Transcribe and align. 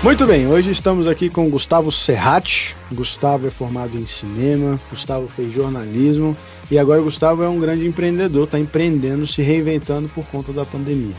Muito 0.00 0.24
bem, 0.26 0.46
hoje 0.46 0.70
estamos 0.70 1.08
aqui 1.08 1.28
com 1.28 1.50
Gustavo 1.50 1.90
Serratti. 1.90 2.76
Gustavo 2.92 3.48
é 3.48 3.50
formado 3.50 3.98
em 3.98 4.06
cinema, 4.06 4.80
Gustavo 4.88 5.26
fez 5.26 5.52
jornalismo 5.52 6.36
e 6.70 6.78
agora 6.78 7.02
Gustavo 7.02 7.42
é 7.42 7.48
um 7.48 7.58
grande 7.58 7.84
empreendedor, 7.84 8.44
está 8.44 8.60
empreendendo, 8.60 9.26
se 9.26 9.42
reinventando 9.42 10.08
por 10.08 10.24
conta 10.26 10.52
da 10.52 10.64
pandemia. 10.64 11.16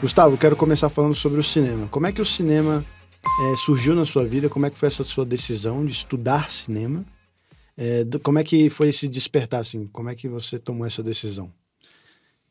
Gustavo, 0.00 0.36
quero 0.36 0.56
começar 0.56 0.88
falando 0.88 1.14
sobre 1.14 1.38
o 1.38 1.42
cinema. 1.42 1.86
Como 1.86 2.04
é 2.04 2.12
que 2.12 2.20
o 2.20 2.26
cinema 2.26 2.84
é, 3.44 3.56
surgiu 3.56 3.94
na 3.94 4.04
sua 4.04 4.24
vida? 4.24 4.48
Como 4.48 4.66
é 4.66 4.70
que 4.70 4.78
foi 4.78 4.88
essa 4.88 5.04
sua 5.04 5.24
decisão 5.24 5.86
de 5.86 5.92
estudar 5.92 6.50
cinema? 6.50 7.04
É, 7.78 8.04
como 8.24 8.40
é 8.40 8.44
que 8.44 8.68
foi 8.70 8.88
esse 8.88 9.06
despertar, 9.06 9.60
assim? 9.60 9.86
Como 9.86 10.10
é 10.10 10.16
que 10.16 10.28
você 10.28 10.58
tomou 10.58 10.84
essa 10.84 11.02
decisão? 11.02 11.48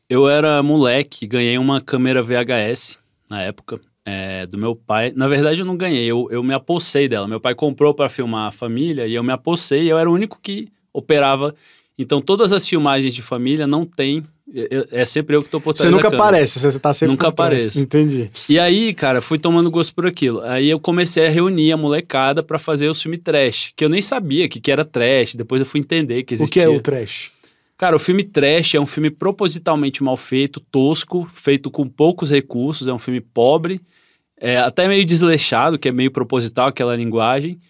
Eu 0.08 0.26
era 0.26 0.62
moleque, 0.62 1.26
ganhei 1.26 1.58
uma 1.58 1.82
câmera 1.82 2.22
VHS 2.22 2.98
na 3.28 3.42
época 3.42 3.78
é, 4.10 4.46
do 4.46 4.58
meu 4.58 4.74
pai. 4.74 5.12
Na 5.14 5.28
verdade, 5.28 5.60
eu 5.60 5.66
não 5.66 5.76
ganhei, 5.76 6.04
eu, 6.04 6.28
eu 6.30 6.42
me 6.42 6.52
apossei 6.52 7.08
dela. 7.08 7.28
Meu 7.28 7.40
pai 7.40 7.54
comprou 7.54 7.94
para 7.94 8.08
filmar 8.08 8.48
a 8.48 8.50
família 8.50 9.06
e 9.06 9.14
eu 9.14 9.22
me 9.22 9.32
apossei. 9.32 9.90
Eu 9.90 9.98
era 9.98 10.10
o 10.10 10.12
único 10.12 10.38
que 10.42 10.68
operava. 10.92 11.54
Então, 11.96 12.20
todas 12.20 12.52
as 12.52 12.66
filmagens 12.66 13.14
de 13.14 13.22
família 13.22 13.66
não 13.66 13.86
tem. 13.86 14.24
É, 14.52 15.02
é 15.02 15.06
sempre 15.06 15.36
eu 15.36 15.42
que 15.42 15.46
estou 15.46 15.60
por 15.60 15.72
trás 15.74 15.88
Você 15.88 15.94
nunca 15.94 16.08
aparece, 16.08 16.58
você 16.58 16.68
está 16.68 16.92
sempre 16.92 17.12
Nunca 17.12 17.28
aparece. 17.28 17.78
Entendi. 17.78 18.28
E 18.48 18.58
aí, 18.58 18.92
cara, 18.92 19.20
fui 19.20 19.38
tomando 19.38 19.70
gosto 19.70 19.94
por 19.94 20.06
aquilo. 20.06 20.40
Aí 20.40 20.68
eu 20.68 20.80
comecei 20.80 21.26
a 21.26 21.30
reunir 21.30 21.70
a 21.70 21.76
molecada 21.76 22.42
para 22.42 22.58
fazer 22.58 22.88
o 22.88 22.94
filme 22.94 23.16
trash, 23.16 23.72
que 23.76 23.84
eu 23.84 23.88
nem 23.88 24.02
sabia 24.02 24.48
que, 24.48 24.58
que 24.58 24.72
era 24.72 24.84
trash. 24.84 25.36
Depois 25.36 25.60
eu 25.60 25.66
fui 25.66 25.78
entender 25.78 26.24
que 26.24 26.34
existia. 26.34 26.62
O 26.62 26.66
que 26.66 26.74
é 26.74 26.76
o 26.76 26.80
trash? 26.80 27.30
Cara, 27.80 27.96
o 27.96 27.98
filme 27.98 28.22
Trash 28.22 28.74
é 28.74 28.80
um 28.80 28.84
filme 28.84 29.08
propositalmente 29.08 30.04
mal 30.04 30.14
feito, 30.14 30.60
tosco, 30.60 31.26
feito 31.32 31.70
com 31.70 31.88
poucos 31.88 32.28
recursos, 32.28 32.86
é 32.86 32.92
um 32.92 32.98
filme 32.98 33.22
pobre, 33.22 33.80
é 34.40 34.56
até 34.56 34.88
meio 34.88 35.04
desleixado, 35.04 35.78
que 35.78 35.88
é 35.88 35.92
meio 35.92 36.10
proposital 36.10 36.68
aquela 36.68 36.96
linguagem. 36.96 37.60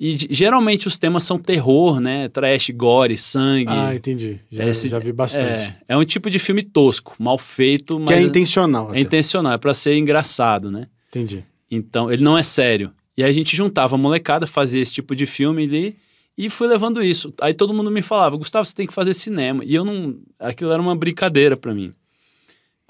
E 0.00 0.16
geralmente 0.30 0.86
os 0.86 0.96
temas 0.96 1.24
são 1.24 1.38
terror, 1.38 1.98
né? 2.00 2.28
Trash, 2.28 2.70
gore, 2.70 3.16
sangue. 3.16 3.66
Ah, 3.68 3.94
entendi. 3.94 4.38
Já, 4.50 4.64
Esse, 4.64 4.88
já 4.88 4.98
vi 4.98 5.12
bastante. 5.12 5.74
É, 5.88 5.94
é, 5.94 5.96
um 5.96 6.04
tipo 6.04 6.30
de 6.30 6.38
filme 6.38 6.62
tosco, 6.62 7.16
mal 7.18 7.36
feito, 7.38 7.98
mas. 7.98 8.08
Que 8.08 8.14
é 8.14 8.22
intencional. 8.22 8.88
É 8.88 8.90
até. 8.90 9.00
intencional, 9.00 9.52
é 9.52 9.58
pra 9.58 9.74
ser 9.74 9.96
engraçado, 9.96 10.70
né? 10.70 10.86
Entendi. 11.08 11.44
Então, 11.70 12.12
ele 12.12 12.22
não 12.22 12.38
é 12.38 12.42
sério. 12.42 12.92
E 13.16 13.24
aí 13.24 13.30
a 13.30 13.32
gente 13.32 13.56
juntava 13.56 13.96
a 13.96 13.98
molecada, 13.98 14.46
fazia 14.46 14.80
esse 14.80 14.92
tipo 14.92 15.16
de 15.16 15.26
filme 15.26 15.64
ali 15.64 15.96
e 16.36 16.48
fui 16.48 16.68
levando 16.68 17.02
isso. 17.02 17.34
Aí 17.40 17.52
todo 17.52 17.74
mundo 17.74 17.90
me 17.90 18.00
falava, 18.00 18.36
Gustavo, 18.36 18.64
você 18.64 18.74
tem 18.74 18.86
que 18.86 18.94
fazer 18.94 19.12
cinema. 19.12 19.64
E 19.64 19.74
eu 19.74 19.84
não. 19.84 20.16
Aquilo 20.38 20.70
era 20.70 20.80
uma 20.80 20.94
brincadeira 20.94 21.56
para 21.56 21.74
mim. 21.74 21.92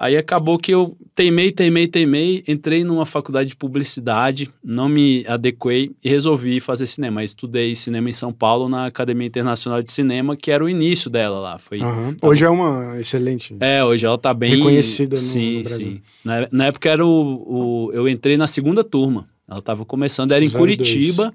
Aí 0.01 0.17
acabou 0.17 0.61
que 0.61 0.73
eu 0.73 0.97
teimei, 1.13 1.51
teimei, 1.51 1.89
teimei, 1.89 2.45
entrei 2.47 2.85
numa 2.85 3.05
faculdade 3.05 3.49
de 3.49 3.57
publicidade, 3.57 4.49
não 4.63 4.89
me 4.89 5.27
adequei 5.27 5.91
e 6.05 6.09
resolvi 6.09 6.61
fazer 6.61 6.87
cinema. 6.87 7.25
estudei 7.25 7.75
cinema 7.75 8.09
em 8.09 8.13
São 8.13 8.33
Paulo 8.33 8.69
na 8.69 8.87
Academia 8.87 9.27
Internacional 9.27 9.83
de 9.83 9.91
Cinema, 9.91 10.37
que 10.37 10.53
era 10.53 10.65
o 10.65 10.69
início 10.69 11.11
dela 11.11 11.41
lá. 11.41 11.59
Foi, 11.59 11.81
uhum. 11.81 12.15
Hoje 12.23 12.45
é 12.45 12.49
uma 12.49 12.97
excelente. 13.01 13.57
É, 13.59 13.83
hoje 13.83 14.07
ela 14.07 14.17
tá 14.17 14.33
bem 14.33 14.55
reconhecida 14.55 15.17
no, 15.17 15.21
sim, 15.21 15.57
no 15.57 15.63
Brasil. 15.65 15.91
Sim, 15.91 16.03
na, 16.25 16.49
na 16.53 16.67
época 16.67 16.89
era 16.89 17.05
o, 17.05 17.89
o, 17.89 17.93
eu 17.93 18.09
entrei 18.09 18.37
na 18.37 18.47
segunda 18.47 18.85
turma. 18.85 19.29
Ela 19.49 19.59
estava 19.59 19.85
começando, 19.85 20.31
era 20.31 20.45
em 20.45 20.51
Curitiba, 20.51 21.35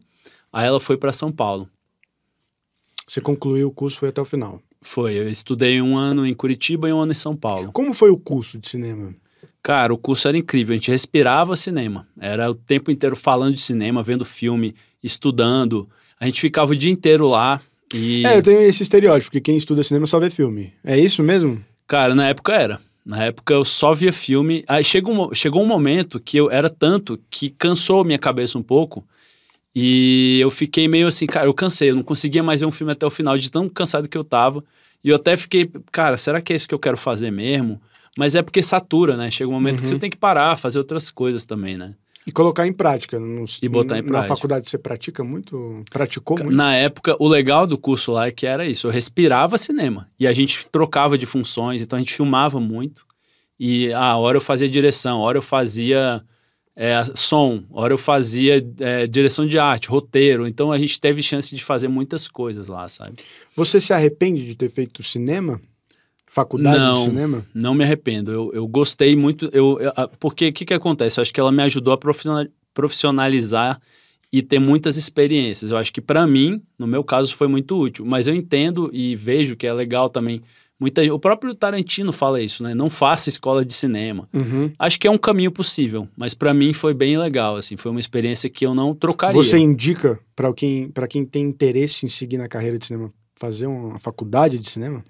aí 0.54 0.66
ela 0.66 0.80
foi 0.80 0.96
para 0.96 1.12
São 1.12 1.34
Paulo. 1.34 1.68
Você 3.06 3.20
concluiu 3.20 3.68
o 3.68 3.72
curso, 3.72 3.98
foi 3.98 4.08
até 4.08 4.22
o 4.22 4.26
final? 4.26 4.62
Foi, 4.84 5.18
eu 5.18 5.28
estudei 5.28 5.82
um 5.82 5.98
ano 5.98 6.26
em 6.26 6.34
Curitiba 6.34 6.88
e 6.90 6.94
um 6.94 7.00
ano 7.00 7.12
em 7.12 7.16
São 7.16 7.36
Paulo. 7.36 7.72
Como 7.72 7.94
foi 7.94 8.10
o 8.10 8.18
curso 8.18 8.60
de 8.60 8.70
cinema? 8.70 9.16
Cara, 9.62 9.94
o 9.94 9.98
curso 9.98 10.28
era 10.28 10.38
incrível, 10.38 10.74
a 10.74 10.76
gente 10.76 10.92
respirava 10.92 11.56
cinema. 11.56 12.08
Era 12.20 12.52
o 12.52 12.54
tempo 12.54 12.92
inteiro 12.92 13.16
falando 13.16 13.54
de 13.54 13.62
cinema, 13.62 14.04
vendo 14.04 14.26
filme, 14.26 14.76
estudando. 15.02 15.90
A 16.20 16.26
gente 16.26 16.42
ficava 16.42 16.74
o 16.74 16.76
dia 16.76 16.92
inteiro 16.92 17.28
lá 17.28 17.62
e... 17.94 18.26
É, 18.26 18.38
eu 18.38 18.42
tenho 18.42 18.60
esse 18.62 18.84
estereótipo, 18.84 19.32
que 19.32 19.40
quem 19.40 19.56
estuda 19.56 19.82
cinema 19.82 20.06
só 20.06 20.20
vê 20.20 20.30
filme. 20.30 20.74
É 20.84 21.00
isso 21.00 21.24
mesmo? 21.24 21.64
Cara, 21.88 22.14
na 22.14 22.28
época 22.28 22.54
era. 22.54 22.80
Na 23.06 23.24
época 23.24 23.54
eu 23.54 23.64
só 23.64 23.94
via 23.94 24.12
filme. 24.12 24.64
Aí 24.68 24.84
chegou 24.84 25.32
um, 25.32 25.34
chegou 25.36 25.62
um 25.62 25.68
momento 25.68 26.20
que 26.20 26.38
eu 26.38 26.52
era 26.52 26.70
tanto 26.70 27.20
que 27.30 27.50
cansou 27.50 28.04
minha 28.04 28.20
cabeça 28.20 28.58
um 28.58 28.64
pouco 28.64 29.06
e 29.76 30.40
eu 30.40 30.52
fiquei 30.52 30.88
meio 30.88 31.08
assim, 31.08 31.26
cara, 31.26 31.48
eu 31.48 31.54
cansei, 31.54 31.90
eu 31.90 31.96
não 31.96 32.04
conseguia 32.04 32.44
mais 32.44 32.60
ver 32.60 32.66
um 32.66 32.72
filme 32.72 32.94
até 32.94 33.06
o 33.06 33.10
final, 33.10 33.38
de 33.38 33.50
tão 33.50 33.68
cansado 33.68 34.08
que 34.08 34.18
eu 34.18 34.24
tava. 34.24 34.64
E 35.04 35.10
eu 35.10 35.16
até 35.16 35.36
fiquei, 35.36 35.70
cara, 35.92 36.18
será 36.18 36.42
que 36.42 36.54
é 36.54 36.56
isso 36.56 36.68
que 36.68 36.74
eu 36.74 36.80
quero 36.80 36.98
fazer 36.98 37.32
mesmo? 37.32 37.82
Mas 38.18 38.36
é 38.36 38.42
porque 38.42 38.62
satura, 38.62 39.18
né? 39.18 39.30
Chega 39.32 39.50
um 39.50 39.54
momento 39.54 39.80
uhum. 39.80 39.82
que 39.82 39.88
você 39.88 39.94
uhum. 39.96 40.00
tem 40.00 40.10
que 40.10 40.18
parar, 40.18 40.56
fazer 40.56 40.78
outras 40.78 41.10
coisas 41.10 41.44
também, 41.44 41.78
né? 41.78 41.96
E 42.26 42.32
colocar 42.32 42.66
em 42.66 42.72
prática. 42.72 43.20
No, 43.20 43.44
e 43.62 43.68
botar 43.68 43.98
em 43.98 44.04
prática. 44.04 44.22
Na 44.30 44.36
faculdade 44.36 44.70
você 44.70 44.78
pratica 44.78 45.24
muito? 45.24 45.84
Praticou 45.92 46.38
muito? 46.38 46.56
Na 46.56 46.74
época, 46.74 47.18
o 47.20 47.28
legal 47.28 47.68
do 47.68 47.78
curso 47.78 48.12
lá 48.14 48.28
é 48.28 48.32
que 48.32 48.46
era 48.46 48.66
isso. 48.66 48.88
Eu 48.88 48.92
respirava 48.92 49.58
cinema. 49.58 50.08
E 50.18 50.26
a 50.26 50.32
gente 50.32 50.66
trocava 50.72 51.18
de 51.18 51.26
funções, 51.26 51.82
então 51.82 51.98
a 51.98 52.00
gente 52.00 52.14
filmava 52.14 52.60
muito. 52.60 53.06
E 53.60 53.92
a 53.92 54.00
ah, 54.00 54.18
hora 54.18 54.38
eu 54.38 54.42
fazia 54.42 54.70
direção, 54.70 55.20
a 55.20 55.24
hora 55.24 55.38
eu 55.38 55.42
fazia 55.42 56.24
é, 56.76 57.04
som, 57.14 57.64
hora 57.70 57.94
eu 57.94 57.98
fazia 57.98 58.66
é, 58.80 59.06
direção 59.06 59.46
de 59.46 59.60
arte, 59.60 59.90
roteiro. 59.90 60.48
Então 60.48 60.72
a 60.72 60.78
gente 60.78 61.00
teve 61.00 61.22
chance 61.22 61.56
de 61.56 61.64
fazer 61.64 61.88
muitas 61.88 62.28
coisas 62.28 62.68
lá, 62.68 62.88
sabe? 62.88 63.18
Você 63.56 63.80
se 63.80 63.94
arrepende 63.94 64.46
de 64.46 64.56
ter 64.56 64.70
feito 64.70 65.04
cinema? 65.04 65.62
Faculdade 66.26 66.80
não, 66.80 66.94
de 66.94 67.04
cinema? 67.04 67.46
Não 67.54 67.76
me 67.76 67.84
arrependo. 67.84 68.32
Eu, 68.32 68.52
eu 68.54 68.68
gostei 68.68 69.16
muito. 69.16 69.50
Eu, 69.54 69.80
eu 69.80 69.92
porque 70.20 70.48
o 70.48 70.54
que, 70.54 70.66
que 70.66 70.74
acontece? 70.74 71.20
Eu 71.20 71.22
acho 71.22 71.32
que 71.32 71.40
ela 71.40 71.52
me 71.52 71.62
ajudou 71.62 71.94
a 71.94 72.00
profissionalizar 72.74 73.80
e 74.32 74.42
ter 74.42 74.58
muitas 74.58 74.98
experiências. 74.98 75.70
Eu 75.70 75.78
acho 75.78 75.94
que 75.94 76.02
para 76.02 76.26
mim, 76.26 76.60
no 76.80 76.88
meu 76.88 77.04
caso, 77.04 77.36
foi 77.36 77.48
muito 77.48 77.80
útil. 77.80 78.04
Mas 78.04 78.28
eu 78.28 78.34
entendo 78.34 78.90
e 78.92 79.16
vejo 79.16 79.56
que 79.56 79.68
é 79.68 79.74
legal 79.74 80.10
também 80.10 80.42
Muita, 80.84 81.02
o 81.14 81.18
próprio 81.18 81.56
Tarantino 81.56 82.12
fala 82.12 82.42
isso, 82.42 82.62
né? 82.62 82.76
Não 82.76 82.90
faça 82.90 83.30
escola 83.30 83.64
de 83.64 83.72
cinema. 83.72 84.28
Uhum. 84.34 84.70
Acho 84.78 85.00
que 85.00 85.08
é 85.08 85.10
um 85.10 85.18
caminho 85.18 85.50
possível, 85.50 86.10
mas 86.14 86.34
para 86.34 86.54
mim 86.54 86.74
foi 86.74 86.94
bem 86.94 87.18
legal, 87.18 87.56
assim, 87.56 87.78
foi 87.78 87.90
uma 87.90 88.02
experiência 88.02 88.50
que 88.50 88.66
eu 88.66 88.76
não 88.76 88.94
trocaria. 88.94 89.42
Você 89.42 89.58
indica 89.58 90.20
para 90.36 90.52
quem, 90.54 90.90
para 90.90 91.08
quem 91.08 91.26
tem 91.26 91.46
interesse 91.46 92.06
em 92.06 92.10
seguir 92.10 92.38
na 92.38 92.50
carreira 92.50 92.78
de 92.78 92.86
cinema 92.86 93.10
fazer 93.40 93.66
uma 93.66 93.98
faculdade 93.98 94.60
de 94.60 94.70
cinema? 94.70 95.06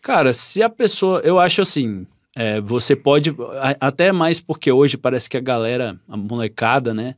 Cara, 0.00 0.32
se 0.32 0.62
a 0.62 0.70
pessoa, 0.70 1.20
eu 1.20 1.38
acho 1.38 1.60
assim, 1.60 2.06
é, 2.34 2.58
você 2.62 2.96
pode 2.96 3.36
até 3.78 4.10
mais 4.12 4.40
porque 4.40 4.72
hoje 4.72 4.96
parece 4.96 5.28
que 5.28 5.36
a 5.36 5.42
galera, 5.42 6.00
a 6.08 6.16
molecada, 6.16 6.94
né? 6.94 7.16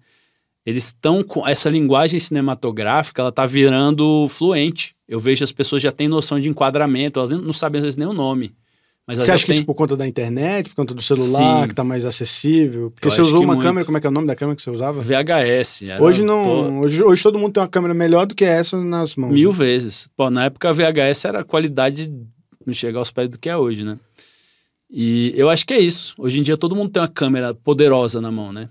Eles 0.65 0.87
estão 0.87 1.23
com 1.23 1.47
essa 1.47 1.69
linguagem 1.69 2.19
cinematográfica, 2.19 3.23
ela 3.23 3.33
tá 3.33 3.47
virando 3.47 4.29
fluente. 4.29 4.95
Eu 5.09 5.19
vejo 5.19 5.43
as 5.43 5.53
pessoas 5.53 5.83
já 5.83 5.91
têm 5.91 6.09
noção 6.09 6.39
de 6.39 6.49
enquadramento, 6.49 7.19
elas 7.19 7.31
não 7.31 7.53
sabem 7.53 7.79
às 7.79 7.85
vezes 7.85 7.97
nem 7.97 8.07
o 8.07 8.13
nome. 8.13 8.55
Mas 9.07 9.19
você 9.19 9.33
acha 9.33 9.45
que 9.45 9.51
isso 9.51 9.65
por 9.65 9.75
conta 9.75 9.97
da 9.97 10.07
internet, 10.07 10.69
por 10.69 10.77
conta 10.77 10.95
do 10.95 11.03
celular, 11.03 11.63
Sim. 11.63 11.67
que 11.67 11.73
está 11.73 11.83
mais 11.83 12.05
acessível? 12.05 12.93
Porque 12.93 13.09
eu 13.09 13.11
você 13.11 13.21
usou 13.21 13.43
uma 13.43 13.55
muito. 13.55 13.63
câmera, 13.63 13.85
como 13.85 13.99
é 13.99 14.01
que 14.01 14.07
é 14.07 14.11
o 14.11 14.13
nome 14.13 14.29
da 14.29 14.37
câmera 14.37 14.55
que 14.55 14.63
você 14.63 14.71
usava? 14.71 15.03
VHS. 15.03 15.83
Hoje 15.99 16.23
não. 16.23 16.45
Tô... 16.45 16.87
Hoje, 16.87 17.03
hoje 17.03 17.23
todo 17.23 17.37
mundo 17.37 17.53
tem 17.53 17.61
uma 17.61 17.69
câmera 17.69 17.93
melhor 17.93 18.25
do 18.25 18.37
que 18.37 18.45
essa 18.45 18.77
nas 18.77 19.17
mãos. 19.17 19.33
Mil 19.33 19.51
né? 19.51 19.57
vezes. 19.57 20.09
Pô, 20.17 20.31
na 20.31 20.45
época 20.45 20.69
a 20.69 20.73
VHS 20.73 21.25
era 21.25 21.41
a 21.41 21.45
qualidade 21.45 22.13
não 22.65 22.73
chegar 22.73 23.01
aos 23.01 23.11
pés 23.11 23.29
do 23.29 23.37
que 23.37 23.49
é 23.49 23.57
hoje, 23.57 23.83
né? 23.83 23.99
E 24.89 25.33
eu 25.37 25.51
acho 25.51 25.67
que 25.67 25.75
é 25.75 25.81
isso. 25.81 26.15
Hoje 26.17 26.39
em 26.39 26.43
dia 26.45 26.57
todo 26.57 26.77
mundo 26.77 26.91
tem 26.91 27.03
uma 27.03 27.09
câmera 27.09 27.53
poderosa 27.53 28.21
na 28.21 28.31
mão, 28.31 28.53
né? 28.53 28.69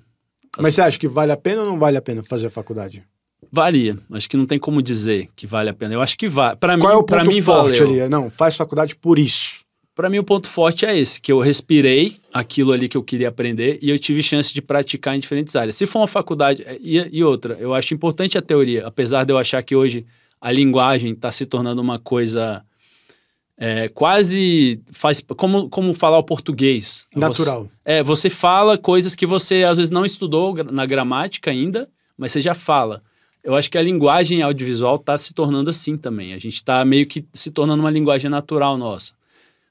As... 0.60 0.64
Mas 0.64 0.76
você 0.76 0.82
acha 0.82 1.00
que 1.00 1.08
vale 1.08 1.32
a 1.32 1.38
pena 1.38 1.62
ou 1.62 1.68
não 1.68 1.80
vale 1.80 1.98
a 1.98 2.02
pena 2.02 2.22
fazer 2.24 2.48
a 2.48 2.52
faculdade? 2.52 3.04
Varia. 3.52 3.98
Acho 4.12 4.30
que 4.30 4.38
não 4.38 4.46
tem 4.46 4.60
como 4.60 4.82
dizer 4.82 5.30
que 5.36 5.48
vale 5.48 5.70
a 5.70 5.74
pena. 5.74 5.94
Eu 5.94 6.02
acho 6.02 6.18
que 6.18 6.28
vale. 6.28 6.58
Para 6.58 6.76
mim, 6.76 6.84
Qual 6.84 6.94
é 6.94 6.96
o 6.98 7.04
ponto 7.04 7.28
mim, 7.28 7.42
forte 7.42 7.80
valeu. 7.80 8.04
ali? 8.04 8.10
Não, 8.10 8.30
faz 8.30 8.56
faculdade 8.56 8.96
por 8.96 9.18
isso. 9.18 9.64
Para 9.96 10.10
mim, 10.10 10.20
o 10.20 10.24
ponto 10.24 10.48
forte 10.48 10.86
é 10.86 10.98
esse, 10.98 11.20
que 11.20 11.30
eu 11.32 11.40
respirei 11.40 12.18
aquilo 12.34 12.72
ali 12.72 12.88
que 12.88 12.96
eu 12.96 13.04
queria 13.04 13.28
aprender 13.28 13.80
e 13.82 13.90
eu 13.90 14.00
tive 14.00 14.24
chance 14.24 14.54
de 14.54 14.62
praticar 14.62 15.16
em 15.16 15.20
diferentes 15.20 15.56
áreas. 15.58 15.76
Se 15.76 15.86
for 15.86 16.00
uma 16.00 16.08
faculdade 16.08 16.66
e, 16.80 17.06
e 17.12 17.24
outra, 17.24 17.58
eu 17.60 17.74
acho 17.74 17.94
importante 17.94 18.38
a 18.38 18.42
teoria, 18.42 18.88
apesar 18.88 19.26
de 19.26 19.34
eu 19.34 19.38
achar 19.38 19.62
que 19.62 19.76
hoje 19.76 20.06
a 20.40 20.52
linguagem 20.54 21.12
está 21.12 21.32
se 21.34 21.46
tornando 21.46 21.82
uma 21.82 22.00
coisa 22.00 22.64
é, 23.62 23.90
quase 23.90 24.82
faz 24.90 25.22
como, 25.36 25.70
como 25.70 25.94
falar 25.94 26.18
o 26.18 26.24
português 26.24 27.06
natural. 27.14 27.64
Você, 27.64 27.72
é, 27.84 28.02
você 28.02 28.30
fala 28.30 28.78
coisas 28.78 29.14
que 29.14 29.26
você 29.26 29.66
às 29.66 29.78
vezes 29.78 29.92
não 29.92 30.06
estudou 30.06 30.56
na 30.72 30.86
gramática 30.86 31.52
ainda, 31.52 31.90
mas 32.18 32.32
você 32.32 32.40
já 32.40 32.54
fala. 32.54 33.04
Eu 33.44 33.56
acho 33.56 33.70
que 33.70 33.78
a 33.78 33.82
linguagem 33.82 34.42
audiovisual 34.42 34.96
está 34.96 35.18
se 35.18 35.34
tornando 35.34 35.70
assim 35.70 35.98
também. 35.98 36.34
A 36.34 36.40
gente 36.40 36.56
está 36.56 36.86
meio 36.86 37.06
que 37.06 37.28
se 37.34 37.52
tornando 37.52 37.84
uma 37.84 37.92
linguagem 37.92 38.32
natural 38.32 38.78
nossa. 38.78 39.14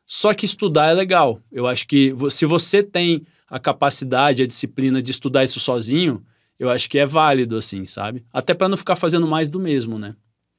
Só 0.06 0.34
que 0.34 0.44
estudar 0.44 0.90
é 0.90 0.94
legal. 0.94 1.40
Eu 1.50 1.66
acho 1.66 1.86
que 1.86 2.14
se 2.30 2.44
você 2.44 2.82
tem 2.82 3.26
a 3.48 3.58
capacidade, 3.58 4.42
a 4.42 4.46
disciplina 4.46 5.02
de 5.02 5.10
estudar 5.10 5.44
isso 5.44 5.60
sozinho, 5.60 6.22
eu 6.58 6.68
acho 6.68 6.90
que 6.90 6.98
é 6.98 7.06
válido, 7.06 7.56
assim, 7.56 7.86
sabe? 7.86 8.22
Até 8.32 8.52
para 8.52 8.68
não 8.68 8.76
ficar 8.76 8.96
fazendo 8.96 9.26
mais 9.26 9.48
do 9.48 9.58
mesmo, 9.58 9.98
né? 9.98 10.14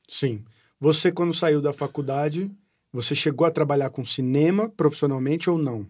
Sim. 0.08 0.44
Você, 0.80 1.12
quando 1.12 1.34
saiu 1.34 1.62
da 1.62 1.74
faculdade, 1.74 2.50
você 2.92 3.14
chegou 3.14 3.46
a 3.46 3.52
trabalhar 3.52 3.90
com 3.90 4.04
cinema 4.04 4.70
profissionalmente 4.70 5.50
ou 5.50 5.58
não? 5.58 5.86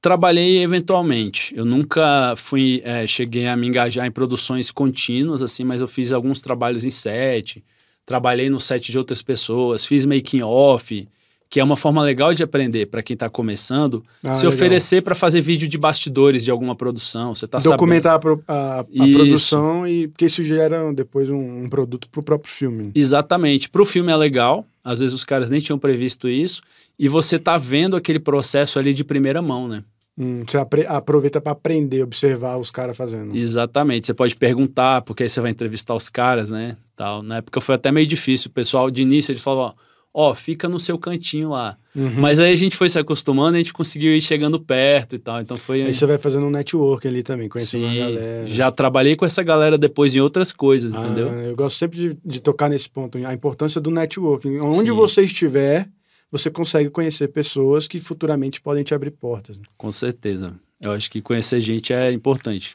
Trabalhei 0.00 0.62
eventualmente. 0.62 1.54
Eu 1.56 1.64
nunca 1.64 2.34
fui, 2.36 2.80
é, 2.84 3.06
cheguei 3.06 3.46
a 3.46 3.56
me 3.56 3.66
engajar 3.66 4.06
em 4.06 4.10
produções 4.10 4.70
contínuas, 4.70 5.42
assim, 5.42 5.64
mas 5.64 5.80
eu 5.80 5.88
fiz 5.88 6.12
alguns 6.12 6.40
trabalhos 6.40 6.84
em 6.84 6.90
set, 6.90 7.64
trabalhei 8.04 8.48
no 8.48 8.60
set 8.60 8.92
de 8.92 8.98
outras 8.98 9.22
pessoas, 9.22 9.84
fiz 9.84 10.06
making 10.06 10.42
off, 10.42 11.08
que 11.48 11.60
é 11.60 11.64
uma 11.64 11.76
forma 11.76 12.02
legal 12.02 12.34
de 12.34 12.42
aprender 12.42 12.86
para 12.86 13.02
quem 13.02 13.14
está 13.14 13.28
começando, 13.30 14.04
Ah, 14.24 14.34
se 14.34 14.44
legal. 14.44 14.56
oferecer 14.56 15.02
para 15.02 15.14
fazer 15.14 15.40
vídeo 15.40 15.68
de 15.68 15.78
bastidores 15.78 16.44
de 16.44 16.50
alguma 16.50 16.74
produção. 16.74 17.34
Você 17.34 17.46
tá 17.46 17.58
Documentar 17.58 18.14
a, 18.14 18.18
pro- 18.18 18.42
a- 18.48 18.80
a 18.80 19.06
Isso. 19.06 19.16
produção 19.18 19.86
e 19.86 20.08
porque 20.08 20.24
isso 20.26 20.42
gera 20.42 20.92
depois 20.92 21.30
um, 21.30 21.64
um 21.64 21.68
produto 21.68 22.08
pro 22.08 22.22
próprio 22.22 22.52
filme. 22.52 22.76
sabendo. 22.78 22.92
Exatamente. 22.98 23.70
Para 23.70 23.82
o 23.82 23.84
filme 23.84 24.10
é 24.12 24.16
legal. 24.16 24.66
Às 24.84 25.00
vezes 25.00 25.14
os 25.14 25.24
caras 25.24 25.48
nem 25.50 25.60
tinham 25.60 25.78
previsto 25.78 26.28
isso. 26.28 26.60
E 26.98 27.08
você 27.08 27.38
tá 27.38 27.56
vendo 27.56 27.96
aquele 27.96 28.18
processo 28.18 28.78
ali 28.78 28.92
de 28.92 29.04
primeira 29.04 29.40
mão, 29.42 29.68
né? 29.68 29.82
Hum, 30.18 30.44
você 30.48 30.56
aproveita 30.88 31.40
para 31.42 31.52
aprender, 31.52 32.02
observar 32.02 32.56
os 32.56 32.70
caras 32.70 32.96
fazendo. 32.96 33.36
Exatamente. 33.36 34.06
Você 34.06 34.14
pode 34.14 34.34
perguntar, 34.34 35.02
porque 35.02 35.22
aí 35.24 35.28
você 35.28 35.40
vai 35.40 35.50
entrevistar 35.50 35.94
os 35.94 36.08
caras, 36.08 36.50
né? 36.50 36.76
Tal. 36.96 37.22
Na 37.22 37.36
época 37.36 37.60
foi 37.60 37.74
até 37.74 37.92
meio 37.92 38.06
difícil. 38.06 38.48
O 38.48 38.52
pessoal, 38.52 38.90
de 38.90 39.02
início, 39.02 39.30
eles 39.32 39.42
falavam, 39.42 39.74
ó, 39.76 39.85
ó, 40.18 40.34
fica 40.34 40.66
no 40.66 40.80
seu 40.80 40.98
cantinho 40.98 41.50
lá. 41.50 41.76
Uhum. 41.94 42.14
Mas 42.20 42.40
aí 42.40 42.50
a 42.50 42.56
gente 42.56 42.74
foi 42.74 42.88
se 42.88 42.98
acostumando 42.98 43.54
e 43.54 43.60
a 43.60 43.62
gente 43.62 43.74
conseguiu 43.74 44.16
ir 44.16 44.20
chegando 44.22 44.58
perto 44.58 45.14
e 45.14 45.18
tal. 45.18 45.42
Então 45.42 45.58
foi. 45.58 45.82
Aí 45.82 45.92
você 45.92 46.06
vai 46.06 46.16
fazendo 46.16 46.46
um 46.46 46.50
network 46.50 47.06
ali 47.06 47.22
também, 47.22 47.50
conhecendo 47.50 47.86
Sim, 47.86 48.00
a 48.00 48.04
galera. 48.06 48.46
já 48.46 48.72
trabalhei 48.72 49.14
com 49.14 49.26
essa 49.26 49.42
galera 49.42 49.76
depois 49.76 50.16
em 50.16 50.20
outras 50.20 50.52
coisas, 50.52 50.94
Ah, 50.94 51.00
entendeu? 51.00 51.28
Eu 51.28 51.54
gosto 51.54 51.76
sempre 51.76 51.98
de, 51.98 52.18
de 52.24 52.40
tocar 52.40 52.70
nesse 52.70 52.88
ponto, 52.88 53.18
a 53.26 53.34
importância 53.34 53.78
do 53.78 53.90
networking. 53.90 54.58
Onde 54.60 54.88
Sim. 54.88 54.92
você 54.92 55.20
estiver, 55.20 55.86
você 56.32 56.50
consegue 56.50 56.88
conhecer 56.88 57.28
pessoas 57.28 57.86
que 57.86 58.00
futuramente 58.00 58.58
podem 58.58 58.82
te 58.82 58.94
abrir 58.94 59.10
portas. 59.10 59.58
né? 59.58 59.64
Com 59.76 59.92
certeza. 59.92 60.54
Eu 60.80 60.92
acho 60.92 61.10
que 61.10 61.20
conhecer 61.20 61.60
gente 61.60 61.92
é 61.92 62.10
importante. 62.10 62.74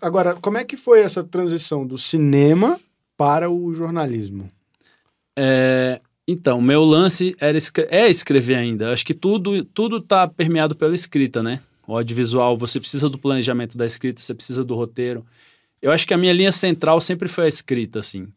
Agora, 0.00 0.34
como 0.36 0.56
é 0.56 0.62
que 0.64 0.76
foi 0.76 1.00
essa 1.00 1.24
transição 1.24 1.84
do 1.84 1.98
cinema 1.98 2.78
para 3.16 3.50
o 3.50 3.74
jornalismo? 3.74 4.48
É, 5.36 6.00
então, 6.28 6.60
meu 6.60 6.84
lance 6.84 7.34
era 7.40 7.56
escre- 7.56 7.88
é 7.90 8.08
escrever 8.08 8.56
ainda. 8.56 8.92
Acho 8.92 9.04
que 9.06 9.14
tudo 9.14 9.64
tudo 9.64 10.00
tá 10.00 10.28
permeado 10.28 10.76
pela 10.76 10.94
escrita, 10.94 11.42
né? 11.42 11.60
O 11.86 11.96
audiovisual, 11.96 12.56
você 12.56 12.78
precisa 12.78 13.08
do 13.08 13.18
planejamento 13.18 13.78
da 13.78 13.86
escrita, 13.86 14.20
você 14.20 14.34
precisa 14.34 14.62
do 14.62 14.74
roteiro. 14.74 15.24
Eu 15.80 15.90
acho 15.90 16.06
que 16.06 16.12
a 16.12 16.18
minha 16.18 16.32
linha 16.34 16.52
central 16.52 17.00
sempre 17.00 17.28
foi 17.28 17.44
a 17.44 17.48
escrita, 17.48 18.00
assim. 18.00 18.28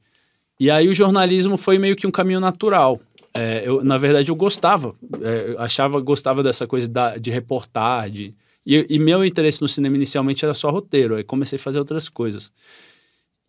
E 0.60 0.72
aí 0.72 0.88
o 0.88 0.94
jornalismo 0.94 1.58
foi 1.58 1.78
meio 1.78 1.96
que 1.96 2.08
um 2.08 2.12
caminho 2.12 2.40
natural. 2.40 3.02
É, 3.34 3.64
eu, 3.66 3.84
na 3.84 3.98
verdade, 3.98 4.30
eu 4.32 4.36
gostava, 4.36 4.96
é, 5.22 5.52
eu 5.52 5.60
achava, 5.60 6.00
gostava 6.00 6.44
dessa 6.44 6.68
coisa 6.68 6.88
da- 6.88 7.18
de 7.18 7.32
reportar, 7.32 8.10
de, 8.10 8.34
e, 8.66 8.86
e 8.90 9.00
meu 9.00 9.26
interesse 9.26 9.62
no 9.62 9.68
cinema 9.68 9.96
inicialmente 9.96 10.46
era 10.46 10.54
só 10.54 10.70
roteiro, 10.70 11.16
aí 11.16 11.24
comecei 11.24 11.58
a 11.58 11.60
fazer 11.60 11.80
outras 11.80 12.08
coisas. 12.08 12.52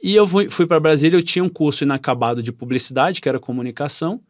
E 0.03 0.15
eu 0.15 0.27
fui, 0.27 0.49
fui 0.51 0.67
para 0.67 0.81
Brasília, 0.81 1.17
eu 1.17 1.23
tinha 1.23 1.45
um 1.45 1.49
curso 1.49 1.85
inacabado 1.85 2.43
de 2.43 2.53
publicidade, 2.53 3.21
que 3.21 3.29
era 3.29 3.39
comunicação, 3.39 4.21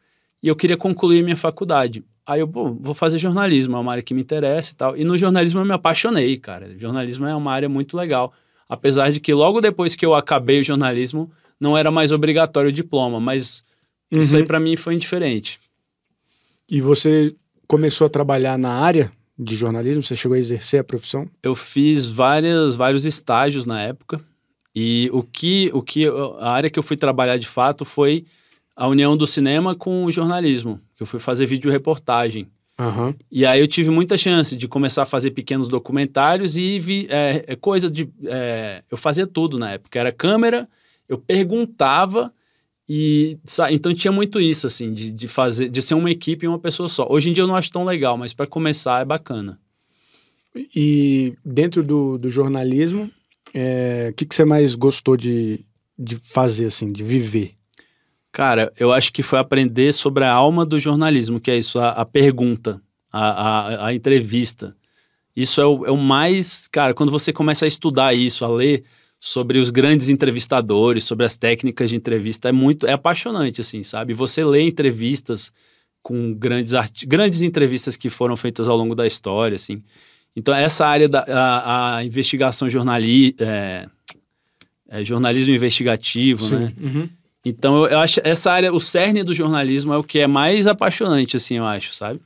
e 0.42 0.48
eu 0.48 0.56
queria 0.56 0.76
concluir 0.76 1.22
minha 1.22 1.36
faculdade. 1.36 2.04
Aí 2.26 2.40
eu, 2.40 2.46
vou 2.46 2.94
fazer 2.94 3.18
jornalismo, 3.18 3.76
é 3.76 3.80
uma 3.80 3.92
área 3.92 4.02
que 4.02 4.14
me 4.14 4.20
interessa 4.20 4.72
e 4.72 4.74
tal. 4.74 4.96
E 4.96 5.04
no 5.04 5.18
jornalismo 5.18 5.60
eu 5.60 5.64
me 5.64 5.72
apaixonei, 5.72 6.36
cara. 6.36 6.76
Jornalismo 6.78 7.26
é 7.26 7.34
uma 7.34 7.52
área 7.52 7.68
muito 7.68 7.96
legal. 7.96 8.32
Apesar 8.68 9.10
de 9.10 9.20
que 9.20 9.34
logo 9.34 9.60
depois 9.60 9.96
que 9.96 10.06
eu 10.06 10.14
acabei 10.14 10.60
o 10.60 10.64
jornalismo, 10.64 11.30
não 11.60 11.76
era 11.76 11.90
mais 11.90 12.10
obrigatório 12.12 12.70
o 12.70 12.72
diploma, 12.72 13.20
mas 13.20 13.62
isso 14.10 14.36
aí 14.36 14.42
Uhum. 14.42 14.46
para 14.46 14.60
mim 14.60 14.76
foi 14.76 14.94
indiferente. 14.94 15.60
E 16.68 16.80
você 16.80 17.34
começou 17.66 18.06
a 18.06 18.10
trabalhar 18.10 18.56
na 18.58 18.70
área 18.70 19.10
de 19.38 19.56
jornalismo? 19.56 20.02
Você 20.02 20.16
chegou 20.16 20.36
a 20.36 20.38
exercer 20.38 20.80
a 20.80 20.84
profissão? 20.84 21.28
Eu 21.42 21.54
fiz 21.54 22.06
várias, 22.06 22.74
vários 22.74 23.04
estágios 23.04 23.66
na 23.66 23.80
época. 23.82 24.20
E 24.74 25.10
o 25.12 25.22
que, 25.22 25.70
o 25.74 25.82
que 25.82 26.06
a 26.38 26.50
área 26.50 26.70
que 26.70 26.78
eu 26.78 26.82
fui 26.82 26.96
trabalhar 26.96 27.36
de 27.36 27.46
fato 27.46 27.84
foi 27.84 28.24
a 28.74 28.88
união 28.88 29.16
do 29.16 29.26
cinema 29.26 29.74
com 29.74 30.04
o 30.04 30.10
jornalismo. 30.10 30.80
que 30.96 31.02
Eu 31.02 31.06
fui 31.06 31.20
fazer 31.20 31.46
vídeo 31.46 31.70
reportagem. 31.70 32.48
Aham. 32.78 33.14
E 33.30 33.44
aí 33.44 33.60
eu 33.60 33.68
tive 33.68 33.90
muita 33.90 34.16
chance 34.16 34.56
de 34.56 34.66
começar 34.66 35.02
a 35.02 35.06
fazer 35.06 35.30
pequenos 35.32 35.68
documentários 35.68 36.56
e 36.56 36.78
vi, 36.78 37.06
é, 37.10 37.44
é 37.48 37.56
coisa 37.56 37.88
de. 37.88 38.08
é, 38.24 38.82
eu 38.90 38.96
fazia 38.96 39.26
tudo 39.26 39.58
na 39.58 39.72
época. 39.72 39.98
Era 39.98 40.10
câmera, 40.10 40.68
eu 41.08 41.18
perguntava 41.18 42.32
e 42.88 43.38
então 43.70 43.94
tinha 43.94 44.10
muito 44.10 44.40
isso 44.40 44.66
assim 44.66 44.92
de, 44.92 45.12
de 45.12 45.28
fazer, 45.28 45.68
de 45.68 45.80
ser 45.80 45.94
uma 45.94 46.10
equipe 46.10 46.44
e 46.44 46.48
uma 46.48 46.58
pessoa 46.58 46.88
só. 46.88 47.06
Hoje 47.08 47.30
em 47.30 47.32
dia 47.32 47.42
eu 47.42 47.48
não 47.48 47.56
acho 47.56 47.70
tão 47.70 47.84
legal, 47.84 48.16
mas 48.16 48.32
para 48.32 48.46
começar 48.46 49.02
é 49.02 49.04
bacana. 49.04 49.58
E 50.74 51.34
dentro 51.44 51.82
do, 51.82 52.18
do 52.18 52.28
jornalismo, 52.28 53.10
é, 53.54 54.08
o 54.10 54.14
que, 54.14 54.26
que 54.26 54.34
você 54.34 54.44
mais 54.44 54.74
gostou 54.74 55.16
de, 55.16 55.64
de 55.98 56.16
fazer, 56.16 56.66
assim, 56.66 56.92
de 56.92 57.02
viver? 57.02 57.54
Cara, 58.32 58.72
eu 58.78 58.90
acho 58.90 59.12
que 59.12 59.22
foi 59.22 59.38
aprender 59.38 59.92
sobre 59.92 60.24
a 60.24 60.32
alma 60.32 60.64
do 60.64 60.80
jornalismo, 60.80 61.38
que 61.38 61.50
é 61.50 61.58
isso, 61.58 61.78
a, 61.78 61.90
a 61.90 62.04
pergunta, 62.04 62.80
a, 63.12 63.26
a, 63.84 63.86
a 63.88 63.94
entrevista. 63.94 64.74
Isso 65.36 65.60
é 65.60 65.66
o, 65.66 65.86
é 65.86 65.90
o 65.90 65.96
mais. 65.98 66.66
Cara, 66.68 66.94
quando 66.94 67.12
você 67.12 67.32
começa 67.32 67.66
a 67.66 67.68
estudar 67.68 68.14
isso, 68.14 68.44
a 68.44 68.48
ler 68.48 68.84
sobre 69.20 69.58
os 69.58 69.70
grandes 69.70 70.08
entrevistadores, 70.08 71.04
sobre 71.04 71.26
as 71.26 71.36
técnicas 71.36 71.90
de 71.90 71.96
entrevista, 71.96 72.48
é 72.48 72.52
muito. 72.52 72.86
É 72.86 72.92
apaixonante, 72.92 73.60
assim, 73.60 73.82
sabe? 73.82 74.14
Você 74.14 74.42
lê 74.44 74.62
entrevistas 74.62 75.52
com 76.02 76.34
grandes, 76.34 76.74
arti- 76.74 77.06
grandes 77.06 77.42
entrevistas 77.42 77.96
que 77.96 78.10
foram 78.10 78.36
feitas 78.36 78.68
ao 78.68 78.76
longo 78.76 78.94
da 78.94 79.06
história, 79.06 79.56
assim. 79.56 79.82
Então, 80.34 80.54
essa 80.54 80.86
área 80.86 81.08
da 81.08 81.20
a, 81.28 81.96
a 81.96 82.04
investigação 82.04 82.68
jornali, 82.68 83.36
é, 83.38 83.86
é, 84.88 85.04
jornalismo 85.04 85.54
investigativo, 85.54 86.44
né? 86.58 86.72
Uhum. 86.80 87.08
Então, 87.44 87.86
eu, 87.86 87.98
acho 87.98 88.20
essa 88.22 88.52
área, 88.52 88.72
o 88.72 88.80
cerne 88.80 89.24
do 89.24 89.34
jornalismo 89.34 89.92
é 89.92 89.98
o 89.98 90.04
que 90.04 90.20
é 90.20 90.26
mais 90.26 90.66
apaixonante, 90.66 91.36
assim, 91.36 91.56
eu 91.56 91.64
acho, 91.64 91.92
sabe? 91.92 92.20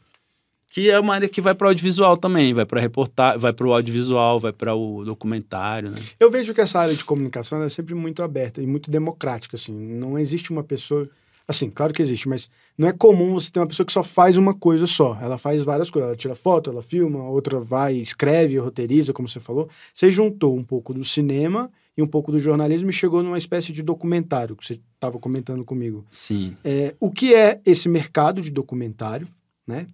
Que 0.70 0.90
é 0.90 1.00
uma 1.00 1.14
área 1.14 1.28
que 1.28 1.40
vai 1.40 1.54
para 1.54 1.66
o 1.66 1.68
audiovisual 1.68 2.18
também, 2.18 2.52
vai 2.52 2.66
para 2.66 2.80
reportar, 2.80 3.38
vai 3.38 3.50
para 3.50 3.66
o 3.66 3.72
audiovisual, 3.72 4.38
vai 4.38 4.52
para 4.52 4.74
o 4.74 5.04
documentário, 5.04 5.90
né? 5.90 5.96
Eu 6.20 6.30
vejo 6.30 6.52
que 6.52 6.60
essa 6.60 6.80
área 6.80 6.94
de 6.94 7.02
comunicação 7.02 7.62
é 7.62 7.68
sempre 7.70 7.94
muito 7.94 8.22
aberta 8.22 8.60
e 8.60 8.66
muito 8.66 8.90
democrática, 8.90 9.56
assim. 9.56 9.72
Não 9.72 10.18
existe 10.18 10.50
uma 10.50 10.62
pessoa... 10.62 11.08
Assim, 11.48 11.70
claro 11.70 11.94
que 11.94 12.02
existe, 12.02 12.28
mas 12.28 12.50
não 12.76 12.88
é 12.88 12.92
comum 12.92 13.32
você 13.34 13.52
ter 13.52 13.60
uma 13.60 13.68
pessoa 13.68 13.86
que 13.86 13.92
só 13.92 14.02
faz 14.02 14.36
uma 14.36 14.52
coisa 14.52 14.84
só. 14.84 15.16
Ela 15.22 15.38
faz 15.38 15.62
várias 15.62 15.88
coisas. 15.88 16.08
Ela 16.08 16.16
tira 16.16 16.34
foto, 16.34 16.70
ela 16.70 16.82
filma, 16.82 17.22
outra 17.22 17.60
vai, 17.60 17.94
escreve, 17.94 18.58
roteiriza, 18.58 19.12
como 19.12 19.28
você 19.28 19.38
falou. 19.38 19.68
Você 19.94 20.10
juntou 20.10 20.56
um 20.56 20.64
pouco 20.64 20.92
do 20.92 21.04
cinema 21.04 21.70
e 21.96 22.02
um 22.02 22.06
pouco 22.06 22.30
do 22.30 22.38
jornalismo 22.38 22.90
e 22.90 22.92
chegou 22.92 23.22
numa 23.22 23.38
espécie 23.38 23.72
de 23.72 23.82
documentário 23.82 24.54
que 24.54 24.66
você 24.66 24.78
estava 24.94 25.18
comentando 25.18 25.64
comigo. 25.64 26.04
Sim. 26.10 26.56
É, 26.62 26.94
o 27.00 27.10
que 27.10 27.34
é 27.34 27.60
esse 27.64 27.88
mercado 27.88 28.42
de 28.42 28.50
documentário, 28.50 29.26
né? 29.66 29.86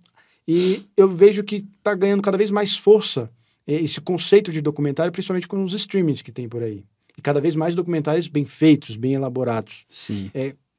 E 0.46 0.84
eu 0.96 1.08
vejo 1.08 1.44
que 1.44 1.64
está 1.78 1.94
ganhando 1.94 2.22
cada 2.22 2.36
vez 2.36 2.50
mais 2.50 2.76
força 2.76 3.30
eh, 3.64 3.76
esse 3.76 4.00
conceito 4.00 4.50
de 4.50 4.60
documentário, 4.60 5.12
principalmente 5.12 5.46
com 5.46 5.62
os 5.62 5.72
streamings 5.72 6.20
que 6.20 6.32
tem 6.32 6.48
por 6.48 6.64
aí. 6.64 6.84
E 7.16 7.22
cada 7.22 7.40
vez 7.40 7.54
mais 7.54 7.76
documentários 7.76 8.26
bem 8.26 8.44
feitos, 8.44 8.96
bem 8.96 9.14
elaborados. 9.14 9.84
Sim. 9.88 10.30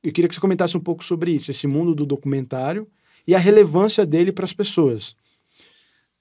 Eu 0.03 0.11
queria 0.11 0.27
que 0.27 0.35
você 0.35 0.41
comentasse 0.41 0.75
um 0.75 0.81
pouco 0.81 1.03
sobre 1.03 1.31
isso, 1.31 1.49
esse 1.49 1.65
mundo 1.65 1.95
do 1.95 2.05
documentário 2.05 2.85
e 3.25 3.33
a 3.33 3.39
relevância 3.39 4.05
dele 4.05 4.33
para 4.33 4.43
as 4.43 4.51
pessoas. 4.51 5.15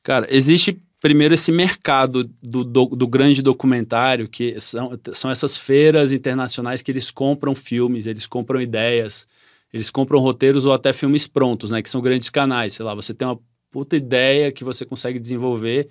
Cara, 0.05 0.27
existe 0.31 0.81
primeiro 1.03 1.35
esse 1.35 1.51
mercado 1.51 2.31
do, 2.41 2.63
do, 2.63 2.87
do 2.87 3.09
grande 3.09 3.43
documentário, 3.43 4.29
que 4.29 4.59
são, 4.61 4.97
são 5.13 5.31
essas 5.33 5.57
feiras 5.57 6.13
internacionais 6.13 6.81
que 6.81 6.93
eles 6.93 7.11
compram 7.11 7.57
filmes, 7.57 8.07
eles 8.07 8.25
compram 8.25 8.61
ideias, 8.61 9.27
eles 9.73 9.91
compram 9.91 10.21
roteiros 10.21 10.65
ou 10.65 10.73
até 10.73 10.93
filmes 10.93 11.27
prontos, 11.27 11.73
né? 11.73 11.83
Que 11.83 11.91
são 11.91 12.01
grandes 12.01 12.31
canais. 12.31 12.75
Sei 12.75 12.85
lá, 12.85 12.95
você 12.95 13.13
tem 13.13 13.27
uma 13.27 13.39
puta 13.73 13.97
ideia 13.97 14.53
que 14.53 14.63
você 14.63 14.87
consegue 14.87 15.19
desenvolver. 15.19 15.89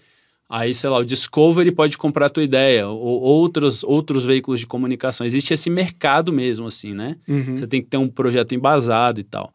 Aí, 0.50 0.74
sei 0.74 0.90
lá, 0.90 1.00
o 1.00 1.06
Discovery 1.06 1.72
pode 1.74 1.98
comprar 1.98 2.28
a 2.28 2.30
tua 2.30 2.44
ideia, 2.44 2.88
ou 2.88 3.22
outros, 3.22 3.84
outros 3.84 4.24
veículos 4.24 4.62
de 4.62 4.68
comunicação. 4.68 5.26
Existe 5.26 5.54
esse 5.54 5.70
mercado 5.70 6.32
mesmo, 6.32 6.68
assim, 6.68 6.94
né? 6.94 7.18
Uhum. 7.28 7.58
Você 7.58 7.68
tem 7.68 7.82
que 7.82 7.90
ter 7.90 7.98
um 7.98 8.08
projeto 8.08 8.56
embasado 8.56 9.20
e 9.20 9.24
tal. 9.24 9.54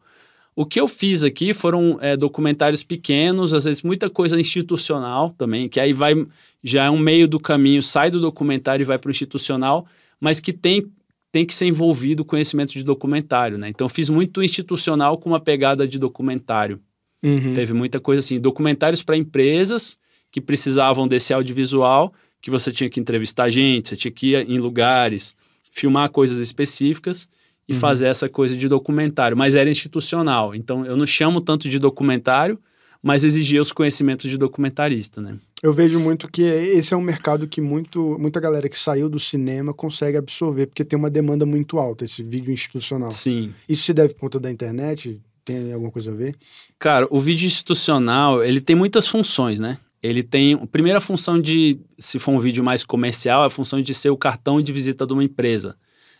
O 0.57 0.65
que 0.65 0.81
eu 0.81 0.87
fiz 0.87 1.23
aqui 1.23 1.53
foram 1.53 1.99
é, 2.01 2.17
documentários 2.17 2.81
pequenos, 2.81 3.53
às 3.53 3.65
vezes 3.65 3.83
muita 3.83 4.09
coisa 4.09 4.41
institucional 4.41 5.29
também, 5.29 5.69
que 5.69 5.79
aí 5.79 5.93
vai 5.93 6.15
já 6.63 6.85
é 6.85 6.89
um 6.89 6.97
meio 6.97 7.27
do 7.27 7.39
caminho, 7.39 7.83
sai 7.83 8.09
do 8.09 8.19
documentário 8.19 8.81
e 8.81 8.83
vai 8.83 8.97
para 8.97 9.07
o 9.07 9.11
institucional, 9.11 9.85
mas 10.19 10.39
que 10.39 10.51
tem, 10.51 10.91
tem 11.31 11.45
que 11.45 11.53
ser 11.53 11.67
envolvido 11.67 12.25
conhecimento 12.25 12.73
de 12.73 12.83
documentário, 12.83 13.55
né? 13.55 13.69
Então 13.69 13.87
fiz 13.87 14.09
muito 14.09 14.41
institucional 14.41 15.19
com 15.19 15.29
uma 15.29 15.39
pegada 15.39 15.87
de 15.87 15.99
documentário. 15.99 16.79
Uhum. 17.21 17.53
Teve 17.53 17.73
muita 17.73 17.99
coisa 17.99 18.17
assim, 18.17 18.39
documentários 18.39 19.03
para 19.03 19.15
empresas 19.15 19.99
que 20.31 20.41
precisavam 20.41 21.07
desse 21.07 21.35
audiovisual, 21.35 22.11
que 22.41 22.49
você 22.49 22.71
tinha 22.71 22.89
que 22.89 22.99
entrevistar 22.99 23.51
gente, 23.51 23.89
você 23.89 23.95
tinha 23.95 24.11
que 24.11 24.33
ir 24.33 24.49
em 24.49 24.57
lugares, 24.57 25.35
filmar 25.71 26.09
coisas 26.09 26.39
específicas 26.39 27.29
e 27.67 27.73
Uhum. 27.73 27.79
fazer 27.79 28.07
essa 28.07 28.29
coisa 28.29 28.55
de 28.55 28.67
documentário, 28.69 29.35
mas 29.35 29.55
era 29.55 29.69
institucional. 29.69 30.55
Então 30.55 30.85
eu 30.85 30.95
não 30.95 31.05
chamo 31.05 31.41
tanto 31.41 31.67
de 31.67 31.77
documentário, 31.79 32.57
mas 33.03 33.23
exigia 33.23 33.61
os 33.61 33.71
conhecimentos 33.71 34.29
de 34.29 34.37
documentarista, 34.37 35.21
né? 35.21 35.37
Eu 35.61 35.73
vejo 35.73 35.99
muito 35.99 36.27
que 36.29 36.41
esse 36.43 36.93
é 36.93 36.97
um 36.97 37.01
mercado 37.01 37.47
que 37.47 37.59
muito, 37.59 38.15
muita 38.19 38.39
galera 38.39 38.69
que 38.69 38.77
saiu 38.77 39.09
do 39.09 39.19
cinema 39.19 39.73
consegue 39.73 40.17
absorver, 40.17 40.67
porque 40.67 40.83
tem 40.85 40.97
uma 40.97 41.09
demanda 41.09 41.45
muito 41.45 41.77
alta, 41.79 42.05
esse 42.05 42.21
vídeo 42.23 42.51
institucional. 42.51 43.09
Sim. 43.11 43.53
Isso 43.67 43.83
se 43.83 43.93
deve 43.93 44.13
por 44.13 44.21
conta 44.21 44.39
da 44.39 44.51
internet? 44.51 45.19
Tem 45.43 45.71
alguma 45.73 45.91
coisa 45.91 46.11
a 46.11 46.13
ver? 46.15 46.35
Cara, 46.77 47.07
o 47.09 47.19
vídeo 47.19 47.45
institucional, 47.47 48.43
ele 48.43 48.61
tem 48.61 48.75
muitas 48.75 49.07
funções, 49.07 49.59
né? 49.59 49.77
Ele 50.03 50.21
tem 50.21 50.53
a 50.53 50.67
primeira 50.67 50.99
função 51.01 51.39
de, 51.39 51.79
se 51.97 52.19
for 52.19 52.31
um 52.31 52.39
vídeo 52.39 52.63
mais 52.63 52.83
comercial, 52.83 53.43
é 53.43 53.47
a 53.47 53.49
função 53.49 53.81
de 53.81 53.93
ser 53.93 54.09
o 54.09 54.17
cartão 54.17 54.61
de 54.61 54.71
visita 54.71 55.07
de 55.07 55.13
uma 55.13 55.23
empresa. 55.23 55.75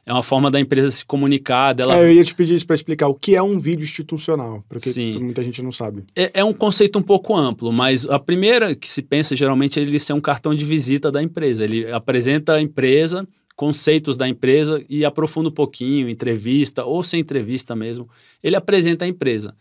É 0.08 0.14
uma 0.14 0.24
forma 0.24 0.50
da 0.50 0.58
empresa 0.58 0.90
se 0.90 1.06
comunicar, 1.06 1.74
dela... 1.74 1.98
É, 1.98 2.06
eu 2.06 2.14
ia 2.14 2.24
te 2.24 2.34
pedir 2.34 2.54
isso 2.54 2.66
para 2.66 2.76
explicar 2.76 3.10
o 3.10 3.14
que 3.14 3.36
é 3.36 3.44
um 3.44 3.60
vídeo 3.60 3.84
institucional, 3.84 4.64
porque 4.70 4.90
Sim. 4.90 5.20
muita 5.22 5.44
gente 5.44 5.62
não 5.62 5.70
sabe. 5.70 6.06
É, 6.16 6.40
é 6.40 6.44
um 6.46 6.54
conceito 6.54 6.98
um 6.98 7.02
pouco 7.02 7.36
amplo, 7.36 7.74
mas 7.74 8.06
a 8.06 8.18
primeira 8.18 8.74
que 8.74 8.88
se 8.88 9.02
pensa 9.02 9.36
geralmente 9.36 9.78
é 9.78 9.82
ele 9.82 10.00
ser 10.00 10.14
um 10.14 10.22
cartão 10.22 10.56
de 10.56 10.64
visita 10.64 11.12
da 11.12 11.22
empresa. 11.22 11.66
Ele 11.66 11.92
apresenta 11.92 12.54
a 12.54 12.62
empresa, 12.62 13.28
conceitos 13.54 14.16
da 14.16 14.30
empresa 14.30 14.82
e 14.88 15.04
aprofunda 15.04 15.50
um 15.50 15.52
pouquinho, 15.52 16.08
entrevista 16.08 16.86
ou 16.86 17.04
sem 17.04 17.20
entrevista 17.20 17.76
mesmo. 17.76 18.08
Ele 18.42 18.56
apresenta 18.56 19.04
a 19.04 19.10
empresa. 19.10 19.54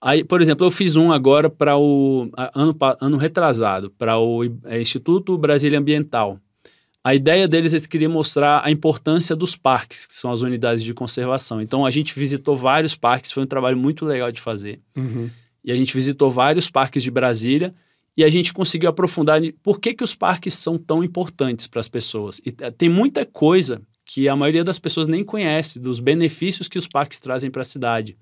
Aí, 0.00 0.22
por 0.22 0.40
exemplo, 0.40 0.64
eu 0.64 0.70
fiz 0.70 0.94
um 0.94 1.10
agora 1.10 1.50
para 1.50 1.76
o 1.76 2.30
ano, 2.54 2.76
ano 3.00 3.16
retrasado, 3.16 3.90
para 3.98 4.16
o 4.20 4.44
é, 4.66 4.80
Instituto 4.80 5.36
Brasília 5.36 5.80
Ambiental. 5.80 6.38
A 7.02 7.14
ideia 7.14 7.48
deles 7.48 7.72
eles 7.72 7.86
queriam 7.86 8.12
mostrar 8.12 8.62
a 8.64 8.70
importância 8.70 9.34
dos 9.34 9.56
parques, 9.56 10.06
que 10.06 10.14
são 10.14 10.30
as 10.30 10.42
unidades 10.42 10.84
de 10.84 10.92
conservação. 10.92 11.60
Então 11.60 11.86
a 11.86 11.90
gente 11.90 12.18
visitou 12.18 12.54
vários 12.54 12.94
parques, 12.94 13.32
foi 13.32 13.42
um 13.42 13.46
trabalho 13.46 13.76
muito 13.76 14.04
legal 14.04 14.30
de 14.30 14.40
fazer. 14.40 14.80
Uhum. 14.94 15.30
E 15.64 15.72
a 15.72 15.76
gente 15.76 15.94
visitou 15.94 16.30
vários 16.30 16.70
parques 16.70 17.02
de 17.02 17.10
Brasília 17.10 17.74
e 18.16 18.24
a 18.24 18.28
gente 18.28 18.52
conseguiu 18.52 18.90
aprofundar 18.90 19.40
por 19.62 19.80
que, 19.80 19.94
que 19.94 20.04
os 20.04 20.14
parques 20.14 20.54
são 20.54 20.76
tão 20.76 21.02
importantes 21.02 21.66
para 21.66 21.80
as 21.80 21.88
pessoas. 21.88 22.40
E 22.44 22.52
tem 22.52 22.88
muita 22.88 23.24
coisa 23.24 23.80
que 24.04 24.28
a 24.28 24.36
maioria 24.36 24.64
das 24.64 24.78
pessoas 24.78 25.06
nem 25.06 25.24
conhece, 25.24 25.78
dos 25.78 26.00
benefícios 26.00 26.68
que 26.68 26.76
os 26.76 26.86
parques 26.86 27.20
trazem 27.20 27.50
para 27.50 27.62
a 27.62 27.64
cidade. 27.64 28.16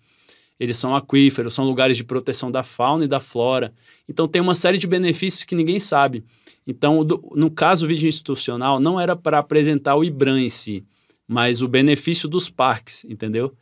Eles 0.58 0.76
são 0.76 0.94
aquíferos, 0.96 1.54
são 1.54 1.64
lugares 1.64 1.96
de 1.96 2.02
proteção 2.04 2.50
da 2.50 2.62
fauna 2.62 3.04
e 3.04 3.08
da 3.08 3.20
flora. 3.20 3.72
Então 4.08 4.26
tem 4.26 4.42
uma 4.42 4.54
série 4.54 4.76
de 4.78 4.86
benefícios 4.86 5.44
que 5.44 5.54
ninguém 5.54 5.78
sabe. 5.78 6.24
Então, 6.66 7.04
do- 7.04 7.32
no 7.34 7.50
caso 7.50 7.84
o 7.84 7.88
vídeo 7.88 8.08
institucional, 8.08 8.80
não 8.80 8.98
era 9.00 9.14
para 9.14 9.38
apresentar 9.38 9.94
o 9.96 10.02
IBRAM 10.04 10.40
em 10.40 10.48
si, 10.48 10.84
mas 11.26 11.62
o 11.62 11.68
benefício 11.68 12.28
dos 12.28 12.50
parques, 12.50 13.04
entendeu? 13.04 13.54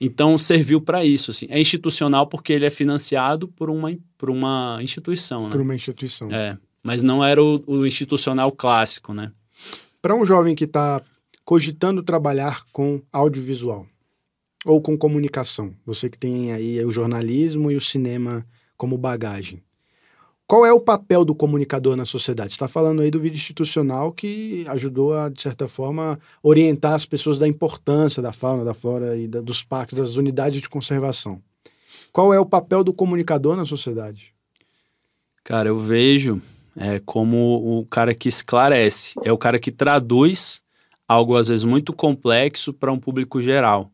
Então 0.00 0.36
serviu 0.38 0.80
para 0.80 1.04
isso. 1.04 1.30
Assim. 1.30 1.46
É 1.48 1.60
institucional 1.60 2.26
porque 2.26 2.52
ele 2.52 2.66
é 2.66 2.70
financiado 2.70 3.48
por 3.48 3.68
uma, 3.70 3.96
por 4.16 4.30
uma 4.30 4.78
instituição, 4.82 5.44
né? 5.44 5.50
Por 5.50 5.60
uma 5.60 5.74
instituição. 5.74 6.30
É, 6.32 6.56
mas 6.82 7.02
não 7.02 7.24
era 7.24 7.42
o, 7.42 7.62
o 7.66 7.86
institucional 7.86 8.52
clássico, 8.52 9.12
né? 9.12 9.32
Para 10.02 10.14
um 10.14 10.24
jovem 10.24 10.54
que 10.54 10.64
está 10.64 11.00
cogitando 11.44 12.02
trabalhar 12.02 12.62
com 12.72 13.00
audiovisual 13.12 13.86
ou 14.64 14.80
com 14.80 14.96
comunicação, 14.96 15.74
você 15.84 16.08
que 16.08 16.18
tem 16.18 16.52
aí 16.52 16.84
o 16.84 16.90
jornalismo 16.90 17.70
e 17.70 17.76
o 17.76 17.80
cinema 17.80 18.46
como 18.76 18.96
bagagem, 18.96 19.62
qual 20.46 20.66
é 20.66 20.72
o 20.72 20.80
papel 20.80 21.24
do 21.24 21.34
comunicador 21.34 21.96
na 21.96 22.04
sociedade? 22.04 22.50
Você 22.50 22.56
está 22.56 22.68
falando 22.68 23.00
aí 23.00 23.10
do 23.10 23.18
vídeo 23.18 23.36
institucional 23.36 24.12
que 24.12 24.64
ajudou 24.68 25.14
a, 25.14 25.30
de 25.30 25.40
certa 25.40 25.66
forma, 25.68 26.18
orientar 26.42 26.92
as 26.92 27.06
pessoas 27.06 27.38
da 27.38 27.48
importância 27.48 28.22
da 28.22 28.32
fauna, 28.32 28.62
da 28.62 28.74
flora 28.74 29.16
e 29.16 29.26
da- 29.26 29.40
dos 29.40 29.62
parques, 29.62 29.98
das 29.98 30.16
unidades 30.16 30.60
de 30.60 30.68
conservação. 30.68 31.40
Qual 32.12 32.32
é 32.32 32.38
o 32.38 32.44
papel 32.44 32.84
do 32.84 32.92
comunicador 32.92 33.56
na 33.56 33.64
sociedade? 33.64 34.34
Cara, 35.42 35.70
eu 35.70 35.78
vejo 35.78 36.42
é, 36.76 37.00
como 37.00 37.80
o 37.80 37.86
cara 37.86 38.14
que 38.14 38.28
esclarece, 38.28 39.14
é 39.24 39.32
o 39.32 39.38
cara 39.38 39.58
que 39.58 39.72
traduz 39.72 40.62
algo 41.08 41.36
às 41.36 41.48
vezes 41.48 41.64
muito 41.64 41.92
complexo 41.92 42.72
para 42.72 42.92
um 42.92 42.98
público 42.98 43.40
geral. 43.40 43.90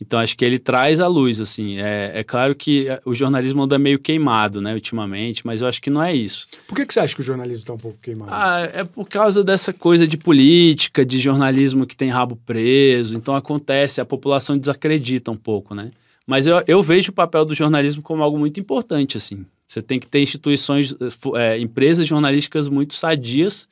Então 0.00 0.18
acho 0.18 0.36
que 0.36 0.44
ele 0.44 0.58
traz 0.58 1.00
a 1.00 1.06
luz, 1.06 1.40
assim. 1.40 1.78
É, 1.78 2.12
é 2.14 2.24
claro 2.24 2.54
que 2.54 2.88
é, 2.88 3.00
o 3.04 3.14
jornalismo 3.14 3.62
anda 3.62 3.78
meio 3.78 3.98
queimado, 3.98 4.60
né, 4.60 4.74
ultimamente, 4.74 5.46
mas 5.46 5.62
eu 5.62 5.68
acho 5.68 5.80
que 5.80 5.88
não 5.88 6.02
é 6.02 6.14
isso. 6.14 6.46
Por 6.68 6.74
que, 6.74 6.84
que 6.84 6.92
você 6.92 7.00
acha 7.00 7.14
que 7.14 7.20
o 7.22 7.24
jornalismo 7.24 7.62
está 7.62 7.72
um 7.72 7.78
pouco 7.78 7.98
queimado? 8.02 8.30
Ah, 8.32 8.68
é 8.72 8.84
por 8.84 9.08
causa 9.08 9.42
dessa 9.42 9.72
coisa 9.72 10.06
de 10.06 10.18
política, 10.18 11.04
de 11.04 11.18
jornalismo 11.18 11.86
que 11.86 11.96
tem 11.96 12.10
rabo 12.10 12.36
preso. 12.44 13.16
Então 13.16 13.34
acontece, 13.34 14.00
a 14.00 14.04
população 14.04 14.58
desacredita 14.58 15.30
um 15.30 15.36
pouco, 15.36 15.74
né? 15.74 15.90
Mas 16.26 16.46
eu, 16.46 16.62
eu 16.66 16.82
vejo 16.82 17.10
o 17.10 17.14
papel 17.14 17.44
do 17.44 17.54
jornalismo 17.54 18.02
como 18.02 18.22
algo 18.22 18.38
muito 18.38 18.58
importante, 18.60 19.16
assim. 19.16 19.46
Você 19.66 19.80
tem 19.80 19.98
que 19.98 20.06
ter 20.06 20.20
instituições, 20.20 20.94
eh, 21.36 21.58
empresas 21.58 22.06
jornalísticas 22.06 22.68
muito 22.68 22.94
sadias 22.94 23.68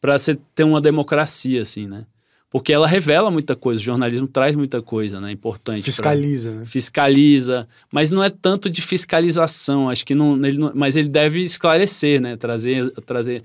para 0.00 0.18
você 0.18 0.34
ter 0.54 0.64
uma 0.64 0.80
democracia, 0.80 1.62
assim, 1.62 1.86
né? 1.86 2.06
Porque 2.50 2.72
ela 2.72 2.86
revela 2.88 3.30
muita 3.30 3.54
coisa, 3.54 3.80
o 3.80 3.84
jornalismo 3.84 4.26
traz 4.26 4.56
muita 4.56 4.82
coisa, 4.82 5.20
né? 5.20 5.30
Importante. 5.30 5.82
pra- 5.82 5.92
Fiscaliza, 5.92 6.50
né? 6.50 6.64
fiscaliza, 6.64 7.68
mas 7.92 8.10
não 8.10 8.24
é 8.24 8.28
tanto 8.28 8.68
de 8.68 8.82
fiscalização, 8.82 9.88
acho 9.88 10.04
que 10.04 10.14
não, 10.16 10.34
ele 10.44 10.58
não- 10.58 10.72
mas 10.74 10.96
ele 10.96 11.08
deve 11.08 11.42
esclarecer, 11.44 12.20
né, 12.20 12.36
trazer, 12.36 12.90
trazer, 13.06 13.44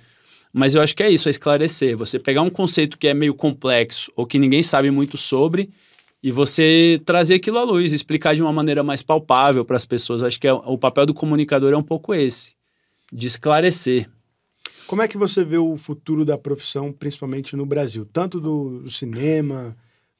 mas 0.51 0.73
eu 0.73 0.81
acho 0.81 0.95
que 0.95 1.03
é 1.03 1.09
isso, 1.11 1.29
é 1.29 1.31
esclarecer, 1.31 1.95
você 1.95 2.17
pegar 2.17 2.41
um 2.41 2.49
conceito 2.49 2.97
que 2.97 3.07
é 3.07 3.13
meio 3.13 3.35
complexo 3.35 4.11
ou 4.15 4.25
que 4.25 4.39
ninguém 4.39 4.63
sabe 4.63 4.89
muito 4.89 5.17
sobre 5.17 5.69
e 6.23 6.31
você 6.31 6.99
trazer 7.05 7.35
aquilo 7.35 7.59
à 7.59 7.63
luz, 7.63 7.93
explicar 7.93 8.33
de 8.33 8.41
uma 8.41 8.51
maneira 8.51 8.81
mais 8.81 9.03
palpável 9.03 9.63
para 9.63 9.77
as 9.77 9.85
pessoas, 9.85 10.23
acho 10.23 10.39
que 10.39 10.47
é, 10.47 10.53
o 10.53 10.77
papel 10.79 11.05
do 11.05 11.13
comunicador 11.13 11.71
é 11.71 11.77
um 11.77 11.83
pouco 11.83 12.11
esse, 12.11 12.55
de 13.13 13.27
esclarecer. 13.27 14.09
Como 14.87 15.01
é 15.01 15.07
que 15.07 15.17
você 15.17 15.43
vê 15.43 15.57
o 15.57 15.75
futuro 15.77 16.23
da 16.23 16.37
profissão, 16.37 16.91
principalmente 16.91 17.55
no 17.55 17.65
Brasil? 17.65 18.05
Tanto 18.05 18.39
do, 18.39 18.81
do 18.81 18.91
cinema, 18.91 19.75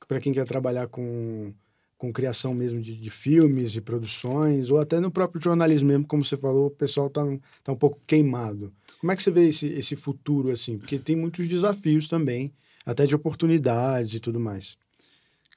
para 0.08 0.20
quem 0.20 0.34
quer 0.34 0.46
trabalhar 0.46 0.88
com, 0.88 1.54
com 1.98 2.12
criação 2.12 2.54
mesmo 2.54 2.82
de, 2.82 2.96
de 2.96 3.10
filmes 3.10 3.76
e 3.76 3.82
produções, 3.82 4.72
ou 4.72 4.80
até 4.80 5.00
no 5.00 5.12
próprio 5.12 5.42
jornalismo 5.42 5.90
mesmo, 5.90 6.06
como 6.08 6.24
você 6.24 6.36
falou, 6.36 6.68
o 6.68 6.72
pessoal 6.72 7.08
está 7.08 7.24
tá 7.64 7.72
um 7.72 7.76
pouco 7.76 8.00
queimado. 8.08 8.74
Como 9.00 9.12
é 9.12 9.16
que 9.16 9.22
você 9.22 9.32
vê 9.32 9.48
esse, 9.48 9.68
esse 9.68 9.96
futuro, 9.96 10.52
assim? 10.52 10.78
Porque 10.78 10.98
tem 10.98 11.16
muitos 11.16 11.48
desafios 11.48 12.08
também, 12.08 12.52
até 12.86 13.06
de 13.06 13.16
oportunidades 13.16 14.16
e 14.16 14.20
tudo 14.20 14.40
mais. 14.40 14.78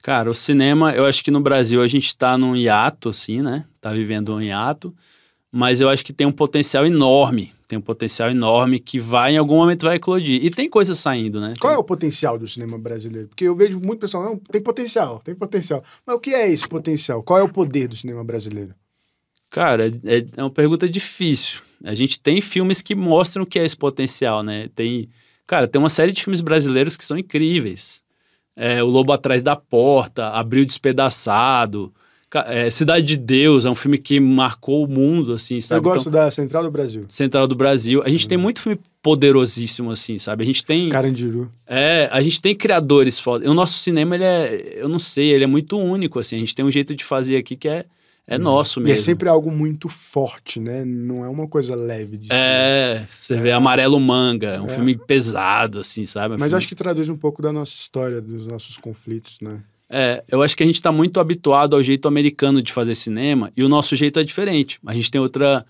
Cara, 0.01 0.29
o 0.29 0.35
cinema, 0.35 0.93
eu 0.93 1.05
acho 1.05 1.23
que 1.23 1.31
no 1.31 1.41
Brasil 1.41 1.81
a 1.81 1.87
gente 1.87 2.07
está 2.07 2.37
num 2.37 2.55
hiato, 2.55 3.09
assim, 3.09 3.41
né? 3.41 3.65
Tá 3.81 3.91
vivendo 3.91 4.33
um 4.33 4.41
hiato, 4.41 4.95
mas 5.51 5.81
eu 5.81 5.89
acho 5.89 6.05
que 6.05 6.13
tem 6.13 6.25
um 6.25 6.31
potencial 6.31 6.85
enorme. 6.85 7.53
Tem 7.69 7.77
um 7.77 7.83
potencial 7.83 8.31
enorme 8.31 8.79
que 8.79 8.99
vai, 8.99 9.35
em 9.35 9.37
algum 9.37 9.57
momento, 9.57 9.85
vai 9.85 9.97
eclodir. 9.97 10.43
E 10.43 10.49
tem 10.49 10.67
coisa 10.67 10.95
saindo, 10.95 11.39
né? 11.39 11.53
Qual 11.59 11.71
é 11.71 11.77
o 11.77 11.83
potencial 11.83 12.35
do 12.35 12.47
cinema 12.47 12.79
brasileiro? 12.79 13.27
Porque 13.27 13.43
eu 13.43 13.55
vejo 13.55 13.79
muito 13.79 13.99
pessoal, 13.99 14.23
não, 14.23 14.37
tem 14.37 14.59
potencial, 14.59 15.19
tem 15.19 15.35
potencial. 15.35 15.83
Mas 16.03 16.15
o 16.15 16.19
que 16.19 16.33
é 16.33 16.51
esse 16.51 16.67
potencial? 16.67 17.21
Qual 17.21 17.37
é 17.37 17.43
o 17.43 17.47
poder 17.47 17.87
do 17.87 17.95
cinema 17.95 18.23
brasileiro? 18.23 18.73
Cara, 19.51 19.85
é, 20.03 20.25
é 20.35 20.41
uma 20.41 20.49
pergunta 20.49 20.89
difícil. 20.89 21.61
A 21.83 21.93
gente 21.93 22.19
tem 22.19 22.41
filmes 22.41 22.81
que 22.81 22.95
mostram 22.95 23.43
o 23.43 23.45
que 23.45 23.59
é 23.59 23.65
esse 23.65 23.77
potencial, 23.77 24.41
né? 24.41 24.67
Tem, 24.73 25.07
cara, 25.45 25.67
tem 25.67 25.79
uma 25.79 25.89
série 25.89 26.11
de 26.11 26.23
filmes 26.23 26.41
brasileiros 26.41 26.97
que 26.97 27.05
são 27.05 27.19
incríveis. 27.19 28.01
É, 28.55 28.81
o 28.81 28.87
Lobo 28.87 29.13
Atrás 29.13 29.43
da 29.43 29.55
Porta, 29.55 30.29
Abril 30.29 30.65
Despedaçado, 30.65 31.93
é, 32.47 32.69
Cidade 32.69 33.05
de 33.05 33.17
Deus, 33.17 33.65
é 33.65 33.69
um 33.69 33.75
filme 33.75 33.97
que 33.97 34.19
marcou 34.19 34.83
o 34.85 34.87
mundo, 34.87 35.33
assim, 35.33 35.59
sabe? 35.59 35.77
eu 35.79 35.81
Então, 35.81 35.93
gosto 35.93 36.09
da 36.11 36.29
Central 36.29 36.63
do 36.63 36.71
Brasil. 36.71 37.05
Central 37.09 37.47
do 37.47 37.55
Brasil. 37.55 38.01
A 38.03 38.09
gente 38.09 38.23
Uhum. 38.23 38.29
tem 38.29 38.37
muito 38.37 38.61
filme 38.61 38.79
poderosíssimo, 39.01 39.91
assim, 39.91 40.17
sabe? 40.17 40.43
A 40.43 40.45
gente 40.45 40.63
tem. 40.63 40.89
Carandiru. 40.89 41.51
É, 41.67 42.07
a 42.11 42.21
gente 42.21 42.39
tem 42.41 42.55
criadores 42.55 43.19
foda. 43.19 43.49
O 43.49 43.53
nosso 43.53 43.79
cinema, 43.79 44.15
ele 44.15 44.23
é. 44.23 44.73
Eu 44.77 44.87
não 44.87 44.99
sei, 44.99 45.29
ele 45.31 45.43
é 45.43 45.47
muito 45.47 45.77
único, 45.77 46.19
assim. 46.19 46.35
A 46.35 46.39
gente 46.39 46.55
tem 46.55 46.63
um 46.65 46.71
jeito 46.71 46.95
de 46.95 47.03
fazer 47.03 47.37
aqui 47.37 47.55
que 47.55 47.67
é, 47.67 47.85
é 48.27 48.37
nosso 48.37 48.79
E 48.79 48.83
mesmo. 48.83 48.95
é 48.95 49.01
sempre 49.01 49.27
algo 49.27 49.51
muito 49.51 49.89
forte, 49.89 50.59
né? 50.59 50.85
Não 50.85 51.25
é 51.25 51.29
uma 51.29 51.47
coisa 51.47 51.75
leve 51.75 52.17
de 52.17 52.27
ser. 52.27 52.33
É, 52.35 53.05
você 53.07 53.35
vê 53.37 53.51
Amarelo 53.51 53.99
Manga, 53.99 54.49
é 54.49 54.61
um 54.61 54.67
É. 54.67 54.69
filme 54.69 54.95
pesado, 54.95 55.79
assim, 55.79 56.05
sabe? 56.05 56.35
Mas 56.39 56.51
eu 56.51 56.57
acho 56.57 56.67
que 56.67 56.75
traduz 56.75 57.09
um 57.09 57.17
pouco 57.17 57.41
da 57.41 57.51
nossa 57.51 57.73
história, 57.73 58.21
dos 58.21 58.45
nossos 58.47 58.77
conflitos, 58.77 59.37
né? 59.41 59.59
É, 59.89 60.23
eu 60.27 60.41
acho 60.43 60.55
que 60.55 60.61
a 60.61 60.65
gente 60.65 60.75
está 60.75 60.91
muito 60.91 61.19
habituado 61.19 61.75
ao 61.75 61.81
jeito 61.81 62.07
americano 62.07 62.61
de 62.61 62.71
fazer 62.71 62.93
cinema 62.93 63.51
e 63.57 63.63
o 63.63 63.69
nosso 63.69 63.95
jeito 63.95 64.19
é 64.19 64.23
diferente. 64.23 64.79
A 64.85 64.93
gente 64.93 65.09
tem 65.09 65.19
outra, 65.19 65.65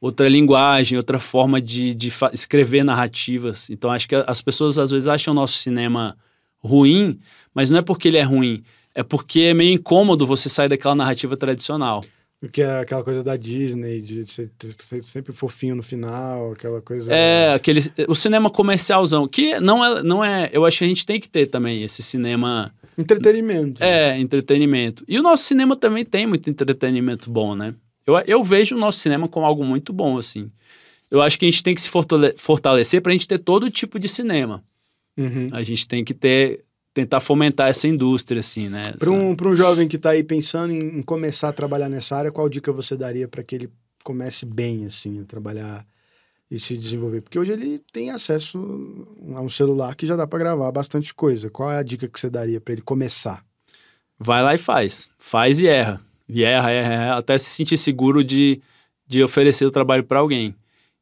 outra 0.00 0.28
linguagem, 0.28 0.96
outra 0.96 1.18
forma 1.18 1.60
de, 1.60 1.92
de 1.94 2.12
escrever 2.32 2.84
narrativas. 2.84 3.68
Então 3.70 3.90
acho 3.90 4.08
que 4.08 4.14
as 4.14 4.40
pessoas 4.40 4.78
às 4.78 4.90
vezes 4.90 5.08
acham 5.08 5.32
o 5.32 5.34
nosso 5.34 5.58
cinema 5.58 6.16
ruim, 6.58 7.18
mas 7.52 7.68
não 7.68 7.78
é 7.78 7.82
porque 7.82 8.08
ele 8.08 8.16
é 8.16 8.22
ruim, 8.22 8.62
é 8.94 9.02
porque 9.02 9.40
é 9.40 9.54
meio 9.54 9.72
incômodo 9.72 10.24
você 10.24 10.48
sair 10.48 10.68
daquela 10.68 10.94
narrativa 10.94 11.36
tradicional. 11.36 12.04
Que 12.52 12.62
é 12.62 12.80
aquela 12.80 13.02
coisa 13.02 13.24
da 13.24 13.36
Disney, 13.36 14.02
de 14.02 14.30
ser, 14.30 14.50
ser 14.78 15.02
sempre 15.02 15.32
fofinho 15.32 15.74
no 15.74 15.82
final, 15.82 16.52
aquela 16.52 16.80
coisa. 16.80 17.12
É, 17.12 17.54
aquele, 17.54 17.80
o 18.06 18.14
cinema 18.14 18.50
comercialzão, 18.50 19.26
que 19.26 19.58
não 19.60 19.82
é, 19.84 20.02
não 20.02 20.22
é. 20.22 20.50
Eu 20.52 20.66
acho 20.66 20.78
que 20.78 20.84
a 20.84 20.86
gente 20.86 21.06
tem 21.06 21.18
que 21.18 21.28
ter 21.28 21.46
também 21.46 21.82
esse 21.82 22.02
cinema. 22.02 22.72
Entretenimento. 22.96 23.82
É, 23.82 24.18
entretenimento. 24.18 25.04
E 25.08 25.18
o 25.18 25.22
nosso 25.22 25.44
cinema 25.44 25.76
também 25.76 26.04
tem 26.04 26.26
muito 26.26 26.48
entretenimento 26.48 27.30
bom, 27.30 27.54
né? 27.54 27.74
Eu, 28.06 28.14
eu 28.26 28.44
vejo 28.44 28.76
o 28.76 28.78
nosso 28.78 28.98
cinema 28.98 29.28
como 29.28 29.46
algo 29.46 29.64
muito 29.64 29.92
bom, 29.92 30.18
assim. 30.18 30.50
Eu 31.10 31.22
acho 31.22 31.38
que 31.38 31.46
a 31.46 31.50
gente 31.50 31.62
tem 31.62 31.74
que 31.74 31.80
se 31.80 31.88
fortalecer 32.36 33.00
para 33.00 33.10
a 33.10 33.14
gente 33.14 33.28
ter 33.28 33.38
todo 33.38 33.70
tipo 33.70 33.98
de 33.98 34.08
cinema. 34.08 34.62
Uhum. 35.16 35.48
A 35.52 35.62
gente 35.62 35.86
tem 35.86 36.04
que 36.04 36.12
ter 36.12 36.64
tentar 36.92 37.18
fomentar 37.18 37.68
essa 37.68 37.88
indústria, 37.88 38.38
assim, 38.38 38.68
né? 38.68 38.82
Para 38.96 39.10
um, 39.10 39.34
um 39.34 39.54
jovem 39.54 39.88
que 39.88 39.96
está 39.96 40.10
aí 40.10 40.22
pensando 40.22 40.72
em, 40.72 40.98
em, 40.98 41.02
começar 41.02 41.48
a 41.48 41.52
trabalhar 41.52 41.88
nessa 41.88 42.16
área, 42.16 42.30
qual 42.30 42.48
dica 42.48 42.72
você 42.72 42.96
daria 42.96 43.26
para 43.26 43.42
que 43.42 43.56
ele 43.56 43.70
comece 44.04 44.46
bem, 44.46 44.86
assim, 44.86 45.20
a 45.20 45.24
trabalhar 45.24 45.84
e 46.50 46.58
se 46.58 46.76
desenvolver? 46.76 47.22
Porque 47.22 47.38
hoje 47.38 47.52
ele 47.52 47.80
tem 47.92 48.10
acesso 48.10 48.58
a 49.34 49.40
um 49.40 49.48
celular 49.48 49.94
que 49.94 50.06
já 50.06 50.16
dá 50.16 50.26
para 50.26 50.38
gravar 50.38 50.70
bastante 50.70 51.12
coisa. 51.14 51.50
Qual 51.50 51.70
é 51.70 51.78
a 51.78 51.82
dica 51.82 52.08
que 52.08 52.18
você 52.18 52.30
daria 52.30 52.60
para 52.60 52.72
ele 52.72 52.82
começar? 52.82 53.44
Vai 54.18 54.42
lá 54.42 54.54
e 54.54 54.58
faz. 54.58 55.08
Faz 55.18 55.60
e 55.60 55.66
erra. 55.66 56.00
E 56.28 56.42
erra, 56.42 56.70
erra, 56.70 56.92
erra, 56.94 57.18
até 57.18 57.36
se 57.36 57.50
sentir 57.50 57.76
seguro 57.76 58.24
de, 58.24 58.60
de 59.06 59.22
oferecer 59.22 59.66
o 59.66 59.70
trabalho 59.70 60.04
para 60.04 60.20
alguém. 60.20 60.54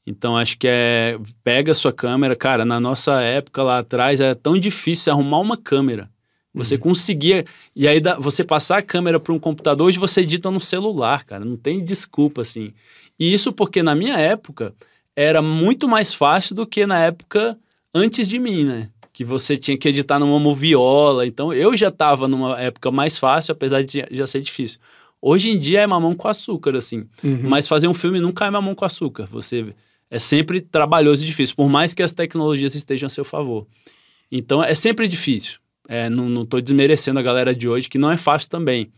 Então 0.07 0.37
acho 0.37 0.59
que 0.59 0.67
é 0.67 1.19
pega 1.45 1.73
a 1.73 1.75
sua 1.75 1.93
câmera, 1.93 2.35
cara, 2.35 2.65
na 2.65 2.81
nossa 2.81 3.21
época 3.21 3.63
lá 3.63 3.79
atrás 3.79 4.21
era 4.21 4.35
tão 4.35 4.59
difícil 4.59 5.13
arrumar 5.13 5.39
uma 5.39 5.57
câmera. 5.57 6.11
Você 6.55 6.75
uhum. 6.75 6.81
conseguia 6.81 7.45
e 7.75 7.87
aí 7.87 8.01
você 8.19 8.43
passar 8.45 8.79
a 8.79 8.83
câmera 8.83 9.21
para 9.21 9.33
um 9.33 9.39
computador, 9.39 9.87
hoje 9.87 9.99
você 9.99 10.23
edita 10.23 10.51
no 10.51 10.61
celular, 10.61 11.25
cara, 11.25 11.45
não 11.45 11.57
tem 11.57 11.83
desculpa 11.83 12.43
assim. 12.43 12.73
E 13.19 13.33
isso 13.33 13.53
porque 13.53 13.83
na 13.83 13.95
minha 13.95 14.19
época 14.19 14.75
era 15.15 15.43
muito 15.43 15.89
mais 15.89 16.13
fácil 16.15 16.55
do 16.55 16.67
que 16.67 16.87
na 16.87 16.99
época 16.99 17.59
antes 17.95 18.29
de 18.29 18.39
mim, 18.39 18.65
né? 18.65 18.89
Que 19.13 19.25
você 19.25 19.57
tinha 19.57 19.77
que 19.77 19.89
editar 19.89 20.19
numa 20.19 20.39
moviola. 20.39 21.27
Então 21.27 21.53
eu 21.53 21.77
já 21.77 21.89
estava 21.89 22.27
numa 22.27 22.61
época 22.61 22.91
mais 22.91 23.19
fácil, 23.19 23.53
apesar 23.53 23.83
de 23.83 24.07
já 24.11 24.27
ser 24.27 24.41
difícil. 24.41 24.81
Hoje 25.21 25.51
em 25.51 25.59
dia 25.59 25.81
é 25.81 25.87
mamão 25.87 26.15
com 26.15 26.27
açúcar, 26.27 26.77
assim. 26.77 27.05
Uhum. 27.23 27.43
Mas 27.45 27.69
fazer 27.69 27.87
um 27.87 27.95
filme 27.95 28.19
nunca 28.19 28.45
é 28.45 28.51
mamão 28.51 28.75
com 28.75 28.85
açúcar. 28.85 29.27
Você 29.27 29.73
é 30.11 30.19
sempre 30.19 30.61
trabalhoso 30.61 31.23
e 31.23 31.27
difícil, 31.27 31.55
por 31.55 31.69
mais 31.69 31.95
que 31.95 32.03
as 32.03 32.13
tecnologias 32.13 32.75
estejam 32.75 33.07
a 33.07 33.11
seu 33.11 33.25
favor. 33.25 33.67
Então, 34.31 34.63
é 34.63 34.75
sempre 34.75 35.07
difícil. 35.07 35.61
É, 35.89 36.11
não 36.11 36.43
estou 36.43 36.61
desmerecendo 36.61 37.21
a 37.21 37.23
galera 37.23 37.55
de 37.55 37.69
hoje, 37.69 37.89
que 37.89 37.99
não 37.99 38.11
é 38.11 38.17
fácil 38.17 38.49
também. 38.49 38.91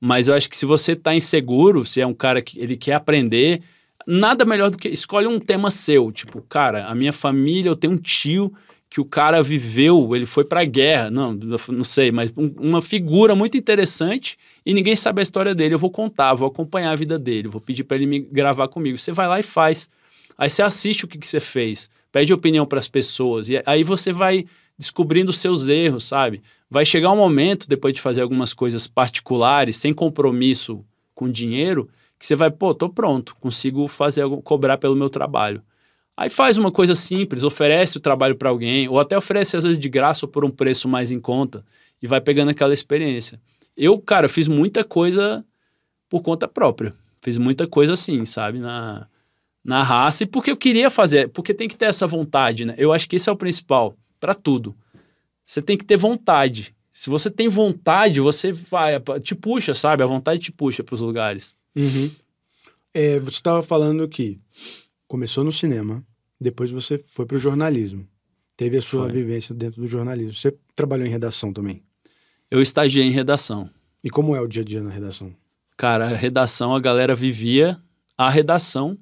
Mas 0.00 0.28
eu 0.28 0.34
acho 0.34 0.48
que 0.48 0.56
se 0.56 0.64
você 0.64 0.92
está 0.92 1.14
inseguro, 1.14 1.84
se 1.84 2.00
é 2.00 2.06
um 2.06 2.14
cara 2.14 2.40
que 2.40 2.60
ele 2.60 2.76
quer 2.76 2.94
aprender, 2.94 3.62
nada 4.06 4.44
melhor 4.44 4.70
do 4.70 4.78
que 4.78 4.88
escolhe 4.88 5.26
um 5.26 5.38
tema 5.38 5.70
seu. 5.70 6.10
Tipo, 6.12 6.42
cara, 6.42 6.86
a 6.86 6.94
minha 6.94 7.12
família, 7.12 7.68
eu 7.68 7.76
tenho 7.76 7.94
um 7.94 7.98
tio 7.98 8.52
que 8.94 9.00
o 9.00 9.04
cara 9.04 9.42
viveu, 9.42 10.14
ele 10.14 10.24
foi 10.24 10.44
para 10.44 10.60
a 10.60 10.64
guerra, 10.64 11.10
não, 11.10 11.32
não 11.32 11.82
sei, 11.82 12.12
mas 12.12 12.32
um, 12.36 12.54
uma 12.60 12.80
figura 12.80 13.34
muito 13.34 13.56
interessante 13.56 14.38
e 14.64 14.72
ninguém 14.72 14.94
sabe 14.94 15.20
a 15.20 15.22
história 15.24 15.52
dele. 15.52 15.74
Eu 15.74 15.80
vou 15.80 15.90
contar, 15.90 16.32
vou 16.34 16.46
acompanhar 16.46 16.92
a 16.92 16.94
vida 16.94 17.18
dele, 17.18 17.48
vou 17.48 17.60
pedir 17.60 17.82
para 17.82 17.96
ele 17.96 18.06
me 18.06 18.20
gravar 18.20 18.68
comigo. 18.68 18.96
Você 18.96 19.10
vai 19.10 19.26
lá 19.26 19.40
e 19.40 19.42
faz. 19.42 19.88
Aí 20.38 20.48
você 20.48 20.62
assiste 20.62 21.04
o 21.04 21.08
que, 21.08 21.18
que 21.18 21.26
você 21.26 21.40
fez, 21.40 21.88
pede 22.12 22.32
opinião 22.32 22.64
para 22.64 22.78
as 22.78 22.86
pessoas, 22.86 23.48
e 23.48 23.60
aí 23.66 23.82
você 23.82 24.12
vai 24.12 24.44
descobrindo 24.78 25.30
os 25.30 25.38
seus 25.38 25.66
erros, 25.66 26.04
sabe? 26.04 26.40
Vai 26.70 26.84
chegar 26.84 27.10
um 27.10 27.16
momento, 27.16 27.68
depois 27.68 27.94
de 27.94 28.00
fazer 28.00 28.22
algumas 28.22 28.54
coisas 28.54 28.86
particulares, 28.86 29.76
sem 29.76 29.92
compromisso 29.92 30.84
com 31.14 31.28
dinheiro, 31.28 31.88
que 32.18 32.26
você 32.26 32.34
vai, 32.34 32.50
pô, 32.50 32.74
tô 32.74 32.88
pronto, 32.88 33.36
consigo 33.36 33.86
fazer 33.88 34.28
cobrar 34.42 34.78
pelo 34.78 34.96
meu 34.96 35.08
trabalho. 35.08 35.62
Aí 36.16 36.30
faz 36.30 36.56
uma 36.56 36.70
coisa 36.70 36.94
simples, 36.94 37.42
oferece 37.42 37.96
o 37.96 38.00
trabalho 38.00 38.36
para 38.36 38.48
alguém, 38.48 38.88
ou 38.88 39.00
até 39.00 39.16
oferece 39.16 39.56
às 39.56 39.64
vezes 39.64 39.78
de 39.78 39.88
graça 39.88 40.26
ou 40.26 40.30
por 40.30 40.44
um 40.44 40.50
preço 40.50 40.88
mais 40.88 41.10
em 41.10 41.20
conta, 41.20 41.64
e 42.00 42.06
vai 42.06 42.20
pegando 42.20 42.50
aquela 42.50 42.72
experiência. 42.72 43.40
Eu, 43.76 43.98
cara, 43.98 44.28
fiz 44.28 44.46
muita 44.46 44.84
coisa 44.84 45.44
por 46.08 46.22
conta 46.22 46.46
própria. 46.46 46.94
Fiz 47.20 47.38
muita 47.38 47.66
coisa 47.66 47.94
assim, 47.94 48.24
sabe? 48.24 48.58
Na, 48.58 49.08
na 49.64 49.82
raça 49.82 50.22
e 50.22 50.26
porque 50.26 50.50
eu 50.50 50.56
queria 50.56 50.90
fazer, 50.90 51.28
porque 51.30 51.54
tem 51.54 51.68
que 51.68 51.76
ter 51.76 51.86
essa 51.86 52.06
vontade, 52.06 52.64
né? 52.64 52.74
Eu 52.76 52.92
acho 52.92 53.08
que 53.08 53.16
esse 53.16 53.28
é 53.28 53.32
o 53.32 53.36
principal 53.36 53.96
para 54.20 54.34
tudo. 54.34 54.74
Você 55.44 55.60
tem 55.60 55.76
que 55.76 55.84
ter 55.84 55.96
vontade. 55.96 56.73
Se 56.94 57.10
você 57.10 57.28
tem 57.28 57.48
vontade, 57.48 58.20
você 58.20 58.52
vai, 58.52 59.00
te 59.20 59.34
puxa, 59.34 59.74
sabe? 59.74 60.04
A 60.04 60.06
vontade 60.06 60.38
te 60.38 60.52
puxa 60.52 60.84
para 60.84 60.94
os 60.94 61.00
lugares. 61.00 61.56
Uhum. 61.74 62.08
É, 62.94 63.18
você 63.18 63.30
estava 63.30 63.64
falando 63.64 64.08
que 64.08 64.38
começou 65.08 65.42
no 65.42 65.50
cinema, 65.50 66.06
depois 66.40 66.70
você 66.70 67.02
foi 67.04 67.26
para 67.26 67.36
o 67.36 67.40
jornalismo. 67.40 68.06
Teve 68.56 68.78
a 68.78 68.82
sua 68.82 69.06
foi. 69.06 69.12
vivência 69.12 69.52
dentro 69.52 69.80
do 69.80 69.88
jornalismo. 69.88 70.34
Você 70.34 70.56
trabalhou 70.76 71.04
em 71.04 71.10
redação 71.10 71.52
também? 71.52 71.82
Eu 72.48 72.62
estagiei 72.62 73.04
em 73.04 73.10
redação. 73.10 73.68
E 74.02 74.08
como 74.08 74.36
é 74.36 74.40
o 74.40 74.46
dia 74.46 74.62
a 74.62 74.64
dia 74.64 74.80
na 74.80 74.90
redação? 74.90 75.34
Cara, 75.76 76.04
a 76.04 76.14
redação, 76.14 76.76
a 76.76 76.80
galera 76.80 77.12
vivia 77.12 77.76
a 78.16 78.30
redação 78.30 78.96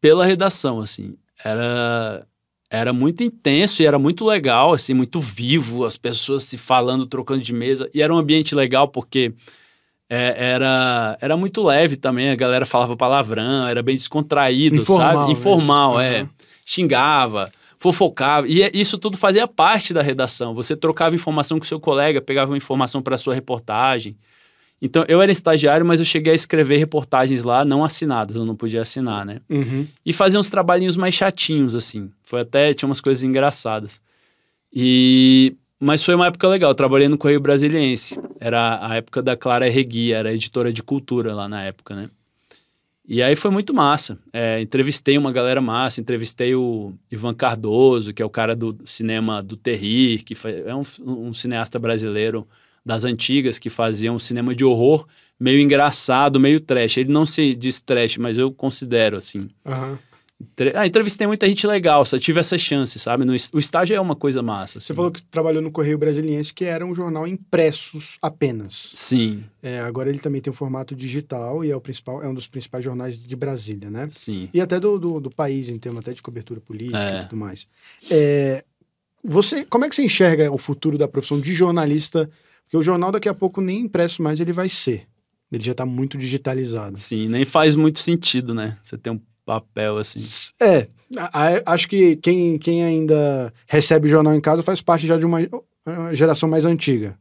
pela 0.00 0.24
redação, 0.24 0.80
assim. 0.80 1.16
Era 1.42 2.24
era 2.72 2.90
muito 2.90 3.22
intenso 3.22 3.82
e 3.82 3.86
era 3.86 3.98
muito 3.98 4.24
legal, 4.24 4.72
assim, 4.72 4.94
muito 4.94 5.20
vivo, 5.20 5.84
as 5.84 5.98
pessoas 5.98 6.44
se 6.44 6.56
falando, 6.56 7.04
trocando 7.04 7.42
de 7.42 7.52
mesa. 7.52 7.86
E 7.94 8.00
era 8.00 8.12
um 8.12 8.16
ambiente 8.16 8.54
legal 8.54 8.88
porque 8.88 9.34
é, 10.08 10.34
era, 10.52 11.18
era 11.20 11.36
muito 11.36 11.62
leve 11.62 11.96
também, 11.96 12.30
a 12.30 12.34
galera 12.34 12.64
falava 12.64 12.96
palavrão, 12.96 13.68
era 13.68 13.82
bem 13.82 13.94
descontraído, 13.94 14.76
Informal, 14.76 15.12
sabe? 15.12 15.32
Informal, 15.32 15.98
né? 15.98 16.16
é. 16.16 16.22
Uhum. 16.22 16.28
Xingava, 16.64 17.50
fofocava. 17.78 18.48
E 18.48 18.62
é, 18.62 18.70
isso 18.72 18.96
tudo 18.96 19.18
fazia 19.18 19.46
parte 19.46 19.92
da 19.92 20.00
redação. 20.00 20.54
Você 20.54 20.74
trocava 20.74 21.14
informação 21.14 21.58
com 21.58 21.66
seu 21.66 21.78
colega, 21.78 22.22
pegava 22.22 22.52
uma 22.52 22.56
informação 22.56 23.02
para 23.02 23.18
sua 23.18 23.34
reportagem. 23.34 24.16
Então, 24.84 25.04
eu 25.06 25.22
era 25.22 25.30
estagiário, 25.30 25.86
mas 25.86 26.00
eu 26.00 26.04
cheguei 26.04 26.32
a 26.32 26.34
escrever 26.34 26.76
reportagens 26.76 27.44
lá 27.44 27.64
não 27.64 27.84
assinadas, 27.84 28.34
eu 28.34 28.44
não 28.44 28.56
podia 28.56 28.82
assinar, 28.82 29.24
né? 29.24 29.40
Uhum. 29.48 29.86
E 30.04 30.12
fazia 30.12 30.40
uns 30.40 30.48
trabalhinhos 30.48 30.96
mais 30.96 31.14
chatinhos, 31.14 31.76
assim. 31.76 32.10
Foi 32.24 32.40
até, 32.40 32.74
tinha 32.74 32.88
umas 32.88 33.00
coisas 33.00 33.22
engraçadas. 33.22 34.00
E... 34.74 35.54
Mas 35.78 36.04
foi 36.04 36.16
uma 36.16 36.26
época 36.26 36.48
legal, 36.48 36.72
eu 36.72 36.74
trabalhei 36.74 37.06
no 37.06 37.16
Correio 37.16 37.40
Brasiliense. 37.40 38.18
Era 38.40 38.84
a 38.84 38.96
época 38.96 39.22
da 39.22 39.36
Clara 39.36 39.70
Regui, 39.70 40.12
era 40.12 40.34
editora 40.34 40.72
de 40.72 40.82
cultura 40.82 41.32
lá 41.32 41.48
na 41.48 41.62
época, 41.62 41.94
né? 41.94 42.10
E 43.06 43.22
aí 43.22 43.36
foi 43.36 43.52
muito 43.52 43.72
massa. 43.72 44.18
É, 44.32 44.60
entrevistei 44.60 45.16
uma 45.16 45.30
galera 45.30 45.60
massa, 45.60 46.00
entrevistei 46.00 46.56
o 46.56 46.92
Ivan 47.10 47.34
Cardoso, 47.34 48.12
que 48.12 48.22
é 48.22 48.24
o 48.26 48.30
cara 48.30 48.56
do 48.56 48.76
cinema 48.84 49.42
do 49.42 49.56
Terrir, 49.56 50.24
que 50.24 50.34
foi, 50.34 50.62
é 50.66 50.74
um, 50.74 50.82
um 51.06 51.32
cineasta 51.32 51.78
brasileiro 51.78 52.46
das 52.84 53.04
antigas 53.04 53.58
que 53.58 53.70
faziam 53.70 54.18
cinema 54.18 54.54
de 54.54 54.64
horror 54.64 55.06
meio 55.38 55.60
engraçado, 55.60 56.38
meio 56.38 56.60
trash. 56.60 56.98
Ele 56.98 57.12
não 57.12 57.26
se 57.26 57.54
diz 57.54 57.80
trash, 57.80 58.16
mas 58.16 58.38
eu 58.38 58.52
considero 58.52 59.16
assim. 59.16 59.48
Uhum. 59.64 59.98
Ah, 60.74 60.86
entrevistei 60.86 61.26
muita 61.26 61.46
gente 61.46 61.66
legal, 61.66 62.04
só 62.04 62.18
tive 62.18 62.40
essa 62.40 62.58
chance, 62.58 62.98
sabe? 62.98 63.24
No, 63.24 63.32
o 63.32 63.58
estágio 63.58 63.94
é 63.94 64.00
uma 64.00 64.16
coisa 64.16 64.42
massa. 64.42 64.78
Assim. 64.78 64.86
Você 64.86 64.94
falou 64.94 65.10
que 65.10 65.22
trabalhou 65.22 65.62
no 65.62 65.70
Correio 65.70 65.96
Brasiliense, 65.96 66.52
que 66.52 66.64
era 66.64 66.84
um 66.84 66.94
jornal 66.94 67.26
impressos 67.26 68.18
apenas. 68.20 68.90
Sim. 68.92 69.44
É, 69.62 69.78
agora 69.80 70.08
ele 70.08 70.18
também 70.18 70.40
tem 70.40 70.50
um 70.50 70.54
formato 70.54 70.96
digital 70.96 71.64
e 71.64 71.70
é 71.70 71.76
o 71.76 71.80
principal, 71.80 72.22
é 72.22 72.28
um 72.28 72.34
dos 72.34 72.48
principais 72.48 72.84
jornais 72.84 73.16
de 73.16 73.36
Brasília, 73.36 73.88
né? 73.88 74.08
Sim. 74.10 74.48
E 74.52 74.60
até 74.60 74.80
do, 74.80 74.98
do, 74.98 75.20
do 75.20 75.30
país, 75.30 75.68
em 75.68 75.78
termos 75.78 76.00
até 76.00 76.12
de 76.12 76.22
cobertura 76.22 76.60
política 76.60 76.98
é. 76.98 77.20
e 77.20 77.22
tudo 77.24 77.36
mais. 77.36 77.68
É, 78.10 78.64
você, 79.22 79.64
como 79.64 79.84
é 79.84 79.88
que 79.88 79.94
você 79.94 80.02
enxerga 80.02 80.50
o 80.50 80.58
futuro 80.58 80.98
da 80.98 81.06
profissão 81.06 81.40
de 81.40 81.52
jornalista 81.54 82.28
porque 82.72 82.78
o 82.78 82.82
jornal 82.82 83.12
daqui 83.12 83.28
a 83.28 83.34
pouco 83.34 83.60
nem 83.60 83.80
impresso 83.80 84.22
mais 84.22 84.40
ele 84.40 84.50
vai 84.50 84.66
ser. 84.66 85.06
Ele 85.52 85.62
já 85.62 85.72
está 85.72 85.84
muito 85.84 86.16
digitalizado. 86.16 86.98
Sim, 86.98 87.28
nem 87.28 87.44
faz 87.44 87.76
muito 87.76 87.98
sentido, 87.98 88.54
né? 88.54 88.78
Você 88.82 88.96
tem 88.96 89.12
um 89.12 89.20
papel 89.44 89.98
assim. 89.98 90.18
É, 90.58 90.88
acho 91.66 91.86
que 91.86 92.16
quem, 92.16 92.56
quem 92.56 92.82
ainda 92.82 93.52
recebe 93.66 94.08
jornal 94.08 94.34
em 94.34 94.40
casa 94.40 94.62
faz 94.62 94.80
parte 94.80 95.06
já 95.06 95.18
de 95.18 95.26
uma 95.26 95.40
geração 96.14 96.48
mais 96.48 96.64
antiga. 96.64 97.14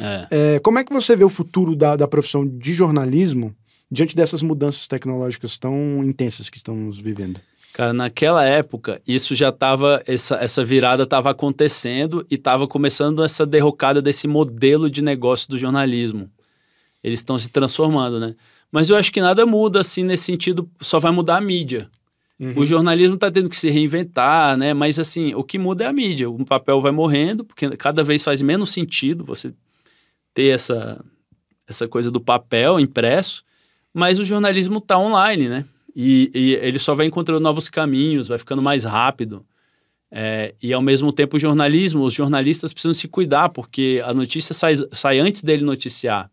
É. 0.00 0.26
É, 0.30 0.58
como 0.58 0.80
é 0.80 0.84
que 0.84 0.92
você 0.92 1.14
vê 1.14 1.22
o 1.22 1.28
futuro 1.28 1.76
da, 1.76 1.94
da 1.94 2.08
profissão 2.08 2.44
de 2.44 2.74
jornalismo 2.74 3.54
diante 3.90 4.16
dessas 4.16 4.42
mudanças 4.42 4.86
tecnológicas 4.86 5.58
tão 5.58 6.02
intensas 6.04 6.50
que 6.50 6.56
estamos 6.56 6.98
vivendo? 6.98 7.40
Cara, 7.72 7.92
naquela 7.92 8.42
época, 8.42 9.02
isso 9.06 9.34
já 9.34 9.50
estava, 9.50 10.02
essa, 10.06 10.36
essa 10.36 10.64
virada 10.64 11.02
estava 11.02 11.30
acontecendo 11.30 12.26
e 12.30 12.36
estava 12.36 12.66
começando 12.66 13.22
essa 13.22 13.44
derrocada 13.44 14.00
desse 14.00 14.26
modelo 14.26 14.88
de 14.88 15.02
negócio 15.02 15.48
do 15.48 15.58
jornalismo. 15.58 16.30
Eles 17.04 17.20
estão 17.20 17.38
se 17.38 17.50
transformando, 17.50 18.18
né? 18.18 18.34
Mas 18.72 18.88
eu 18.88 18.96
acho 18.96 19.12
que 19.12 19.20
nada 19.20 19.44
muda 19.44 19.80
assim 19.80 20.02
nesse 20.02 20.24
sentido, 20.24 20.68
só 20.80 20.98
vai 20.98 21.12
mudar 21.12 21.36
a 21.36 21.40
mídia. 21.40 21.88
Uhum. 22.38 22.54
O 22.56 22.66
jornalismo 22.66 23.14
está 23.14 23.30
tendo 23.30 23.48
que 23.48 23.56
se 23.56 23.70
reinventar, 23.70 24.56
né? 24.56 24.74
Mas 24.74 24.98
assim, 24.98 25.34
o 25.34 25.44
que 25.44 25.58
muda 25.58 25.84
é 25.84 25.86
a 25.86 25.92
mídia. 25.92 26.28
O 26.28 26.44
papel 26.44 26.80
vai 26.80 26.92
morrendo, 26.92 27.44
porque 27.44 27.76
cada 27.76 28.02
vez 28.02 28.22
faz 28.22 28.42
menos 28.42 28.70
sentido 28.70 29.24
você 29.24 29.52
ter 30.34 30.54
essa, 30.54 31.02
essa 31.66 31.88
coisa 31.88 32.10
do 32.10 32.20
papel 32.20 32.78
impresso, 32.78 33.44
mas 33.96 34.18
o 34.18 34.26
jornalismo 34.26 34.76
está 34.76 34.98
online, 34.98 35.48
né? 35.48 35.64
E, 35.94 36.30
e, 36.34 36.52
ele 36.56 36.78
só 36.78 36.94
vai 36.94 37.06
encontrando 37.06 37.40
novos 37.40 37.70
caminhos, 37.70 38.28
vai 38.28 38.36
ficando 38.36 38.60
mais 38.60 38.84
rápido. 38.84 39.42
É, 40.12 40.54
e 40.62 40.70
ao 40.70 40.82
mesmo 40.82 41.10
tempo 41.10 41.38
o 41.38 41.40
jornalismo, 41.40 42.04
os 42.04 42.12
jornalistas 42.12 42.74
precisam 42.74 42.92
se 42.92 43.08
cuidar, 43.08 43.48
porque 43.48 44.02
a 44.04 44.12
notícia 44.12 44.52
sai, 44.52 44.74
sai 44.92 45.18
antes 45.18 45.42
dele 45.42 45.64
noticiar. 45.64 46.30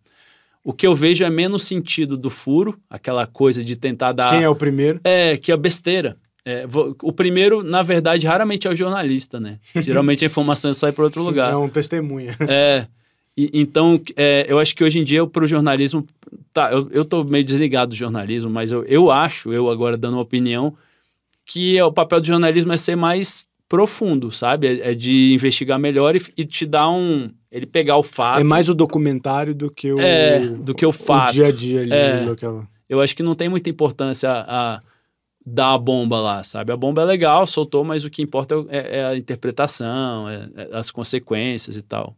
O 0.61 0.73
que 0.73 0.85
eu 0.85 0.93
vejo 0.93 1.23
é 1.23 1.29
menos 1.29 1.63
sentido 1.63 2.17
do 2.17 2.29
furo, 2.29 2.77
aquela 2.89 3.25
coisa 3.25 3.63
de 3.63 3.77
tentar 3.77 4.11
dar. 4.11 4.31
Quem 4.31 4.43
é 4.43 4.49
o 4.49 4.55
primeiro? 4.55 4.99
É, 5.01 5.37
que 5.37 5.49
é 5.49 5.55
besteira. 5.55 6.17
É, 6.45 6.65
o 7.01 7.13
primeiro, 7.13 7.63
na 7.63 7.81
verdade, 7.81 8.27
raramente 8.27 8.67
é 8.67 8.71
o 8.71 8.75
jornalista, 8.75 9.39
né? 9.39 9.57
Geralmente 9.79 10.25
a 10.25 10.27
informação 10.27 10.73
sai 10.73 10.91
para 10.91 11.05
outro 11.05 11.21
Sim, 11.21 11.27
lugar. 11.27 11.53
É 11.53 11.55
um 11.55 11.69
testemunha. 11.69 12.35
É. 12.41 12.87
e- 13.37 13.49
então, 13.53 13.99
é, 14.15 14.45
eu 14.47 14.59
acho 14.59 14.75
que 14.75 14.83
hoje 14.83 14.99
em 14.99 15.03
dia, 15.03 15.25
para 15.27 15.43
o 15.43 15.47
jornalismo. 15.47 16.05
Tá, 16.53 16.71
eu, 16.71 16.87
eu 16.91 17.03
tô 17.05 17.23
meio 17.23 17.43
desligado 17.43 17.89
do 17.89 17.95
jornalismo, 17.95 18.49
mas 18.49 18.71
eu, 18.71 18.83
eu 18.85 19.09
acho, 19.11 19.51
eu 19.51 19.69
agora 19.69 19.97
dando 19.97 20.13
uma 20.13 20.21
opinião, 20.21 20.75
que 21.45 21.77
é, 21.77 21.83
o 21.83 21.91
papel 21.91 22.21
do 22.21 22.27
jornalismo 22.27 22.71
é 22.73 22.77
ser 22.77 22.95
mais 22.95 23.47
profundo, 23.67 24.31
sabe? 24.31 24.67
É, 24.67 24.91
é 24.91 24.93
de 24.93 25.33
investigar 25.33 25.79
melhor 25.79 26.15
e, 26.15 26.21
e 26.37 26.45
te 26.45 26.65
dar 26.65 26.89
um. 26.89 27.29
Ele 27.51 27.65
pegar 27.65 27.97
o 27.97 28.03
fato. 28.03 28.39
É 28.39 28.43
mais 28.43 28.69
o 28.69 28.73
documentário 28.73 29.53
do 29.55 29.69
que 29.71 29.91
o. 29.91 29.99
É, 29.99 30.39
do 30.39 30.73
que 30.75 30.85
o 30.85 30.91
fato. 30.91 31.33
dia 31.33 31.47
a 31.47 31.51
dia 31.51 31.81
ali. 31.81 31.91
É. 31.91 32.25
daquela- 32.25 32.67
Eu 32.89 33.01
acho 33.01 33.15
que 33.15 33.23
não 33.23 33.33
tem 33.35 33.49
muita 33.49 33.69
importância 33.69 34.29
a, 34.29 34.75
a 34.75 34.81
dar 35.45 35.73
a 35.73 35.77
bomba 35.77 36.19
lá, 36.19 36.43
sabe? 36.43 36.71
A 36.71 36.77
bomba 36.77 37.01
é 37.01 37.05
legal, 37.05 37.45
soltou, 37.47 37.83
mas 37.83 38.03
o 38.05 38.09
que 38.09 38.21
importa 38.21 38.55
é, 38.69 38.99
é 38.99 39.05
a 39.05 39.15
interpretação, 39.17 40.29
é- 40.29 40.49
é 40.55 40.69
as 40.77 40.89
consequências 40.91 41.75
e 41.75 41.81
tal. 41.81 42.15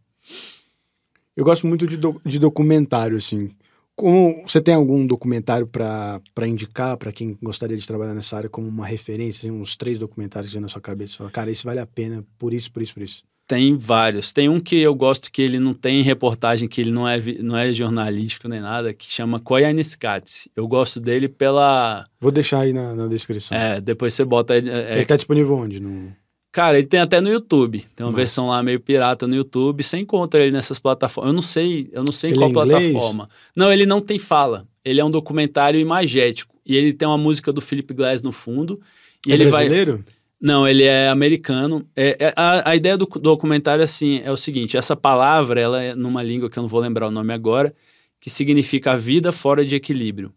Eu 1.36 1.44
gosto 1.44 1.68
muito 1.68 1.86
de, 1.88 1.98
do- 1.98 2.22
de 2.26 2.40
documentário, 2.40 3.18
assim. 3.18 3.52
Como, 3.96 4.44
você 4.46 4.60
tem 4.60 4.74
algum 4.76 5.08
documentário 5.08 5.66
pra 5.68 6.22
indicar 6.48 6.98
pra 6.98 7.12
quem 7.14 7.38
gostaria 7.42 7.78
de 7.78 7.88
trabalhar 7.88 8.14
nessa 8.14 8.36
área 8.36 8.50
como 8.50 8.68
uma 8.68 8.86
referência? 8.86 9.50
assim, 9.50 9.58
uns 9.58 9.76
três 9.76 9.98
documentários 9.98 10.52
que 10.52 10.56
vem 10.56 10.62
na 10.62 10.68
sua 10.68 10.82
cabeça. 10.82 11.18
Fala, 11.18 11.32
cara, 11.32 11.50
esse 11.52 11.64
vale 11.64 11.80
a 11.80 11.86
pena 11.86 12.24
por 12.38 12.54
isso, 12.54 12.72
por 12.72 12.82
isso, 12.84 12.94
por 12.94 13.04
isso. 13.04 13.24
Tem 13.48 13.78
vários. 13.78 14.34
Tem 14.34 14.50
um 14.50 14.60
que 14.60 14.76
eu 14.78 14.94
gosto 14.96 15.32
que 15.32 15.42
ele 15.42 15.60
não 15.60 15.74
tem 15.74 16.02
reportagem, 16.02 16.68
que 16.68 16.82
ele 16.82 16.90
não 16.92 17.08
é, 17.08 17.20
não 17.42 17.56
é 17.56 17.72
jornalístico 17.74 18.48
nem 18.50 18.60
nada, 18.60 18.92
que 18.94 19.06
chama 19.10 19.40
Koyaanisqatsi. 19.40 20.50
Eu 20.56 20.68
gosto 20.68 21.00
dele 21.00 21.30
pela... 21.30 22.06
Vou 22.20 22.32
deixar 22.32 22.62
aí 22.62 22.74
na, 22.74 22.96
na 22.96 23.08
descrição. 23.08 23.56
É, 23.56 23.80
depois 23.80 24.14
você 24.16 24.26
bota... 24.26 24.56
ele- 24.58 24.70
é- 24.72 24.96
Ele 24.96 25.06
tá 25.06 25.16
disponível 25.16 25.56
onde? 25.56 25.80
No... 25.80 26.12
Cara, 26.56 26.78
ele 26.78 26.88
tem 26.88 27.02
até 27.02 27.20
no 27.20 27.28
YouTube. 27.28 27.84
Tem 27.94 28.06
uma 28.06 28.14
versão 28.14 28.48
lá 28.48 28.64
meio 28.64 28.80
pirata 28.80 29.28
no 29.28 29.36
YouTube. 29.36 29.84
Você 29.84 29.98
encontra 29.98 30.42
ele 30.42 30.54
nessas 30.54 30.80
plataformas. 30.80 31.30
Eu 31.30 31.34
não 31.34 31.42
sei, 31.42 31.90
eu 31.92 32.02
não 32.02 32.14
sei 32.14 32.32
em 32.32 32.36
qual 32.36 32.50
é 32.50 32.54
plataforma. 32.54 33.30
Não, 33.54 33.74
ele 33.74 33.86
não 33.86 34.00
tem 34.00 34.18
fala. 34.18 34.66
Ele 34.86 35.02
é 35.02 35.04
um 35.04 35.12
documentário 35.12 35.78
imagético. 35.78 36.56
E 36.66 36.78
ele 36.78 36.94
tem 36.94 37.06
uma 37.06 37.18
música 37.18 37.52
do 37.52 37.60
Philip 37.60 37.94
Glass 37.94 38.22
no 38.22 38.32
fundo. 38.32 38.80
E 39.28 39.34
é 39.34 39.36
ele 39.36 39.48
vai. 39.48 39.66
brasileiro? 39.68 40.02
Não, 40.42 40.66
ele 40.66 40.84
é 40.84 41.10
americano. 41.10 41.86
É, 41.94 42.28
é- 42.28 42.34
a, 42.38 42.70
a 42.70 42.74
ideia 42.74 42.98
do 42.98 43.06
documentário 43.06 43.84
assim 43.84 44.22
é 44.24 44.32
o 44.32 44.38
seguinte: 44.38 44.78
essa 44.78 44.96
palavra, 44.96 45.60
ela 45.60 45.84
é 45.84 45.94
numa 45.94 46.24
língua 46.24 46.50
que 46.50 46.58
eu 46.58 46.62
não 46.62 46.70
vou 46.70 46.80
lembrar 46.80 47.10
o 47.10 47.12
nome 47.12 47.34
agora, 47.34 47.76
que 48.18 48.30
significa 48.30 48.94
a 48.94 48.96
vida 48.96 49.34
fora 49.34 49.66
de 49.66 49.76
equilíbrio. 49.76 50.32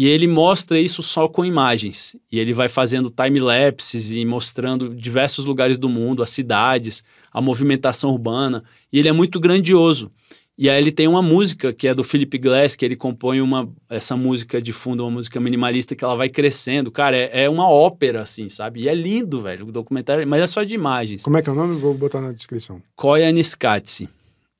E 0.00 0.08
ele 0.08 0.26
mostra 0.26 0.80
isso 0.80 1.02
só 1.02 1.28
com 1.28 1.44
imagens. 1.44 2.16
E 2.32 2.38
ele 2.38 2.54
vai 2.54 2.70
fazendo 2.70 3.10
time-lapses 3.10 4.12
e 4.12 4.24
mostrando 4.24 4.94
diversos 4.94 5.44
lugares 5.44 5.76
do 5.76 5.90
mundo, 5.90 6.22
as 6.22 6.30
cidades, 6.30 7.04
a 7.30 7.38
movimentação 7.38 8.08
urbana. 8.08 8.64
E 8.90 8.98
ele 8.98 9.08
é 9.08 9.12
muito 9.12 9.38
grandioso. 9.38 10.10
E 10.56 10.70
aí 10.70 10.80
ele 10.80 10.90
tem 10.90 11.06
uma 11.06 11.20
música 11.20 11.70
que 11.70 11.86
é 11.86 11.92
do 11.92 12.02
Philip 12.02 12.38
Glass, 12.38 12.76
que 12.76 12.84
ele 12.86 12.96
compõe 12.96 13.42
uma, 13.42 13.70
essa 13.90 14.16
música 14.16 14.58
de 14.62 14.72
fundo, 14.72 15.04
uma 15.04 15.10
música 15.10 15.38
minimalista 15.38 15.94
que 15.94 16.02
ela 16.02 16.16
vai 16.16 16.30
crescendo. 16.30 16.90
Cara, 16.90 17.14
é, 17.14 17.42
é 17.42 17.50
uma 17.50 17.68
ópera, 17.68 18.22
assim, 18.22 18.48
sabe? 18.48 18.80
E 18.80 18.88
é 18.88 18.94
lindo, 18.94 19.42
velho, 19.42 19.66
o 19.66 19.70
documentário, 19.70 20.26
mas 20.26 20.40
é 20.40 20.46
só 20.46 20.62
de 20.62 20.74
imagens. 20.74 21.22
Como 21.22 21.36
é 21.36 21.42
que 21.42 21.50
é 21.50 21.52
o 21.52 21.54
nome? 21.54 21.74
Vou 21.74 21.92
botar 21.92 22.22
na 22.22 22.32
descrição. 22.32 22.80
Koyaanisqatsi. 22.96 24.08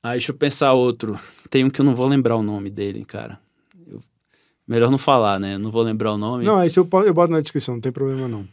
Aí 0.03 0.19
deixa 0.19 0.33
eu 0.33 0.37
pensar 0.37 0.75
outro. 0.75 1.19
Tem 1.49 1.65
um 1.65 1.71
que 1.71 1.81
eu 1.81 1.85
não 1.87 1.95
vou 1.95 2.07
lembrar 2.07 2.37
o 2.37 2.43
nome 2.43 2.69
dele, 2.69 3.07
cara. 3.07 3.41
Melhor 4.71 4.89
não 4.89 4.99
falar, 4.99 5.41
né? 5.41 5.59
Não 5.59 5.69
vou 5.69 5.83
lembrar 5.83 6.13
o 6.13 6.17
nome. 6.17 6.45
Não, 6.45 6.57
aí 6.57 6.71
se 6.71 6.79
eu, 6.79 6.89
eu 7.05 7.13
boto 7.13 7.33
na 7.33 7.41
descrição, 7.41 7.75
não 7.75 7.81
tem 7.81 7.91
problema 7.91 8.29
não. 8.29 8.47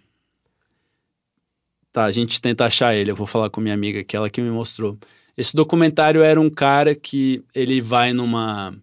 Tá, 1.93 2.05
a 2.05 2.11
gente 2.11 2.41
tenta 2.41 2.65
achar 2.65 2.95
ele. 2.95 3.11
Eu 3.11 3.15
vou 3.15 3.27
falar 3.27 3.51
com 3.51 3.61
minha 3.61 3.75
amiga, 3.75 4.03
que 4.03 4.17
ela 4.17 4.27
que 4.27 4.41
me 4.41 4.49
mostrou. 4.49 4.97
Esse 5.37 5.55
documentário 5.55 6.23
era 6.23 6.41
um 6.41 6.49
cara 6.49 6.95
que 6.95 7.43
ele 7.53 7.79
vai 7.79 8.13
numa. 8.13 8.75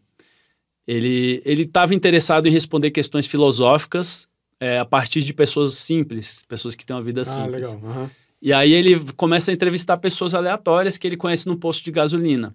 Ele 0.86 1.42
ele 1.44 1.62
estava 1.62 1.92
interessado 1.92 2.46
em 2.46 2.52
responder 2.52 2.92
questões 2.92 3.26
filosóficas 3.26 4.28
é, 4.60 4.78
a 4.78 4.84
partir 4.84 5.20
de 5.20 5.34
pessoas 5.34 5.74
simples, 5.74 6.44
pessoas 6.46 6.76
que 6.76 6.86
têm 6.86 6.94
uma 6.94 7.02
vida 7.02 7.22
Ah, 7.22 7.24
simples. 7.24 7.74
legal. 7.74 7.90
aham. 7.90 8.10
E 8.40 8.52
aí 8.52 8.72
ele 8.72 9.00
começa 9.16 9.50
a 9.50 9.54
entrevistar 9.54 9.96
pessoas 9.96 10.34
aleatórias 10.34 10.96
que 10.96 11.04
ele 11.04 11.16
conhece 11.16 11.48
no 11.48 11.56
posto 11.56 11.82
de 11.84 11.90
gasolina. 11.90 12.54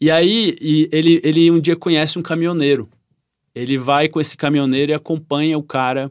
E 0.00 0.10
aí 0.10 0.56
e 0.58 0.88
ele, 0.90 1.20
ele 1.22 1.50
um 1.50 1.60
dia 1.60 1.76
conhece 1.76 2.18
um 2.18 2.22
caminhoneiro. 2.22 2.88
Ele 3.54 3.76
vai 3.76 4.08
com 4.08 4.20
esse 4.20 4.36
caminhoneiro 4.36 4.92
e 4.92 4.94
acompanha 4.94 5.58
o 5.58 5.62
cara 5.62 6.10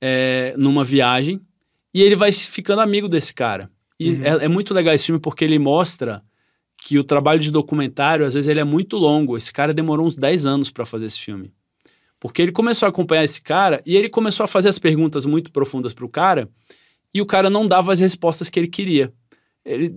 é, 0.00 0.54
numa 0.56 0.84
viagem. 0.84 1.40
E 1.94 2.02
ele 2.02 2.14
vai 2.16 2.30
ficando 2.32 2.80
amigo 2.82 3.08
desse 3.08 3.32
cara. 3.32 3.70
E 3.98 4.10
Uhum. 4.10 4.22
é, 4.24 4.44
é 4.44 4.48
muito 4.48 4.74
legal 4.74 4.94
esse 4.94 5.06
filme 5.06 5.20
porque 5.20 5.44
ele 5.44 5.58
mostra 5.58 6.22
que 6.78 6.98
o 6.98 7.04
trabalho 7.04 7.40
de 7.40 7.50
documentário, 7.50 8.26
às 8.26 8.34
vezes, 8.34 8.48
ele 8.48 8.60
é 8.60 8.64
muito 8.64 8.98
longo. 8.98 9.36
Esse 9.36 9.52
cara 9.52 9.72
demorou 9.72 10.06
uns 10.06 10.14
10 10.14 10.44
anos 10.46 10.70
para 10.70 10.84
fazer 10.84 11.06
esse 11.06 11.18
filme. 11.18 11.52
Porque 12.20 12.42
ele 12.42 12.52
começou 12.52 12.86
a 12.86 12.90
acompanhar 12.90 13.24
esse 13.24 13.40
cara 13.40 13.82
e 13.84 13.96
ele 13.96 14.08
começou 14.08 14.44
a 14.44 14.46
fazer 14.46 14.68
as 14.68 14.78
perguntas 14.78 15.24
muito 15.24 15.50
profundas 15.50 15.94
pro 15.94 16.08
cara 16.08 16.48
e 17.12 17.20
o 17.20 17.26
cara 17.26 17.48
não 17.48 17.66
dava 17.66 17.92
as 17.92 18.00
respostas 18.00 18.50
que 18.50 18.58
ele 18.58 18.68
queria. 18.68 19.12
Ele, 19.64 19.94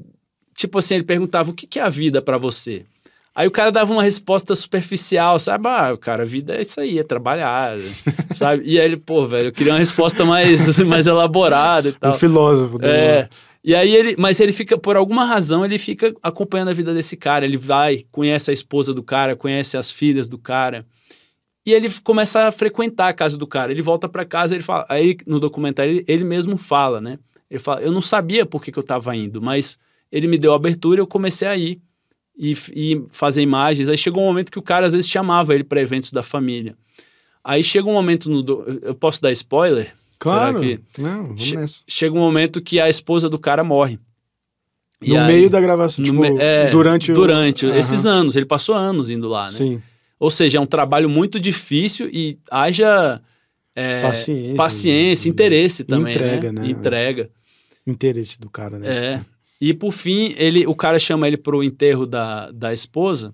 tipo 0.56 0.78
assim, 0.78 0.96
ele 0.96 1.04
perguntava 1.04 1.52
o 1.52 1.54
que, 1.54 1.68
que 1.68 1.80
é 1.80 1.82
a 1.82 1.90
vida 1.90 2.22
para 2.22 2.38
você? 2.38 2.86
Aí 3.36 3.48
o 3.48 3.52
cara 3.52 3.72
dava 3.72 3.94
uma 3.94 4.04
resposta 4.04 4.54
superficial, 4.56 5.40
sabe? 5.40 5.68
Ah, 5.68 5.96
cara, 6.00 6.24
a 6.24 6.26
vida 6.26 6.56
é 6.56 6.62
isso 6.62 6.80
aí, 6.80 7.00
é 7.00 7.04
trabalhar, 7.04 7.78
sabe? 8.36 8.64
E 8.66 8.80
aí 8.80 8.86
ele, 8.86 8.98
pô, 8.98 9.26
velho, 9.26 9.48
eu 9.48 9.52
queria 9.52 9.74
uma 9.74 9.80
resposta 9.80 10.26
mais, 10.26 10.78
mais 10.84 11.08
elaborada 11.08 11.90
e 11.90 11.92
Um 11.92 11.96
tal. 11.96 12.14
filósofo. 12.18 12.78
do- 12.80 12.88
É. 12.88 13.30
E 13.64 13.76
aí 13.76 13.94
ele, 13.96 14.16
mas 14.18 14.40
ele 14.40 14.52
fica, 14.54 14.78
por 14.78 14.96
alguma 14.96 15.26
razão, 15.26 15.64
ele 15.66 15.78
fica 15.78 16.14
acompanhando 16.24 16.70
a 16.70 16.74
vida 16.74 16.94
desse 16.94 17.16
cara. 17.18 17.44
Ele 17.46 17.58
vai, 17.58 18.04
conhece 18.12 18.50
a 18.50 18.54
esposa 18.54 18.94
do 18.94 19.04
cara, 19.04 19.36
conhece 19.36 19.78
as 19.78 19.92
filhas 19.92 20.28
do 20.28 20.38
cara. 20.38 20.86
E 21.68 21.74
ele 21.74 21.90
começa 22.04 22.48
a 22.48 22.52
frequentar 22.52 23.10
a 23.10 23.14
casa 23.14 23.38
do 23.38 23.46
cara. 23.46 23.72
Ele 23.72 23.82
volta 23.82 24.08
pra 24.10 24.26
casa, 24.26 24.56
ele 24.56 24.64
fala, 24.64 24.86
aí 24.90 25.18
no 25.28 25.40
documentário 25.40 25.92
ele, 25.92 26.06
ele 26.08 26.24
mesmo 26.24 26.58
fala, 26.58 27.00
né? 27.02 27.20
Ele 27.52 27.60
fala, 27.60 27.82
eu 27.82 27.92
não 27.92 28.02
sabia 28.02 28.46
por 28.46 28.62
que, 28.64 28.72
que 28.72 28.80
eu 28.80 28.84
tava 28.84 29.14
indo, 29.16 29.42
mas 29.42 29.78
ele 30.12 30.26
me 30.28 30.38
deu 30.38 30.54
a 30.54 30.56
abertura 30.56 31.00
e 31.00 31.04
eu 31.04 31.08
comecei 31.08 31.48
a 31.48 31.56
ir 31.58 31.80
e, 32.40 32.54
e 32.74 33.02
fazer 33.12 33.42
imagens. 33.42 33.90
Aí 33.90 33.98
chegou 33.98 34.24
um 34.24 34.28
momento 34.28 34.52
que 34.52 34.58
o 34.58 34.62
cara 34.62 34.88
às 34.88 34.94
vezes 34.94 35.10
chamava 35.10 35.54
ele 35.54 35.64
para 35.66 35.82
eventos 35.82 36.12
da 36.12 36.24
família. 36.24 36.76
Aí 37.44 37.64
chega 37.64 37.88
um 37.90 37.94
momento 37.94 38.30
no, 38.30 38.42
do- 38.42 38.80
eu 38.82 38.96
posso 38.96 39.22
dar 39.22 39.32
spoiler? 39.34 39.94
Claro. 40.18 40.60
Que 40.60 40.80
Não, 40.98 41.28
vamos 41.28 41.44
Che- 41.44 41.56
nessa. 41.56 41.82
chega 41.88 42.16
um 42.16 42.20
momento 42.20 42.62
que 42.62 42.80
a 42.80 42.90
esposa 42.90 43.30
do 43.30 43.38
cara 43.38 43.64
morre. 43.64 44.00
No 45.06 45.18
aí- 45.18 45.28
meio 45.28 45.50
da 45.50 45.62
gravação, 45.62 46.04
tipo, 46.04 46.20
me- 46.20 46.38
é, 46.40 46.70
durante 46.70 47.12
o... 47.12 47.16
durante 47.16 47.66
Aham. 47.66 47.78
esses 47.78 48.06
anos, 48.06 48.36
ele 48.36 48.46
passou 48.46 48.76
anos 48.76 49.10
indo 49.10 49.28
lá, 49.30 49.46
né? 49.46 49.52
Sim, 49.52 49.82
Ou 50.20 50.30
seja, 50.30 50.58
é 50.58 50.62
um 50.62 50.66
trabalho 50.66 51.10
muito 51.10 51.40
difícil 51.40 52.10
e 52.12 52.38
haja 52.52 53.22
é, 53.74 54.02
paciência. 54.02 54.56
paciência, 54.58 55.30
interesse 55.30 55.84
também, 55.86 56.14
entrega, 56.14 56.52
né? 56.52 56.62
né? 56.64 56.70
Entrega. 56.70 57.30
Interesse 57.88 58.38
do 58.38 58.50
cara, 58.50 58.78
né? 58.78 58.88
É. 58.90 59.22
E 59.62 59.74
por 59.74 59.92
fim, 59.92 60.34
ele, 60.38 60.66
o 60.66 60.76
cara 60.76 60.98
chama 61.00 61.28
ele 61.28 61.38
pro 61.38 61.64
enterro 61.64 62.06
da, 62.06 62.50
da 62.52 62.72
esposa. 62.74 63.34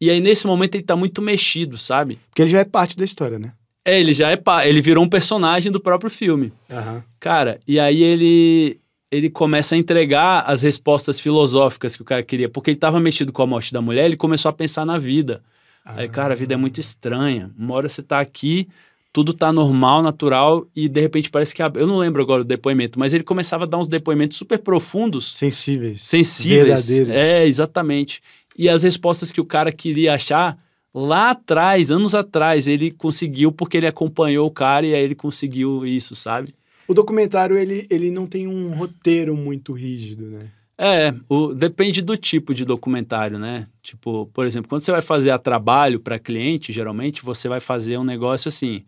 E 0.00 0.10
aí, 0.10 0.20
nesse 0.20 0.46
momento, 0.46 0.74
ele 0.74 0.84
tá 0.84 0.96
muito 0.96 1.20
mexido, 1.22 1.76
sabe? 1.78 2.18
Porque 2.28 2.42
ele 2.42 2.50
já 2.50 2.60
é 2.60 2.64
parte 2.64 2.96
da 2.96 3.04
história, 3.04 3.38
né? 3.38 3.52
É, 3.84 3.98
ele 4.00 4.14
já 4.14 4.30
é. 4.30 4.36
pa- 4.36 4.66
Ele 4.66 4.80
virou 4.80 5.02
um 5.04 5.08
personagem 5.08 5.70
do 5.72 5.80
próprio 5.80 6.08
filme. 6.10 6.52
Aham. 6.70 7.02
Cara, 7.18 7.60
e 7.66 7.78
aí 7.80 8.02
ele 8.02 8.78
ele 9.10 9.28
começa 9.28 9.74
a 9.74 9.78
entregar 9.78 10.42
as 10.46 10.62
respostas 10.62 11.20
filosóficas 11.20 11.94
que 11.94 12.00
o 12.00 12.04
cara 12.04 12.22
queria, 12.22 12.48
porque 12.48 12.70
ele 12.70 12.76
estava 12.78 12.98
mexido 12.98 13.30
com 13.30 13.42
a 13.42 13.46
morte 13.46 13.70
da 13.70 13.82
mulher, 13.82 14.06
ele 14.06 14.16
começou 14.16 14.48
a 14.48 14.52
pensar 14.54 14.86
na 14.86 14.96
vida. 14.96 15.42
Aí, 15.84 16.08
cara, 16.08 16.32
a 16.32 16.36
vida 16.36 16.54
é 16.54 16.56
muito 16.56 16.80
estranha. 16.80 17.50
Uma 17.58 17.74
hora 17.74 17.90
você 17.90 18.02
tá 18.02 18.20
aqui, 18.20 18.68
tudo 19.12 19.34
tá 19.34 19.52
normal, 19.52 20.02
natural, 20.02 20.66
e 20.74 20.88
de 20.88 21.00
repente 21.00 21.30
parece 21.30 21.54
que. 21.54 21.62
a- 21.62 21.70
Eu 21.74 21.86
não 21.86 21.98
lembro 21.98 22.22
agora 22.22 22.40
o 22.42 22.44
depoimento, 22.44 22.98
mas 22.98 23.12
ele 23.12 23.22
começava 23.24 23.64
a 23.64 23.66
dar 23.66 23.78
uns 23.78 23.88
depoimentos 23.88 24.38
super 24.38 24.58
profundos, 24.58 25.36
Sensíveis. 25.36 26.02
sensíveis. 26.02 26.88
Verdadeiros. 26.88 27.14
É, 27.14 27.46
exatamente. 27.46 28.22
E 28.56 28.68
as 28.68 28.82
respostas 28.82 29.30
que 29.30 29.40
o 29.40 29.44
cara 29.44 29.70
queria 29.72 30.14
achar, 30.14 30.56
lá 30.94 31.30
atrás, 31.30 31.90
anos 31.90 32.14
atrás, 32.14 32.66
ele 32.66 32.90
conseguiu 32.90 33.50
porque 33.52 33.76
ele 33.76 33.86
acompanhou 33.86 34.46
o 34.46 34.50
cara 34.50 34.86
e 34.86 34.94
aí 34.94 35.02
ele 35.02 35.14
conseguiu 35.14 35.84
isso, 35.86 36.14
sabe? 36.14 36.54
O 36.88 36.94
documentário, 36.94 37.56
ele, 37.56 37.86
ele 37.90 38.10
não 38.10 38.26
tem 38.26 38.46
um 38.48 38.74
roteiro 38.74 39.36
muito 39.36 39.72
rígido, 39.72 40.26
né? 40.26 40.40
É, 40.78 41.14
o- 41.28 41.52
depende 41.54 42.02
do 42.02 42.16
tipo 42.16 42.54
de 42.54 42.64
documentário, 42.64 43.38
né? 43.38 43.66
Tipo, 43.82 44.26
por 44.32 44.46
exemplo, 44.46 44.68
quando 44.68 44.80
você 44.82 44.90
vai 44.90 45.02
fazer 45.02 45.30
a 45.30 45.38
trabalho 45.38 46.00
para 46.00 46.18
cliente, 46.18 46.72
geralmente 46.72 47.22
você 47.22 47.48
vai 47.48 47.60
fazer 47.60 47.98
um 47.98 48.04
negócio 48.04 48.48
assim, 48.48 48.82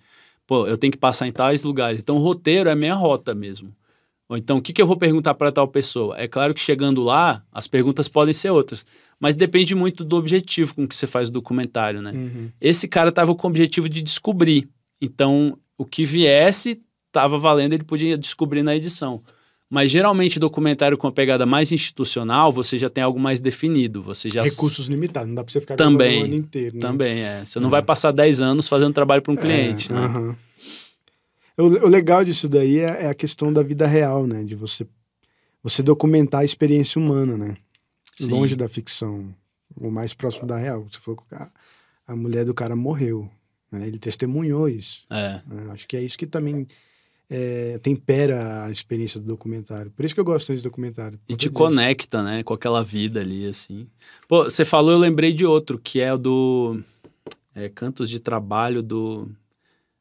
pô, 0.47 0.67
eu 0.67 0.77
tenho 0.77 0.91
que 0.91 0.99
passar 0.99 1.27
em 1.29 1.33
tais 1.33 1.63
lugares. 1.63 2.01
Então, 2.01 2.17
o 2.17 2.21
roteiro 2.21 2.69
é 2.69 2.75
meia 2.75 2.95
rota 2.95 3.35
mesmo. 3.35 3.75
Ou 4.29 4.37
então, 4.37 4.57
o 4.57 4.63
que, 4.63 4.73
que 4.73 4.81
eu 4.81 4.87
vou 4.87 4.97
perguntar 4.97 5.35
para 5.35 5.53
tal 5.53 5.69
pessoa? 5.69 6.19
É 6.19 6.27
claro 6.27 6.55
que 6.55 6.61
chegando 6.61 7.03
lá, 7.03 7.45
as 7.53 7.67
perguntas 7.69 8.09
podem 8.09 8.33
ser 8.33 8.51
outras, 8.51 8.87
mas 9.21 9.35
depende 9.35 9.75
muito 9.75 10.03
do 10.03 10.17
objetivo 10.17 10.75
com 10.75 10.89
que 10.89 10.97
você 10.97 11.07
faz 11.07 11.29
o 11.29 11.33
documentário, 11.33 12.01
né? 12.01 12.13
Uhum. 12.13 12.49
Esse 12.61 12.89
cara 12.89 13.11
estava 13.11 13.35
com 13.35 13.47
o 13.47 13.51
objetivo 13.51 13.89
de 13.89 14.01
descobrir. 14.01 14.67
Então, 15.01 15.59
o 15.77 15.85
que 15.85 16.07
viesse 16.07 16.81
estava 17.09 17.37
valendo, 17.37 17.75
ele 17.75 17.85
podia 17.85 18.17
descobrir 18.17 18.63
na 18.63 18.75
edição. 18.75 19.23
Mas 19.75 19.91
geralmente, 19.91 20.39
documentário 20.39 20.97
com 20.97 21.09
a 21.09 21.13
pegada 21.13 21.45
mais 21.45 21.73
institucional, 21.73 22.53
você 22.53 22.79
já 22.79 22.89
tem 22.89 23.03
algo 23.03 23.19
mais 23.19 23.41
definido. 23.41 24.01
Você 24.05 24.31
já 24.31 24.45
Recursos 24.45 24.87
limitados, 24.87 25.27
não 25.29 25.35
dá 25.35 25.43
pra 25.43 25.53
você 25.53 25.61
ficar 25.61 25.75
Também, 25.75 26.23
o 26.23 26.25
ano 26.27 26.35
inteiro. 26.37 26.77
Né? 26.77 26.81
Também 26.81 27.23
é. 27.25 27.45
Você 27.45 27.59
não 27.59 27.67
É. 27.67 27.71
vai 27.73 27.83
passar 27.83 28.13
10 28.13 28.41
anos 28.41 28.69
fazendo 28.69 28.95
trabalho 28.95 29.21
para 29.21 29.33
um 29.33 29.37
É, 29.37 29.41
cliente, 29.41 29.93
né? 29.93 29.99
aham. 29.99 30.37
O, 31.59 31.63
o 31.65 31.89
legal 31.89 32.25
disso 32.25 32.49
daí 32.49 32.79
é, 32.79 33.03
é 33.03 33.07
a 33.09 33.15
questão 33.15 33.53
da 33.53 33.65
vida 33.65 33.85
real, 33.85 34.29
né? 34.29 34.45
De 34.45 34.55
você, 34.55 34.87
você 35.61 35.83
documentar 35.83 36.43
a 36.43 36.45
experiência 36.45 37.01
humana, 37.01 37.37
né? 37.37 37.57
Sim. 38.17 38.31
Longe 38.31 38.55
da 38.55 38.69
ficção, 38.69 39.35
o 39.77 39.91
mais 39.91 40.15
próximo 40.15 40.47
da 40.47 40.57
real. 40.57 40.87
Você 40.89 41.01
falou 41.01 41.21
que 41.29 41.35
a, 41.35 41.51
a 42.07 42.15
mulher 42.15 42.45
do 42.45 42.55
cara 42.55 42.77
morreu, 42.77 43.29
né? 43.73 43.89
Ele 43.89 43.99
testemunhou 43.99 44.69
isso. 44.69 45.05
É. 45.11 45.41
né? 45.49 45.73
Acho 45.73 45.89
que 45.89 45.97
é 45.97 46.01
isso 46.03 46.17
que 46.17 46.27
também 46.29 46.65
é, 47.31 47.79
tempera 47.79 48.65
a 48.65 48.71
experiência 48.71 49.19
do 49.19 49.27
documentário. 49.27 49.91
Por 49.91 50.05
isso 50.05 50.15
que 50.15 50.21
eu 50.21 50.25
gosto 50.25 50.47
tanto 50.49 50.59
de 50.59 50.63
documentário. 50.63 51.19
E 51.29 51.35
te 51.35 51.49
disso. 51.49 51.53
conecta, 51.53 52.23
né, 52.23 52.43
com 52.43 52.55
aquela 52.55 52.83
vida 52.83 53.21
ali, 53.21 53.47
assim. 53.47 53.87
Pô, 54.29 54.45
você 54.45 54.65
falou, 54.65 54.93
eu 54.93 54.99
lembrei 54.99 55.33
de 55.33 55.45
outro, 55.45 55.79
que 55.79 56.01
é 56.01 56.13
o 56.13 56.19
do 56.19 56.81
é, 57.55 57.69
Cantos 57.69 58.11
de 58.11 58.21
Trabalho 58.21 58.83
do... 58.83 59.29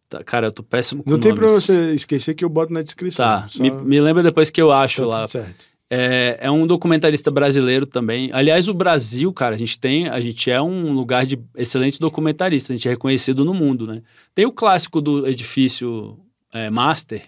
tá, 0.09 0.23
cara, 0.23 0.47
eu 0.47 0.51
tô 0.51 0.63
péssimo 0.63 1.03
com 1.03 1.09
Não 1.09 1.19
tem 1.19 1.33
pra 1.33 1.47
nomes. 1.47 1.63
você 1.63 1.93
esquecer 1.93 2.33
que 2.33 2.43
eu 2.43 2.49
boto 2.49 2.73
na 2.73 2.81
descrição. 2.81 3.25
Tá, 3.25 3.47
só- 3.47 3.61
me, 3.63 3.71
me 3.71 4.01
lembra 4.01 4.21
depois 4.21 4.49
que 4.51 4.61
eu 4.61 4.71
acho 4.71 5.01
tá 5.01 5.07
lá. 5.07 5.27
certo. 5.27 5.73
É, 5.89 6.39
é 6.41 6.49
um 6.51 6.65
documentarista 6.65 7.29
brasileiro 7.29 7.85
também. 7.85 8.31
Aliás, 8.33 8.67
o 8.67 8.73
Brasil, 8.73 9.31
cara, 9.31 9.53
a 9.55 9.59
gente 9.59 9.77
tem, 9.77 10.07
a 10.07 10.19
gente 10.19 10.49
é 10.49 10.59
um 10.59 10.91
lugar 10.91 11.23
de 11.23 11.39
excelentes 11.55 11.99
documentaristas, 11.99 12.71
a 12.71 12.73
gente 12.73 12.87
é 12.87 12.91
reconhecido 12.91 13.45
no 13.45 13.53
mundo, 13.53 13.85
né? 13.85 14.01
Tem 14.33 14.43
o 14.45 14.51
clássico 14.51 14.99
do 14.99 15.27
edifício 15.27 16.17
é, 16.53 16.69
Master, 16.69 17.21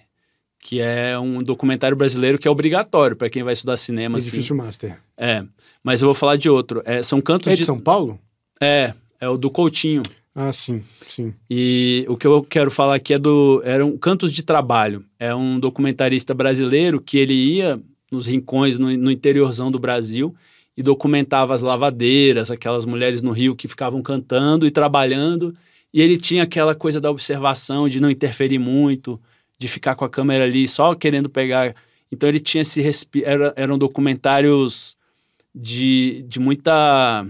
que 0.59 0.79
é 0.79 1.17
um 1.19 1.39
documentário 1.39 1.95
brasileiro 1.97 2.37
que 2.37 2.47
é 2.47 2.51
obrigatório 2.51 3.15
para 3.15 3.29
quem 3.29 3.43
vai 3.43 3.53
estudar 3.53 3.77
cinema, 3.77 4.17
assim. 4.17 4.29
Edifício 4.29 4.55
Master. 4.55 4.97
É, 5.17 5.43
mas 5.83 6.01
eu 6.01 6.07
vou 6.07 6.15
falar 6.15 6.35
de 6.37 6.49
outro. 6.49 6.81
É, 6.85 7.03
são 7.03 7.19
cantos 7.19 7.47
É 7.47 7.51
de 7.51 7.59
de 7.59 7.65
São 7.65 7.79
Paulo? 7.79 8.19
é, 8.61 8.93
é 9.19 9.29
o 9.29 9.37
do 9.37 9.49
Coutinho. 9.49 10.03
Ah, 10.37 10.51
sim, 10.51 10.83
sim. 11.07 11.33
E 11.49 12.05
o 12.09 12.17
que 12.17 12.27
eu 12.27 12.43
quero 12.43 12.69
falar 12.69 12.95
aqui 12.95 13.13
é 13.13 13.19
do. 13.19 13.61
Eram 13.63 13.97
Cantos 13.97 14.33
de 14.33 14.43
Trabalho. 14.43 15.05
É 15.17 15.33
um 15.33 15.57
documentarista 15.57 16.33
brasileiro 16.33 16.99
que 16.99 17.17
ele 17.17 17.33
ia 17.33 17.79
nos 18.11 18.27
rincões, 18.27 18.77
no, 18.77 18.95
no 18.97 19.09
interiorzão 19.09 19.71
do 19.71 19.79
Brasil, 19.79 20.35
e 20.75 20.83
documentava 20.83 21.53
as 21.53 21.61
lavadeiras, 21.61 22.51
aquelas 22.51 22.85
mulheres 22.85 23.21
no 23.21 23.31
Rio 23.31 23.55
que 23.55 23.67
ficavam 23.67 24.01
cantando 24.01 24.67
e 24.67 24.71
trabalhando. 24.71 25.55
E 25.95 26.01
ele 26.01 26.17
tinha 26.17 26.43
aquela 26.43 26.75
coisa 26.75 26.99
da 26.99 27.09
observação, 27.09 27.87
de 27.87 28.01
não 28.01 28.11
interferir 28.11 28.59
muito, 28.59 29.17
de 29.57 29.69
ficar 29.69 29.95
com 29.95 30.03
a 30.03 30.09
câmera 30.09 30.43
ali 30.43 30.67
só 30.67 30.93
querendo 30.93 31.29
pegar. 31.29 31.73
Então 32.11 32.27
ele 32.27 32.41
tinha 32.41 32.63
esse. 32.63 32.81
respi- 32.81 33.23
Era, 33.23 33.53
eram 33.55 33.77
documentários 33.77 34.97
de, 35.55 36.25
de 36.27 36.37
muita. 36.37 37.25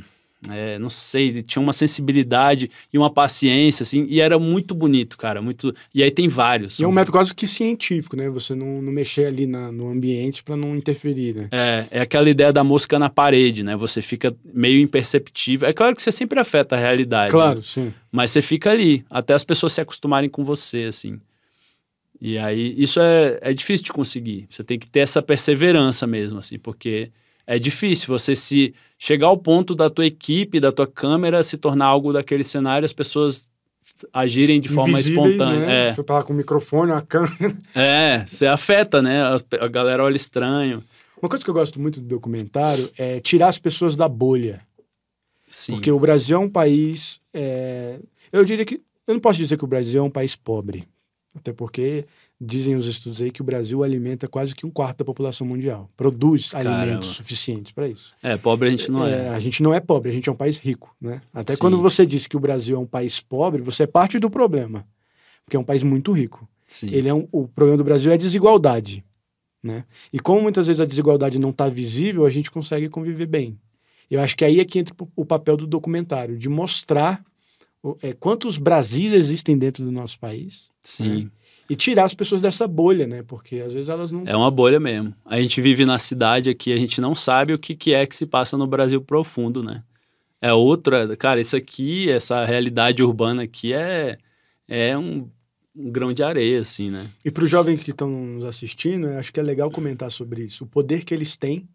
É, 0.51 0.77
não 0.79 0.89
sei, 0.89 1.27
ele 1.29 1.43
tinha 1.43 1.61
uma 1.61 1.73
sensibilidade 1.73 2.69
e 2.91 2.97
uma 2.97 3.09
paciência, 3.09 3.83
assim, 3.83 4.05
e 4.09 4.19
era 4.21 4.37
muito 4.39 4.73
bonito, 4.75 5.17
cara, 5.17 5.41
muito... 5.41 5.73
E 5.93 6.03
aí 6.03 6.11
tem 6.11 6.27
vários. 6.27 6.79
E 6.79 6.83
é 6.83 6.87
um 6.87 6.91
método 6.91 7.11
quase 7.13 7.33
que 7.33 7.47
científico, 7.47 8.15
né? 8.15 8.29
Você 8.29 8.53
não, 8.55 8.81
não 8.81 8.91
mexer 8.91 9.25
ali 9.25 9.45
na- 9.47 9.71
no 9.71 9.89
ambiente 9.89 10.43
para 10.43 10.55
não 10.55 10.75
interferir, 10.75 11.35
né? 11.35 11.47
É, 11.51 11.87
é 11.91 12.01
aquela 12.01 12.29
ideia 12.29 12.51
da 12.53 12.63
mosca 12.63 12.97
na 12.99 13.09
parede, 13.09 13.63
né? 13.63 13.75
Você 13.75 14.01
fica 14.01 14.35
meio 14.53 14.79
imperceptível. 14.81 15.67
É 15.67 15.73
claro 15.73 15.95
que 15.95 16.01
você 16.01 16.11
sempre 16.11 16.39
afeta 16.39 16.75
a 16.75 16.79
realidade. 16.79 17.31
Claro, 17.31 17.59
né? 17.59 17.63
sim. 17.65 17.93
Mas 18.11 18.31
você 18.31 18.41
fica 18.41 18.71
ali, 18.71 19.03
até 19.09 19.33
as 19.33 19.43
pessoas 19.43 19.73
se 19.73 19.81
acostumarem 19.81 20.29
com 20.29 20.43
você, 20.43 20.83
assim. 20.83 21.19
E 22.21 22.37
aí, 22.37 22.73
isso 22.77 22.99
é, 22.99 23.37
é 23.41 23.53
difícil 23.53 23.85
de 23.85 23.93
conseguir. 23.93 24.47
Você 24.49 24.63
tem 24.63 24.79
que 24.79 24.87
ter 24.87 25.01
essa 25.01 25.21
perseverança 25.21 26.07
mesmo, 26.07 26.39
assim, 26.39 26.57
porque 26.57 27.11
é 27.47 27.59
difícil 27.59 28.07
você 28.07 28.35
se 28.35 28.73
chegar 28.97 29.27
ao 29.27 29.37
ponto 29.37 29.75
da 29.75 29.89
tua 29.89 30.05
equipe, 30.05 30.59
da 30.59 30.71
tua 30.71 30.87
câmera 30.87 31.43
se 31.43 31.57
tornar 31.57 31.85
algo 31.85 32.13
daquele 32.13 32.43
cenário, 32.43 32.85
as 32.85 32.93
pessoas 32.93 33.49
agirem 34.11 34.59
de 34.59 34.69
forma 34.69 34.93
Invisíveis, 34.93 35.31
espontânea. 35.35 35.65
Né? 35.65 35.87
É. 35.87 35.93
Você 35.93 36.03
tá 36.03 36.23
com 36.23 36.33
o 36.33 36.35
microfone, 36.35 36.91
a 36.91 37.01
câmera. 37.01 37.55
É, 37.73 38.25
você 38.25 38.47
afeta, 38.47 39.01
né? 39.01 39.21
A, 39.21 39.39
a 39.61 39.67
galera 39.67 40.03
olha 40.03 40.15
estranho. 40.15 40.83
Uma 41.21 41.29
coisa 41.29 41.43
que 41.43 41.49
eu 41.49 41.53
gosto 41.53 41.79
muito 41.79 42.01
do 42.01 42.07
documentário 42.07 42.89
é 42.97 43.19
tirar 43.19 43.47
as 43.47 43.57
pessoas 43.57 43.95
da 43.95 44.07
bolha. 44.07 44.61
Sim. 45.47 45.73
Porque 45.73 45.91
o 45.91 45.99
Brasil 45.99 46.35
é 46.35 46.39
um 46.39 46.49
país. 46.49 47.21
é, 47.33 47.99
Eu 48.31 48.43
diria 48.43 48.65
que. 48.65 48.81
Eu 49.07 49.13
não 49.13 49.21
posso 49.21 49.37
dizer 49.37 49.55
que 49.57 49.63
o 49.63 49.67
Brasil 49.67 50.01
é 50.01 50.03
um 50.03 50.09
país 50.09 50.35
pobre. 50.35 50.87
Até 51.35 51.53
porque 51.53 52.05
dizem 52.39 52.75
os 52.75 52.85
estudos 52.85 53.21
aí 53.21 53.31
que 53.31 53.41
o 53.41 53.45
Brasil 53.45 53.83
alimenta 53.83 54.27
quase 54.27 54.53
que 54.53 54.65
um 54.65 54.69
quarto 54.71 54.99
da 54.99 55.05
população 55.05 55.47
mundial. 55.47 55.89
Produz 55.95 56.49
Caramba. 56.51 56.81
alimentos 56.81 57.09
suficientes 57.09 57.71
para 57.71 57.87
isso. 57.87 58.13
É, 58.21 58.35
pobre 58.37 58.67
a 58.67 58.71
gente 58.71 58.91
não 58.91 59.05
é. 59.05 59.29
A 59.29 59.39
gente 59.39 59.63
não 59.63 59.73
é 59.73 59.79
pobre, 59.79 60.09
a 60.09 60.13
gente 60.13 60.27
é 60.27 60.31
um 60.31 60.35
país 60.35 60.57
rico, 60.57 60.95
né? 60.99 61.21
Até 61.33 61.53
Sim. 61.53 61.59
quando 61.59 61.81
você 61.81 62.05
diz 62.05 62.27
que 62.27 62.35
o 62.35 62.39
Brasil 62.39 62.75
é 62.75 62.79
um 62.79 62.85
país 62.85 63.21
pobre, 63.21 63.61
você 63.61 63.83
é 63.83 63.87
parte 63.87 64.19
do 64.19 64.29
problema. 64.29 64.85
Porque 65.45 65.55
é 65.55 65.59
um 65.59 65.63
país 65.63 65.83
muito 65.83 66.11
rico. 66.11 66.47
Sim. 66.67 66.87
Ele 66.91 67.07
é 67.07 67.13
um, 67.13 67.27
o 67.31 67.47
problema 67.47 67.77
do 67.77 67.83
Brasil 67.83 68.11
é 68.11 68.15
a 68.15 68.17
desigualdade, 68.17 69.03
né? 69.63 69.85
E 70.11 70.19
como 70.19 70.41
muitas 70.41 70.67
vezes 70.67 70.79
a 70.79 70.85
desigualdade 70.85 71.37
não 71.39 71.51
está 71.51 71.69
visível, 71.69 72.25
a 72.25 72.29
gente 72.31 72.49
consegue 72.51 72.89
conviver 72.89 73.27
bem. 73.27 73.57
Eu 74.09 74.19
acho 74.21 74.35
que 74.35 74.43
aí 74.43 74.59
é 74.59 74.65
que 74.65 74.79
entra 74.79 74.93
o- 75.15 75.25
papel 75.25 75.55
do 75.55 75.65
documentário, 75.67 76.37
de 76.37 76.49
mostrar 76.49 77.23
é, 78.01 78.13
quantos 78.13 78.57
Brasis 78.57 79.13
existem 79.13 79.55
dentro 79.57 79.83
do 79.85 79.91
nosso 79.91 80.17
país 80.19 80.69
Sim. 80.81 81.29
E 81.69 81.75
tirar 81.75 82.03
as 82.03 82.13
pessoas 82.13 82.41
dessa 82.41 82.67
bolha, 82.67 83.07
né? 83.07 83.23
Porque 83.23 83.57
às 83.57 83.73
vezes 83.73 83.89
elas 83.89 84.11
não... 84.11 84.23
É 84.25 84.35
uma 84.35 84.51
bolha 84.51 84.79
mesmo. 84.79 85.13
A 85.25 85.41
gente 85.41 85.59
vive 85.61 85.85
na 85.85 85.97
cidade 85.97 86.49
aqui, 86.49 86.71
a 86.71 86.77
gente 86.77 87.01
não 87.01 87.15
sabe 87.15 87.53
o 87.53 87.59
que, 87.59 87.75
que 87.75 87.93
é 87.93 88.05
que 88.05 88.15
se 88.15 88.25
passa 88.25 88.57
no 88.57 88.67
Brasil 88.67 89.01
profundo, 89.01 89.63
né? 89.63 89.83
É 90.41 90.53
outra, 90.53 91.15
cara, 91.17 91.41
isso 91.41 91.55
aqui, 91.55 92.09
essa 92.09 92.45
realidade 92.45 93.01
urbana 93.01 93.43
aqui 93.43 93.73
é, 93.73 94.17
é 94.67 94.95
um, 94.95 95.27
um 95.75 95.89
grão 95.91 96.13
de 96.13 96.21
areia, 96.21 96.61
assim, 96.61 96.91
né? 96.91 97.09
E 97.23 97.31
para 97.31 97.43
os 97.43 97.49
jovens 97.49 97.81
que 97.81 97.89
estão 97.91 98.09
nos 98.09 98.43
assistindo, 98.43 99.07
acho 99.09 99.33
que 99.33 99.39
é 99.39 99.43
legal 99.43 99.71
comentar 99.71 100.11
sobre 100.11 100.43
isso. 100.43 100.65
O 100.65 100.67
poder 100.67 101.03
que 101.03 101.13
eles 101.13 101.35
têm 101.35 101.67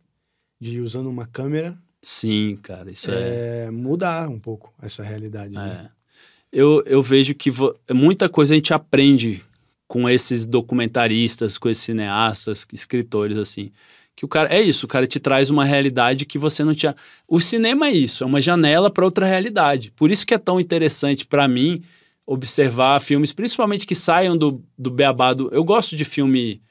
de 0.61 0.77
ir 0.77 0.81
usando 0.81 1.09
uma 1.09 1.27
câmera 1.27 1.77
Sim, 2.03 2.59
cara, 2.63 2.91
isso 2.91 3.11
é. 3.11 3.65
é, 3.67 3.71
mudar 3.71 4.29
um 4.29 4.39
pouco 4.39 4.73
essa 4.81 5.03
realidade. 5.03 5.55
né? 5.55 5.91
é. 5.97 6.01
Eu, 6.53 6.83
eu 6.87 7.03
vejo 7.03 7.35
que 7.35 7.51
vo- 7.51 7.77
muita 7.93 8.29
coisa 8.29 8.55
a 8.55 8.57
gente 8.57 8.73
aprende 8.73 9.43
com 9.91 10.09
esses 10.09 10.47
documentaristas, 10.47 11.59
com 11.59 11.69
esses 11.69 11.83
cineastas, 11.83 12.65
escritores, 12.73 13.37
assim. 13.37 13.73
Que 14.15 14.25
o 14.25 14.29
cara. 14.29 14.49
É 14.49 14.63
isso, 14.63 14.87
o 14.87 14.89
cara 14.89 15.05
te 15.05 15.19
traz 15.19 15.51
uma 15.51 15.65
realidade 15.65 16.25
que 16.25 16.39
você 16.39 16.63
não 16.63 16.73
tinha. 16.73 16.95
O 17.27 17.41
cinema 17.41 17.89
é 17.89 17.91
isso, 17.91 18.23
é 18.23 18.27
uma 18.27 18.41
janela 18.41 18.89
para 18.89 19.05
outra 19.05 19.27
realidade. 19.27 19.91
Por 19.91 20.09
isso 20.13 20.25
que 20.25 20.33
é 20.33 20.39
tão 20.39 20.61
interessante 20.61 21.27
para 21.27 21.49
mim 21.49 21.83
observar 22.25 23.01
filmes, 23.01 23.33
principalmente 23.33 23.85
que 23.85 23.97
saiam 23.97 24.37
do, 24.37 24.63
do 24.79 24.93
beabá. 24.93 25.35
Do, 25.35 25.49
eu 25.53 25.65
gosto 25.65 25.97
de 25.97 26.05
filme. 26.05 26.63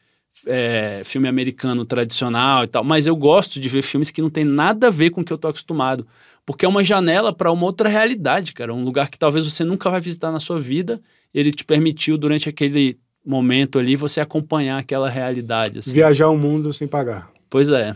é, 0.45 1.01
filme 1.03 1.27
americano 1.27 1.83
tradicional 1.83 2.63
e 2.63 2.67
tal, 2.67 2.85
mas 2.85 3.05
eu 3.05 3.17
gosto 3.17 3.59
de 3.59 3.67
ver 3.67 3.81
filmes 3.81 4.11
que 4.11 4.21
não 4.21 4.29
tem 4.29 4.45
nada 4.45 4.87
a 4.87 4.91
ver 4.91 5.09
com 5.09 5.19
o 5.19 5.25
que 5.25 5.33
eu 5.33 5.37
tô 5.37 5.49
acostumado. 5.49 6.07
Porque 6.45 6.65
é 6.65 6.69
uma 6.69 6.85
janela 6.85 7.33
para 7.33 7.51
uma 7.51 7.65
outra 7.65 7.89
realidade, 7.89 8.53
cara. 8.53 8.73
Um 8.73 8.85
lugar 8.85 9.09
que 9.09 9.19
talvez 9.19 9.43
você 9.43 9.65
nunca 9.65 9.89
vai 9.89 9.99
visitar 9.99 10.31
na 10.31 10.39
sua 10.39 10.57
vida. 10.57 11.01
Ele 11.33 11.51
te 11.51 11.65
permitiu, 11.65 12.17
durante 12.17 12.47
aquele 12.47 12.97
momento 13.29 13.77
ali, 13.77 13.95
você 13.95 14.19
acompanhar 14.19 14.77
aquela 14.77 15.09
realidade. 15.09 15.79
Assim. 15.79 15.91
Viajar 15.91 16.29
o 16.29 16.37
mundo 16.37 16.73
sem 16.73 16.87
pagar. 16.87 17.31
Pois 17.49 17.69
é. 17.69 17.95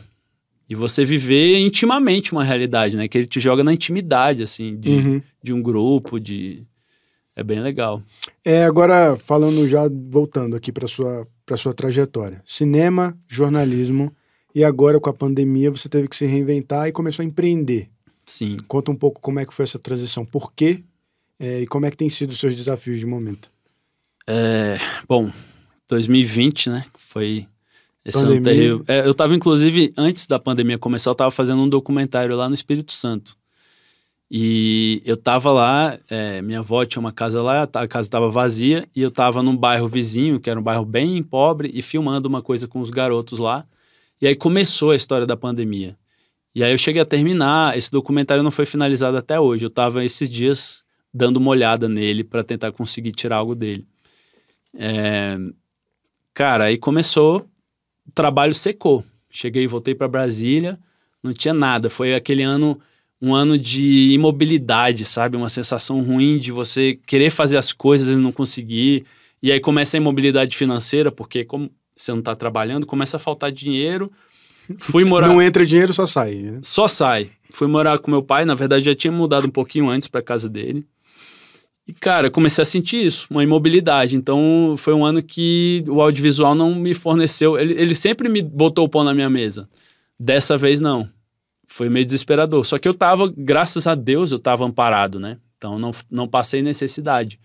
E 0.70 0.76
você 0.76 1.04
viver 1.04 1.58
intimamente 1.60 2.32
uma 2.32 2.44
realidade, 2.44 2.96
né? 2.96 3.08
Que 3.08 3.18
ele 3.18 3.28
te 3.28 3.40
joga 3.40 3.64
na 3.64 3.74
intimidade, 3.74 4.44
assim, 4.44 4.78
de, 4.78 4.92
Uhum. 4.92 5.22
de 5.42 5.54
um 5.54 5.62
grupo, 5.62 6.20
de... 6.20 6.64
É 7.36 7.44
bem 7.44 7.60
legal. 7.60 8.02
É, 8.46 8.64
agora 8.64 9.18
falando 9.18 9.68
já, 9.68 9.90
voltando 10.10 10.56
aqui 10.56 10.72
para 10.72 10.88
sua 10.88 11.28
para 11.46 11.58
sua 11.58 11.74
trajetória. 11.74 12.42
Cinema, 12.46 13.18
jornalismo 13.28 14.14
e 14.56 14.64
agora 14.64 15.00
com 15.00 15.10
a 15.10 15.14
pandemia 15.14 15.70
você 15.72 15.90
teve 15.90 16.08
que 16.08 16.16
se 16.16 16.26
reinventar 16.26 16.88
e 16.88 16.92
começou 16.92 17.24
a 17.24 17.26
empreender. 17.26 17.90
Sim. 18.26 18.58
Conta 18.68 18.92
um 18.92 18.96
pouco 18.96 19.20
como 19.20 19.40
é 19.40 19.46
que 19.46 19.54
foi 19.54 19.64
essa 19.64 19.80
transição, 19.80 20.24
por 20.26 20.54
quê 20.54 20.84
é, 21.40 21.62
e 21.62 21.68
como 21.68 21.86
é 21.86 21.92
que 21.92 21.98
tem 21.98 22.10
sido 22.10 22.30
os 22.32 22.40
seus 22.40 22.56
desafios 22.56 23.00
de 23.00 23.06
momento. 23.06 23.52
É, 24.28 24.78
bom, 25.08 25.32
2020, 25.90 26.70
né? 26.70 26.86
Foi 26.98 27.48
esse 28.06 28.20
ano 28.20 28.36
Pandemia. 28.36 28.54
terrível. 28.54 28.86
É, 28.88 29.06
eu 29.06 29.14
tava, 29.14 29.36
inclusive, 29.36 29.94
antes 29.98 30.28
da 30.28 30.40
pandemia 30.40 30.78
começar, 30.78 31.10
eu 31.12 31.16
tava 31.16 31.32
fazendo 31.32 31.62
um 31.62 31.70
documentário 31.70 32.36
lá 32.36 32.48
no 32.48 32.56
Espírito 32.56 32.92
Santo. 32.92 33.38
E 34.30 35.02
eu 35.06 35.16
tava 35.16 35.52
lá, 35.52 35.98
é, 36.10 36.42
minha 36.42 36.60
avó 36.60 36.84
tinha 36.86 37.00
uma 37.00 37.12
casa 37.12 37.42
lá, 37.42 37.64
a 37.64 37.88
casa 37.88 38.08
estava 38.08 38.30
vazia, 38.30 38.88
e 38.96 39.02
eu 39.02 39.12
tava 39.12 39.44
num 39.44 39.56
bairro 39.56 39.88
vizinho, 39.88 40.40
que 40.40 40.50
era 40.50 40.60
um 40.60 40.64
bairro 40.64 40.86
bem 40.86 41.22
pobre, 41.22 41.70
e 41.74 41.82
filmando 41.82 42.28
uma 42.28 42.42
coisa 42.42 42.68
com 42.68 42.80
os 42.80 42.90
garotos 42.90 43.38
lá. 43.38 43.66
E 44.20 44.28
aí 44.28 44.36
começou 44.36 44.92
a 44.92 44.96
história 44.96 45.28
da 45.28 45.38
pandemia. 45.38 45.96
E 46.56 46.64
aí 46.64 46.72
eu 46.72 46.78
cheguei 46.78 47.02
a 47.02 47.06
terminar, 47.06 47.78
esse 47.78 47.92
documentário 47.92 48.44
não 48.44 48.52
foi 48.52 48.66
finalizado 48.66 49.18
até 49.18 49.40
hoje. 49.40 49.66
Eu 49.66 49.70
tava 49.70 50.04
esses 50.04 50.30
dias 50.30 50.84
dando 51.14 51.38
uma 51.38 51.52
olhada 51.52 51.88
nele 51.88 52.24
para 52.24 52.44
tentar 52.44 52.72
conseguir 52.72 53.12
tirar 53.12 53.38
algo 53.38 53.54
dele. 53.54 53.86
É... 54.76 55.38
Cara, 56.34 56.66
aí 56.66 56.78
começou, 56.78 57.48
o 58.08 58.12
trabalho 58.12 58.54
secou. 58.54 59.04
Cheguei, 59.30 59.68
voltei 59.68 59.96
para 59.96 60.08
Brasília, 60.08 60.80
não 61.22 61.34
tinha 61.34 61.54
nada. 61.54 61.90
Foi 61.90 62.14
aquele 62.14 62.44
ano 62.44 62.80
um 63.22 63.34
ano 63.34 63.58
de 63.58 64.12
imobilidade, 64.12 65.06
sabe? 65.06 65.38
Uma 65.38 65.48
sensação 65.48 66.02
ruim 66.02 66.38
de 66.38 66.52
você 66.52 67.00
querer 67.06 67.30
fazer 67.30 67.58
as 67.58 67.72
coisas 67.72 68.14
e 68.14 68.18
não 68.18 68.34
conseguir. 68.34 69.06
E 69.42 69.50
aí 69.50 69.62
começa 69.62 69.96
a 69.96 70.00
imobilidade 70.00 70.58
financeira, 70.58 71.10
porque 71.10 71.46
como 71.46 71.72
você 71.96 72.12
não 72.12 72.20
está 72.20 72.36
trabalhando, 72.36 72.86
começa 72.86 73.16
a 73.16 73.20
faltar 73.20 73.50
dinheiro. 73.50 74.12
Fui 74.78 75.06
morar. 75.06 75.30
Não 75.30 75.42
entra 75.42 75.66
dinheiro, 75.66 75.94
só 75.94 76.06
sai. 76.06 76.36
Né? 76.36 76.60
Só 76.64 76.86
sai. 76.86 77.32
Fui 77.50 77.66
morar 77.66 77.98
com 78.00 78.12
meu 78.12 78.22
pai, 78.22 78.44
na 78.44 78.56
verdade 78.56 78.86
já 78.86 78.96
tinha 78.96 79.12
mudado 79.12 79.48
um 79.48 79.52
pouquinho 79.52 79.90
antes 79.90 80.10
para 80.10 80.22
casa 80.22 80.50
dele. 80.50 80.86
E, 81.88 81.94
cara, 81.94 82.32
comecei 82.32 82.62
a 82.62 82.66
sentir 82.66 83.06
isso, 83.06 83.28
uma 83.30 83.44
imobilidade. 83.44 84.16
Então, 84.16 84.76
foi 84.78 84.94
um 84.94 85.06
ano 85.06 85.22
que 85.22 85.84
o 85.88 86.02
audiovisual 86.02 86.56
não 86.56 86.74
me 86.74 86.94
forneceu. 86.94 87.58
Ele, 87.60 87.74
ele 87.74 87.96
sempre 87.96 88.30
me 88.30 88.42
botou 88.42 88.86
o 88.86 88.90
pão 88.90 89.04
na 89.04 89.14
minha 89.14 89.30
mesa. 89.30 89.68
Dessa 90.18 90.58
vez, 90.58 90.80
não 90.80 91.10
foi 91.74 91.90
meio 91.90 92.06
desesperador. 92.06 92.66
Só 92.66 92.78
que 92.78 92.88
eu 92.88 92.94
tava, 92.94 93.34
graças 93.36 93.88
a 93.88 93.96
Deus, 93.96 94.32
eu 94.32 94.38
tava 94.38 94.64
amparado, 94.64 95.20
né? 95.20 95.38
Então 95.58 95.80
não, 95.80 95.92
não 96.10 96.28
passei 96.28 96.62
necessidade. 96.62 97.40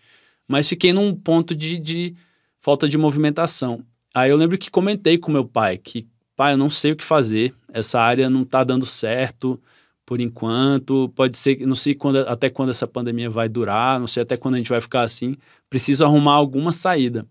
Mas 0.47 0.69
fiquei 0.69 0.93
num 0.93 1.15
ponto 1.15 1.55
de, 1.55 1.79
de 1.79 2.15
falta 2.59 2.87
de 2.87 2.99
movimentação. 2.99 3.83
Aí 4.15 4.31
eu 4.31 4.37
lembro 4.37 4.59
que 4.59 4.71
comentei 4.71 5.17
com 5.17 5.33
meu 5.33 5.47
pai 5.47 5.79
que, 5.79 6.07
pai, 6.37 6.53
eu 6.53 6.59
não 6.59 6.69
sei 6.69 6.93
o 6.93 6.97
que 6.97 7.05
fazer, 7.05 7.55
essa 7.73 8.01
área 8.01 8.29
não 8.29 8.45
tá 8.45 8.65
dando 8.65 8.85
certo 8.85 9.59
por 10.09 10.23
enquanto, 10.23 11.13
pode 11.15 11.37
ser, 11.37 11.67
não 11.67 11.75
sei 11.75 11.95
quando, 11.95 12.21
até 12.21 12.49
quando 12.49 12.71
essa 12.71 12.87
pandemia 12.87 13.29
vai 13.29 13.47
durar, 13.47 14.01
não 14.01 14.07
sei 14.07 14.23
até 14.23 14.39
quando 14.39 14.55
a 14.55 14.57
gente 14.57 14.71
vai 14.71 14.81
ficar 14.81 15.03
assim, 15.03 15.37
preciso 15.69 16.03
arrumar 16.03 16.33
alguma 16.33 16.73
saída. 16.73 17.27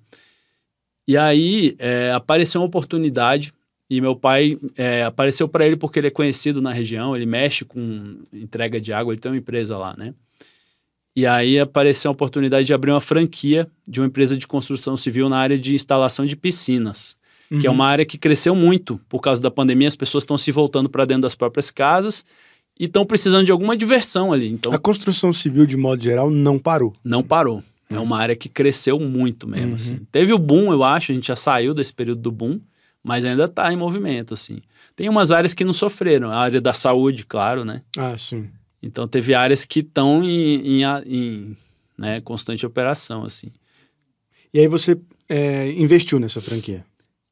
E 1.08 1.18
aí 1.18 1.76
é, 1.80 2.12
apareceu 2.12 2.62
uma 2.62 2.68
oportunidade 2.68 3.52
e 3.90 4.00
meu 4.00 4.16
pai 4.16 4.60
é, 4.76 5.04
apareceu 5.04 5.48
para 5.48 5.66
ele 5.66 5.76
porque 5.76 5.98
ele 5.98 6.10
é 6.10 6.12
conhecido 6.12 6.62
na 6.62 6.72
região, 6.72 7.16
ele 7.16 7.26
mexe 7.26 7.66
com 7.66 8.20
entrega 8.32 8.80
de 8.80 8.94
água, 8.94 9.12
ele 9.12 9.20
tem 9.20 9.32
uma 9.32 9.40
empresa 9.40 9.76
lá, 9.76 9.96
né? 9.98 10.14
E 11.16 11.26
aí 11.26 11.58
apareceu 11.58 12.10
a 12.10 12.12
oportunidade 12.12 12.68
de 12.68 12.76
abrir 12.76 12.92
uma 12.92 13.02
franquia 13.02 13.68
de 13.88 14.00
uma 14.00 14.06
empresa 14.06 14.38
de 14.38 14.46
construção 14.46 14.96
civil 14.96 15.28
na 15.30 15.40
área 15.40 15.58
de 15.58 15.74
instalação 15.74 16.28
de 16.28 16.36
piscinas, 16.36 17.18
uhum. 17.50 17.58
que 17.58 17.66
é 17.66 17.72
uhum. 17.72 17.76
uma 17.76 17.88
área 17.88 18.06
que 18.06 18.20
cresceu 18.20 18.54
muito 18.54 19.02
por 19.10 19.20
causa 19.20 19.42
da 19.42 19.50
pandemia, 19.50 19.88
as 19.88 19.96
pessoas 19.96 20.22
estão 20.22 20.38
se 20.38 20.52
voltando 20.52 20.88
para 20.88 21.06
dentro 21.06 21.24
das 21.24 21.34
próprias 21.34 21.72
casas 21.72 22.24
e 22.80 22.86
estão 22.86 23.06
precisando 23.06 23.46
de 23.46 23.52
alguma 23.52 23.76
diversão 23.76 24.32
ali. 24.32 24.48
Então, 24.48 24.72
a 24.72 24.78
construção 24.78 25.34
civil, 25.34 25.66
de 25.66 25.78
modo 25.78 26.04
geral, 26.04 26.30
não 26.30 26.60
parou. 26.60 26.94
Não 27.04 27.24
parou. 27.24 27.64
É 27.90 28.00
uma 28.00 28.18
área 28.18 28.36
que 28.36 28.50
cresceu 28.50 29.00
muito 29.00 29.48
mesmo. 29.48 29.70
Uhum. 29.70 29.76
Assim. 29.76 30.00
Teve 30.12 30.34
o 30.34 30.38
boom, 30.38 30.72
eu 30.74 30.84
acho, 30.84 31.12
a 31.12 31.16
gente 31.16 31.28
já 31.28 31.36
saiu 31.36 31.74
desse 31.74 31.94
período 31.94 32.22
do 32.22 32.32
boom 32.32 32.60
mas 33.08 33.24
ainda 33.24 33.46
está 33.46 33.72
em 33.72 33.78
movimento, 33.78 34.34
assim. 34.34 34.60
Tem 34.94 35.08
umas 35.08 35.32
áreas 35.32 35.54
que 35.54 35.64
não 35.64 35.72
sofreram, 35.72 36.30
a 36.30 36.36
área 36.36 36.60
da 36.60 36.74
saúde, 36.74 37.26
claro, 37.26 37.64
né? 37.64 37.82
Ah, 37.98 38.18
sim. 38.18 38.50
Então 38.84 39.08
teve 39.08 39.34
áreas 39.34 39.64
que 39.64 39.80
estão 39.80 40.22
em, 40.22 40.82
em, 40.82 40.84
em 41.06 41.58
né, 41.98 42.20
constante 42.20 42.66
operação, 42.66 43.24
assim. 43.24 43.48
E 44.54 44.60
aí 44.60 44.68
você 44.68 45.00
é, 45.30 45.72
investiu 45.72 46.20
nessa 46.20 46.42
franquia? 46.42 46.86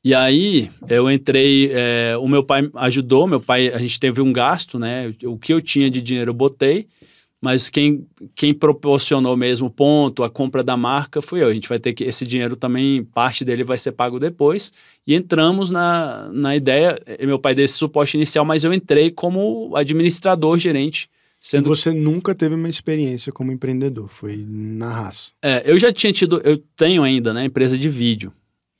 E 0.06 0.14
aí 0.14 0.70
eu 0.88 1.10
entrei, 1.10 1.72
é, 1.74 2.16
o 2.16 2.28
meu 2.28 2.44
pai 2.44 2.70
ajudou, 2.76 3.26
meu 3.26 3.42
pai, 3.42 3.70
a 3.70 3.80
gente 3.80 4.00
teve 4.00 4.22
um 4.22 4.32
gasto, 4.32 4.78
né? 4.78 5.12
O 5.24 5.36
que 5.36 5.52
eu 5.52 5.60
tinha 5.60 5.90
de 5.90 6.00
dinheiro 6.00 6.30
eu 6.30 6.34
botei, 6.36 6.86
mas 7.42 7.72
quem, 7.72 8.06
quem 8.36 8.54
proporcionou 8.54 9.36
mesmo 9.36 9.66
o 9.66 9.70
ponto, 9.72 10.24
a 10.24 10.30
compra 10.30 10.64
da 10.64 10.78
marca, 10.78 11.24
fui 11.24 11.42
eu. 11.42 11.48
A 11.48 11.54
gente 11.56 11.68
vai 11.68 11.80
ter 11.80 11.92
que, 11.92 12.04
esse 12.04 12.24
dinheiro 12.24 12.56
também, 12.56 13.04
parte 13.04 13.44
dele 13.44 13.64
vai 13.64 13.80
ser 13.80 13.94
pago 13.94 14.20
depois. 14.20 14.72
E 15.08 15.16
entramos 15.16 15.72
na, 15.72 16.30
na 16.32 16.56
ideia, 16.56 17.00
meu 17.22 17.40
pai 17.40 17.56
desse 17.56 17.74
suporte 17.74 18.16
inicial, 18.16 18.46
mas 18.46 18.64
eu 18.64 18.72
entrei 18.72 19.10
como 19.10 19.76
administrador, 19.76 20.60
gerente. 20.60 21.10
Sendo... 21.40 21.68
Você 21.68 21.92
nunca 21.92 22.36
teve 22.36 22.54
uma 22.54 22.70
experiência 22.70 23.32
como 23.32 23.52
empreendedor, 23.52 24.08
foi 24.08 24.46
na 24.48 24.92
raça. 24.92 25.32
É, 25.42 25.64
eu 25.66 25.80
já 25.80 25.92
tinha 25.92 26.14
tido, 26.14 26.40
eu 26.44 26.62
tenho 26.78 27.02
ainda, 27.02 27.34
né, 27.34 27.46
empresa 27.46 27.76
de 27.76 27.90
vídeo. 27.90 28.32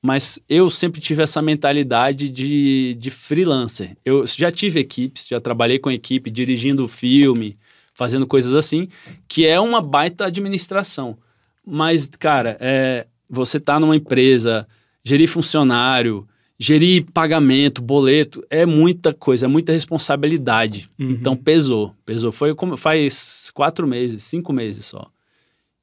Mas 0.06 0.40
eu 0.48 0.70
sempre 0.70 1.02
tive 1.02 1.24
essa 1.24 1.42
mentalidade 1.42 2.30
de, 2.30 2.94
de 2.94 3.10
freelancer. 3.10 3.98
Eu 4.06 4.28
já 4.28 4.52
tive 4.52 4.80
equipes, 4.80 5.28
já 5.28 5.42
trabalhei 5.42 5.80
com 5.80 5.90
equipe, 5.90 6.30
dirigindo 6.30 6.88
filme, 6.88 7.58
fazendo 7.92 8.28
coisas 8.28 8.54
assim, 8.54 8.88
que 9.28 9.48
é 9.48 9.60
uma 9.60 9.82
baita 9.82 10.28
administração. 10.28 11.18
Mas, 11.66 12.06
cara, 12.06 12.56
é, 12.60 13.08
você 13.28 13.60
tá 13.60 13.80
numa 13.80 13.96
empresa, 13.96 14.68
gerir 15.04 15.28
funcionário, 15.28 16.28
gerir 16.60 17.06
pagamento, 17.12 17.82
boleto, 17.82 18.46
é 18.48 18.64
muita 18.64 19.12
coisa, 19.12 19.48
é 19.48 19.50
muita 19.50 19.72
responsabilidade. 19.72 20.88
Uhum. 21.00 21.10
Então, 21.10 21.36
pesou. 21.36 21.96
Pesou. 22.06 22.32
Foi 22.32 22.54
como 22.54 22.78
faz 22.78 23.50
quatro 23.56 23.88
meses, 23.88 24.22
cinco 24.22 24.54
meses 24.54 24.86
só. 24.86 25.10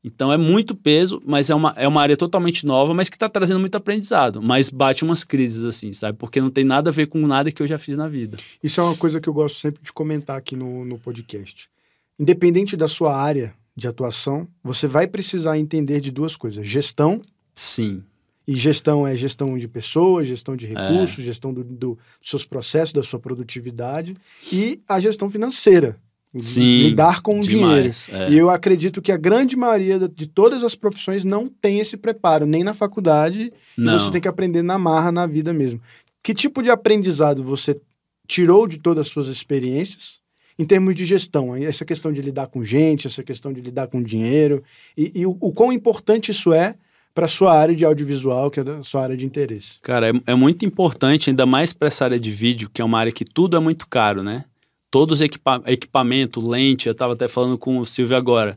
Então 0.04 0.32
é 0.32 0.36
muito 0.36 0.74
peso, 0.74 1.22
mas 1.24 1.48
é 1.48 1.54
uma, 1.54 1.72
é 1.76 1.86
uma 1.86 2.02
área 2.02 2.16
totalmente 2.16 2.66
nova, 2.66 2.92
mas 2.92 3.08
que 3.08 3.16
está 3.16 3.28
trazendo 3.28 3.60
muito 3.60 3.76
aprendizado. 3.76 4.42
Mas 4.42 4.68
bate 4.68 5.04
umas 5.04 5.22
crises, 5.22 5.64
assim, 5.64 5.92
sabe? 5.92 6.18
Porque 6.18 6.40
não 6.40 6.50
tem 6.50 6.64
nada 6.64 6.90
a 6.90 6.92
ver 6.92 7.06
com 7.06 7.24
nada 7.26 7.52
que 7.52 7.62
eu 7.62 7.66
já 7.66 7.78
fiz 7.78 7.96
na 7.96 8.08
vida. 8.08 8.36
Isso 8.62 8.80
é 8.80 8.84
uma 8.84 8.96
coisa 8.96 9.20
que 9.20 9.28
eu 9.28 9.32
gosto 9.32 9.58
sempre 9.58 9.82
de 9.82 9.92
comentar 9.92 10.36
aqui 10.36 10.56
no, 10.56 10.84
no 10.84 10.98
podcast 10.98 11.70
independente 12.18 12.76
da 12.76 12.86
sua 12.86 13.16
área 13.16 13.54
de 13.74 13.88
atuação, 13.88 14.46
você 14.62 14.86
vai 14.86 15.06
precisar 15.06 15.58
entender 15.58 16.00
de 16.00 16.10
duas 16.10 16.36
coisas: 16.36 16.66
gestão. 16.66 17.20
Sim. 17.54 18.02
E 18.46 18.56
gestão 18.56 19.06
é 19.06 19.14
gestão 19.14 19.56
de 19.56 19.68
pessoas, 19.68 20.26
gestão 20.26 20.56
de 20.56 20.66
recursos, 20.66 21.20
é. 21.20 21.22
gestão 21.22 21.54
do, 21.54 21.62
do, 21.62 21.98
dos 22.20 22.28
seus 22.28 22.44
processos, 22.44 22.92
da 22.92 23.02
sua 23.02 23.20
produtividade 23.20 24.16
e 24.52 24.80
a 24.88 24.98
gestão 24.98 25.30
financeira. 25.30 25.96
Sim, 26.38 26.78
lidar 26.88 27.20
com 27.20 27.40
o 27.40 27.42
dinheiro. 27.42 27.90
É. 28.10 28.30
E 28.30 28.38
eu 28.38 28.48
acredito 28.48 29.02
que 29.02 29.12
a 29.12 29.16
grande 29.16 29.54
maioria 29.54 29.98
de 29.98 30.26
todas 30.26 30.64
as 30.64 30.74
profissões 30.74 31.24
não 31.24 31.46
tem 31.46 31.78
esse 31.78 31.96
preparo, 31.96 32.46
nem 32.46 32.64
na 32.64 32.72
faculdade, 32.72 33.52
não. 33.76 33.98
você 33.98 34.10
tem 34.10 34.20
que 34.20 34.28
aprender 34.28 34.62
na 34.62 34.78
marra, 34.78 35.12
na 35.12 35.26
vida 35.26 35.52
mesmo. 35.52 35.80
Que 36.22 36.32
tipo 36.32 36.62
de 36.62 36.70
aprendizado 36.70 37.44
você 37.44 37.78
tirou 38.26 38.66
de 38.66 38.78
todas 38.78 39.06
as 39.06 39.12
suas 39.12 39.28
experiências 39.28 40.22
em 40.58 40.64
termos 40.64 40.94
de 40.94 41.04
gestão, 41.04 41.56
essa 41.56 41.84
questão 41.84 42.12
de 42.12 42.22
lidar 42.22 42.46
com 42.46 42.62
gente, 42.62 43.06
essa 43.06 43.22
questão 43.22 43.52
de 43.52 43.60
lidar 43.60 43.88
com 43.88 44.02
dinheiro, 44.02 44.62
e, 44.96 45.10
e 45.14 45.26
o, 45.26 45.36
o, 45.40 45.52
quão 45.52 45.72
importante 45.72 46.30
isso 46.30 46.52
é 46.52 46.76
para 47.14 47.26
a 47.26 47.28
sua 47.28 47.54
área 47.54 47.74
de 47.74 47.84
audiovisual, 47.84 48.50
que 48.50 48.60
é 48.60 48.62
a 48.62 48.82
sua 48.82 49.02
área 49.02 49.16
de 49.16 49.26
interesse. 49.26 49.80
Cara, 49.82 50.10
é, 50.10 50.12
é 50.32 50.34
muito 50.34 50.64
importante, 50.64 51.30
ainda 51.30 51.44
mais 51.44 51.72
para 51.72 51.88
essa 51.88 52.04
área 52.04 52.20
de 52.20 52.30
vídeo, 52.30 52.70
que 52.72 52.80
é 52.80 52.84
uma 52.84 52.98
área 52.98 53.12
que 53.12 53.24
tudo 53.24 53.56
é 53.56 53.60
muito 53.60 53.86
caro, 53.88 54.22
né? 54.22 54.44
Todos 54.92 55.18
os 55.18 55.22
equipa 55.22 55.60
equipamento, 55.66 56.46
lente, 56.46 56.86
eu 56.86 56.92
estava 56.92 57.14
até 57.14 57.26
falando 57.26 57.58
com 57.58 57.78
o 57.78 57.84
Silvio 57.84 58.16
agora, 58.16 58.56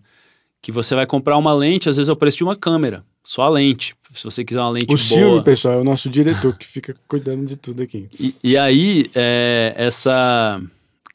que 0.62 0.72
você 0.72 0.94
vai 0.94 1.08
comprar 1.08 1.36
uma 1.36 1.54
lente, 1.54 1.90
às 1.90 1.98
vezes 1.98 2.10
é 2.10 2.14
o 2.14 2.16
preço 2.16 2.38
de 2.38 2.44
uma 2.44 2.56
câmera, 2.56 3.04
só 3.24 3.42
a 3.42 3.50
lente. 3.50 3.96
Se 4.12 4.24
você 4.24 4.46
quiser 4.46 4.60
uma 4.60 4.70
lente 4.70 4.86
o 4.86 4.88
boa. 4.88 4.96
O 4.96 4.98
Silvio, 4.98 5.44
pessoal, 5.44 5.74
é 5.74 5.78
o 5.78 5.84
nosso 5.84 6.08
diretor 6.10 6.56
que 6.56 6.68
fica 6.68 6.96
cuidando 7.08 7.48
de 7.48 7.56
tudo 7.56 7.82
aqui. 7.82 8.08
E, 8.20 8.36
e 8.44 8.56
aí, 8.56 9.10
é, 9.16 9.74
essa 9.76 10.62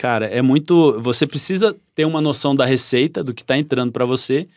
Cara, 0.01 0.25
é 0.25 0.41
muito. 0.41 0.99
Você 1.03 1.27
precisa 1.27 1.77
ter 1.95 2.07
uma 2.07 2.23
noção 2.23 2.55
da 2.55 2.65
receita, 2.65 3.23
do 3.23 3.35
que 3.35 3.43
está 3.43 3.59
entrando 3.59 3.93
para 3.93 4.07
você. 4.07 4.49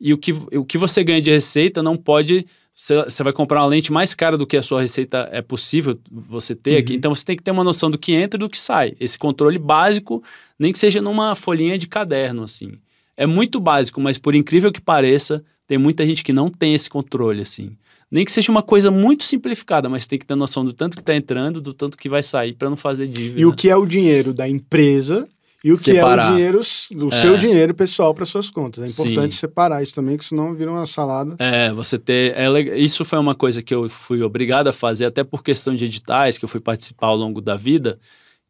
E 0.00 0.12
o 0.12 0.16
que, 0.16 0.30
o 0.30 0.64
que 0.64 0.78
você 0.78 1.02
ganha 1.02 1.20
de 1.20 1.32
receita 1.32 1.82
não 1.82 1.96
pode. 1.96 2.46
Você 2.76 3.22
vai 3.22 3.32
comprar 3.32 3.60
uma 3.60 3.68
lente 3.68 3.92
mais 3.92 4.14
cara 4.14 4.36
do 4.36 4.46
que 4.46 4.56
a 4.56 4.62
sua 4.62 4.80
receita 4.80 5.28
é 5.30 5.40
possível 5.40 5.98
você 6.10 6.56
ter 6.56 6.72
uhum. 6.72 6.78
aqui. 6.78 6.94
Então 6.94 7.14
você 7.14 7.24
tem 7.24 7.36
que 7.36 7.42
ter 7.42 7.52
uma 7.52 7.62
noção 7.62 7.88
do 7.88 7.96
que 7.96 8.12
entra 8.12 8.36
e 8.36 8.40
do 8.40 8.50
que 8.50 8.58
sai. 8.58 8.94
Esse 8.98 9.16
controle 9.16 9.58
básico, 9.58 10.22
nem 10.58 10.72
que 10.72 10.78
seja 10.78 11.00
numa 11.00 11.36
folhinha 11.36 11.78
de 11.78 11.86
caderno, 11.86 12.42
assim. 12.42 12.72
É 13.16 13.26
muito 13.26 13.60
básico, 13.60 14.00
mas 14.00 14.18
por 14.18 14.34
incrível 14.34 14.72
que 14.72 14.80
pareça, 14.80 15.44
tem 15.68 15.78
muita 15.78 16.04
gente 16.04 16.24
que 16.24 16.32
não 16.32 16.50
tem 16.50 16.74
esse 16.74 16.90
controle, 16.90 17.42
assim. 17.42 17.76
Nem 18.10 18.24
que 18.24 18.32
seja 18.32 18.50
uma 18.50 18.62
coisa 18.62 18.90
muito 18.90 19.24
simplificada, 19.24 19.88
mas 19.88 20.06
tem 20.06 20.18
que 20.18 20.26
ter 20.26 20.34
noção 20.34 20.64
do 20.64 20.72
tanto 20.72 20.96
que 20.96 21.02
está 21.02 21.14
entrando, 21.14 21.60
do 21.60 21.72
tanto 21.72 21.96
que 21.96 22.08
vai 22.08 22.22
sair 22.22 22.54
para 22.54 22.68
não 22.68 22.76
fazer 22.76 23.06
dívida. 23.06 23.40
E 23.40 23.46
o 23.46 23.52
que 23.52 23.70
é 23.70 23.76
o 23.76 23.86
dinheiro 23.86 24.34
da 24.34 24.48
empresa 24.48 25.28
e 25.64 25.72
o 25.72 25.76
separar. 25.76 26.24
que 26.24 26.28
é 26.28 26.30
o 26.30 26.36
dinheiro, 26.36 26.58
o 26.58 27.08
é. 27.08 27.20
seu 27.22 27.38
dinheiro 27.38 27.74
pessoal 27.74 28.12
para 28.12 28.26
suas 28.26 28.50
contas. 28.50 28.84
É 28.84 28.86
importante 28.86 29.32
Sim. 29.32 29.40
separar 29.40 29.82
isso 29.82 29.94
também, 29.94 30.18
que 30.18 30.24
senão 30.24 30.54
vira 30.54 30.70
uma 30.70 30.84
salada. 30.84 31.36
É, 31.38 31.72
você 31.72 31.98
ter. 31.98 32.36
É, 32.36 32.78
isso 32.78 33.02
foi 33.02 33.18
uma 33.18 33.34
coisa 33.34 33.62
que 33.62 33.74
eu 33.74 33.88
fui 33.88 34.22
obrigado 34.22 34.68
a 34.68 34.72
fazer, 34.72 35.06
até 35.06 35.24
por 35.24 35.42
questão 35.42 35.74
de 35.74 35.86
editais 35.86 36.36
que 36.36 36.44
eu 36.44 36.48
fui 36.48 36.60
participar 36.60 37.06
ao 37.06 37.16
longo 37.16 37.40
da 37.40 37.56
vida, 37.56 37.98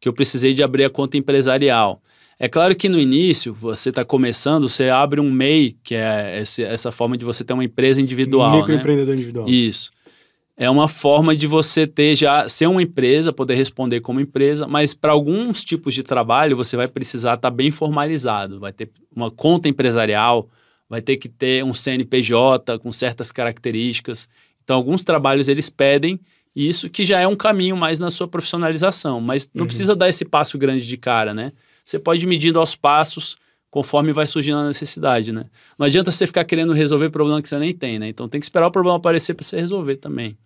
que 0.01 0.09
eu 0.09 0.13
precisei 0.13 0.53
de 0.53 0.61
abrir 0.61 0.83
a 0.83 0.89
conta 0.89 1.15
empresarial. 1.15 2.01
É 2.37 2.49
claro 2.49 2.75
que 2.75 2.89
no 2.89 2.99
início, 2.99 3.53
você 3.53 3.89
está 3.89 4.03
começando, 4.03 4.67
você 4.67 4.89
abre 4.89 5.21
um 5.21 5.31
MEI, 5.31 5.77
que 5.81 5.95
é 5.95 6.41
esse, 6.41 6.63
essa 6.63 6.91
forma 6.91 7.17
de 7.17 7.23
você 7.23 7.45
ter 7.45 7.53
uma 7.53 7.63
empresa 7.63 8.01
individual. 8.01 8.55
Um 8.55 8.57
microempreendedor 8.57 9.15
né? 9.15 9.21
individual. 9.21 9.47
Isso. 9.47 9.94
É 10.57 10.69
uma 10.69 10.87
forma 10.87 11.35
de 11.35 11.47
você 11.47 11.85
ter 11.85 12.15
já, 12.15 12.47
ser 12.47 12.67
uma 12.67 12.81
empresa, 12.81 13.33
poder 13.33 13.55
responder 13.55 13.99
como 13.99 14.21
empresa, 14.21 14.65
mas 14.65 14.93
para 14.93 15.11
alguns 15.11 15.63
tipos 15.63 15.93
de 15.93 16.01
trabalho 16.01 16.55
você 16.55 16.77
vai 16.77 16.87
precisar 16.87 17.33
estar 17.33 17.49
tá 17.49 17.55
bem 17.55 17.71
formalizado. 17.71 18.59
Vai 18.59 18.71
ter 18.71 18.89
uma 19.13 19.29
conta 19.29 19.67
empresarial, 19.67 20.49
vai 20.89 21.01
ter 21.01 21.17
que 21.17 21.27
ter 21.27 21.63
um 21.63 21.73
CNPJ 21.73 22.79
com 22.79 22.91
certas 22.91 23.33
características. 23.33 24.29
Então, 24.63 24.77
alguns 24.77 25.03
trabalhos 25.03 25.49
eles 25.49 25.69
pedem 25.69 26.19
isso, 26.55 26.89
que 26.89 27.03
já 27.03 27.19
é 27.19 27.27
um 27.27 27.35
caminho 27.35 27.75
mais 27.75 27.99
na 27.99 28.09
sua 28.09 28.27
profissionalização, 28.27 29.19
mas 29.19 29.49
não 29.53 29.63
uhum. 29.63 29.67
precisa 29.67 29.93
dar 29.93 30.07
esse 30.07 30.23
passo 30.23 30.57
grande 30.57 30.87
de 30.87 30.95
cara, 30.95 31.33
né? 31.33 31.51
Você 31.83 31.99
pode 31.99 32.23
ir 32.23 32.27
medindo 32.27 32.59
aos 32.59 32.75
passos 32.75 33.35
conforme 33.69 34.13
vai 34.13 34.25
surgindo 34.25 34.59
a 34.59 34.67
necessidade, 34.67 35.33
né? 35.33 35.47
Não 35.77 35.85
adianta 35.85 36.11
você 36.11 36.25
ficar 36.25 36.45
querendo 36.45 36.71
resolver 36.71 37.09
problema 37.09 37.41
que 37.41 37.49
você 37.49 37.59
nem 37.59 37.73
tem, 37.75 37.99
né? 37.99 38.07
Então 38.07 38.29
tem 38.29 38.39
que 38.39 38.45
esperar 38.45 38.67
o 38.67 38.71
problema 38.71 38.95
aparecer 38.95 39.33
para 39.33 39.43
você 39.43 39.59
resolver 39.59 39.97
também. 39.97 40.37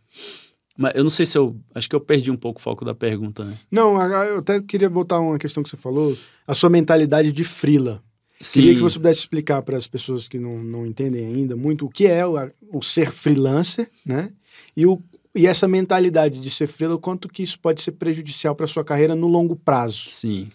Mas 0.78 0.94
eu 0.96 1.04
não 1.04 1.10
sei 1.10 1.26
se 1.26 1.38
eu. 1.38 1.58
Acho 1.76 1.90
que 1.90 1.96
eu 1.96 2.00
perdi 2.00 2.32
um 2.32 2.38
pouco 2.38 2.60
o 2.60 2.64
foco 2.64 2.86
da 2.86 2.96
pergunta, 2.96 3.44
né? 3.44 3.58
Não, 3.70 4.02
eu 4.24 4.40
até 4.40 4.62
queria 4.62 4.90
voltar 4.90 5.20
uma 5.20 5.38
questão 5.38 5.62
que 5.62 5.70
você 5.70 5.76
falou, 5.76 6.18
a 6.48 6.54
sua 6.54 6.70
mentalidade 6.70 7.34
de 7.34 7.44
frila. 7.44 8.02
Sim. 8.40 8.62
Queria 8.62 8.76
que 8.76 8.82
você 8.82 8.98
pudesse 8.98 9.20
explicar 9.20 9.62
para 9.62 9.76
as 9.76 9.86
pessoas 9.86 10.28
que 10.28 10.40
não, 10.40 10.58
não 10.64 10.86
entendem 10.86 11.26
ainda 11.26 11.58
muito 11.58 11.86
o 11.86 11.90
que 11.90 12.08
é 12.08 12.26
o, 12.26 12.36
o 12.72 12.82
ser 12.82 13.12
freelancer, 13.12 13.90
né? 14.06 14.32
E, 14.76 14.86
o, 14.86 15.02
e 15.36 15.46
essa 15.46 15.68
mentalidade 15.68 16.40
de 16.40 16.50
ser 16.50 16.68
freelancer, 16.68 17.02
quanto 17.02 17.28
que 17.28 17.44
isso 17.44 17.60
pode 17.60 17.82
ser 17.82 17.92
prejudicial 17.92 18.56
para 18.56 18.64
a 18.64 18.70
sua 18.70 18.86
carreira 18.86 19.14
no 19.14 19.28
longo 19.28 19.58
prazo. 19.58 20.10
Sim. 20.10 20.50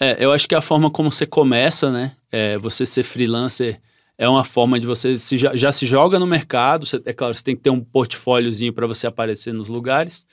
É, 0.00 0.22
eu 0.22 0.32
acho 0.32 0.48
que 0.48 0.56
a 0.56 0.60
forma 0.60 0.90
como 0.90 1.12
você 1.12 1.24
começa, 1.24 1.92
né? 1.92 2.16
É, 2.32 2.58
você 2.58 2.84
ser 2.84 3.04
freelancer 3.04 3.80
é 4.18 4.28
uma 4.28 4.44
forma 4.44 4.80
de 4.80 4.86
você 4.86 5.18
se, 5.18 5.36
já, 5.36 5.72
se 5.72 5.84
joga 5.84 6.18
no 6.18 6.26
mercado. 6.26 6.86
Você, 6.86 7.00
é 7.04 7.12
claro, 7.12 7.34
você 7.34 7.42
tem 7.42 7.56
que 7.56 7.62
ter 7.62 7.70
um 7.70 7.80
portfóliozinho 7.80 8.72
para 8.72 8.86
você 8.86 9.06
aparecer 9.06 9.52
nos 9.52 9.68
lugares. 9.68 10.26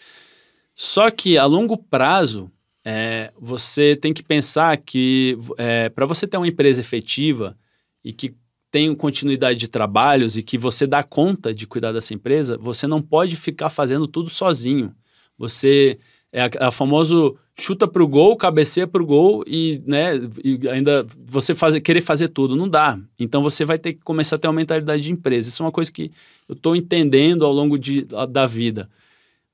Só 0.75 1.11
que 1.11 1.37
a 1.37 1.45
longo 1.45 1.77
prazo, 1.77 2.49
é, 2.85 3.31
você 3.39 3.95
tem 3.95 4.13
que 4.13 4.23
pensar 4.23 4.77
que 4.77 5.37
é, 5.57 5.89
para 5.89 6.05
você 6.05 6.25
ter 6.25 6.37
uma 6.37 6.47
empresa 6.47 6.81
efetiva 6.81 7.57
e 8.03 8.13
que 8.13 8.35
tem 8.71 8.95
continuidade 8.95 9.59
de 9.59 9.67
trabalhos 9.67 10.35
e 10.35 10.41
que 10.41 10.57
você 10.57 10.87
dá 10.87 11.03
conta 11.03 11.53
de 11.53 11.67
cuidar 11.67 11.91
dessa 11.91 12.13
empresa, 12.13 12.57
você 12.57 12.87
não 12.87 13.01
pode 13.01 13.35
ficar 13.35 13.69
fazendo 13.69 14.07
tudo 14.07 14.29
sozinho. 14.29 14.95
Você 15.37 15.99
é 16.33 16.41
a, 16.41 16.67
a 16.67 16.71
famoso 16.71 17.37
chuta 17.55 17.87
para 17.87 18.03
o 18.03 18.07
gol, 18.07 18.35
cabeceia 18.35 18.87
para 18.87 19.01
o 19.03 19.05
gol 19.05 19.43
e, 19.45 19.81
né, 19.85 20.13
e 20.43 20.67
ainda 20.67 21.05
você 21.23 21.53
fazer, 21.53 21.79
querer 21.79 22.01
fazer 22.01 22.29
tudo. 22.29 22.55
Não 22.55 22.67
dá. 22.67 22.99
Então 23.19 23.43
você 23.43 23.63
vai 23.63 23.77
ter 23.77 23.93
que 23.93 24.01
começar 24.01 24.37
a 24.37 24.39
ter 24.39 24.47
uma 24.47 24.53
mentalidade 24.53 25.03
de 25.03 25.11
empresa. 25.11 25.47
Isso 25.47 25.61
é 25.61 25.65
uma 25.65 25.71
coisa 25.71 25.91
que 25.91 26.11
eu 26.49 26.53
estou 26.53 26.75
entendendo 26.75 27.45
ao 27.45 27.53
longo 27.53 27.77
de, 27.77 28.05
da 28.29 28.47
vida. 28.47 28.89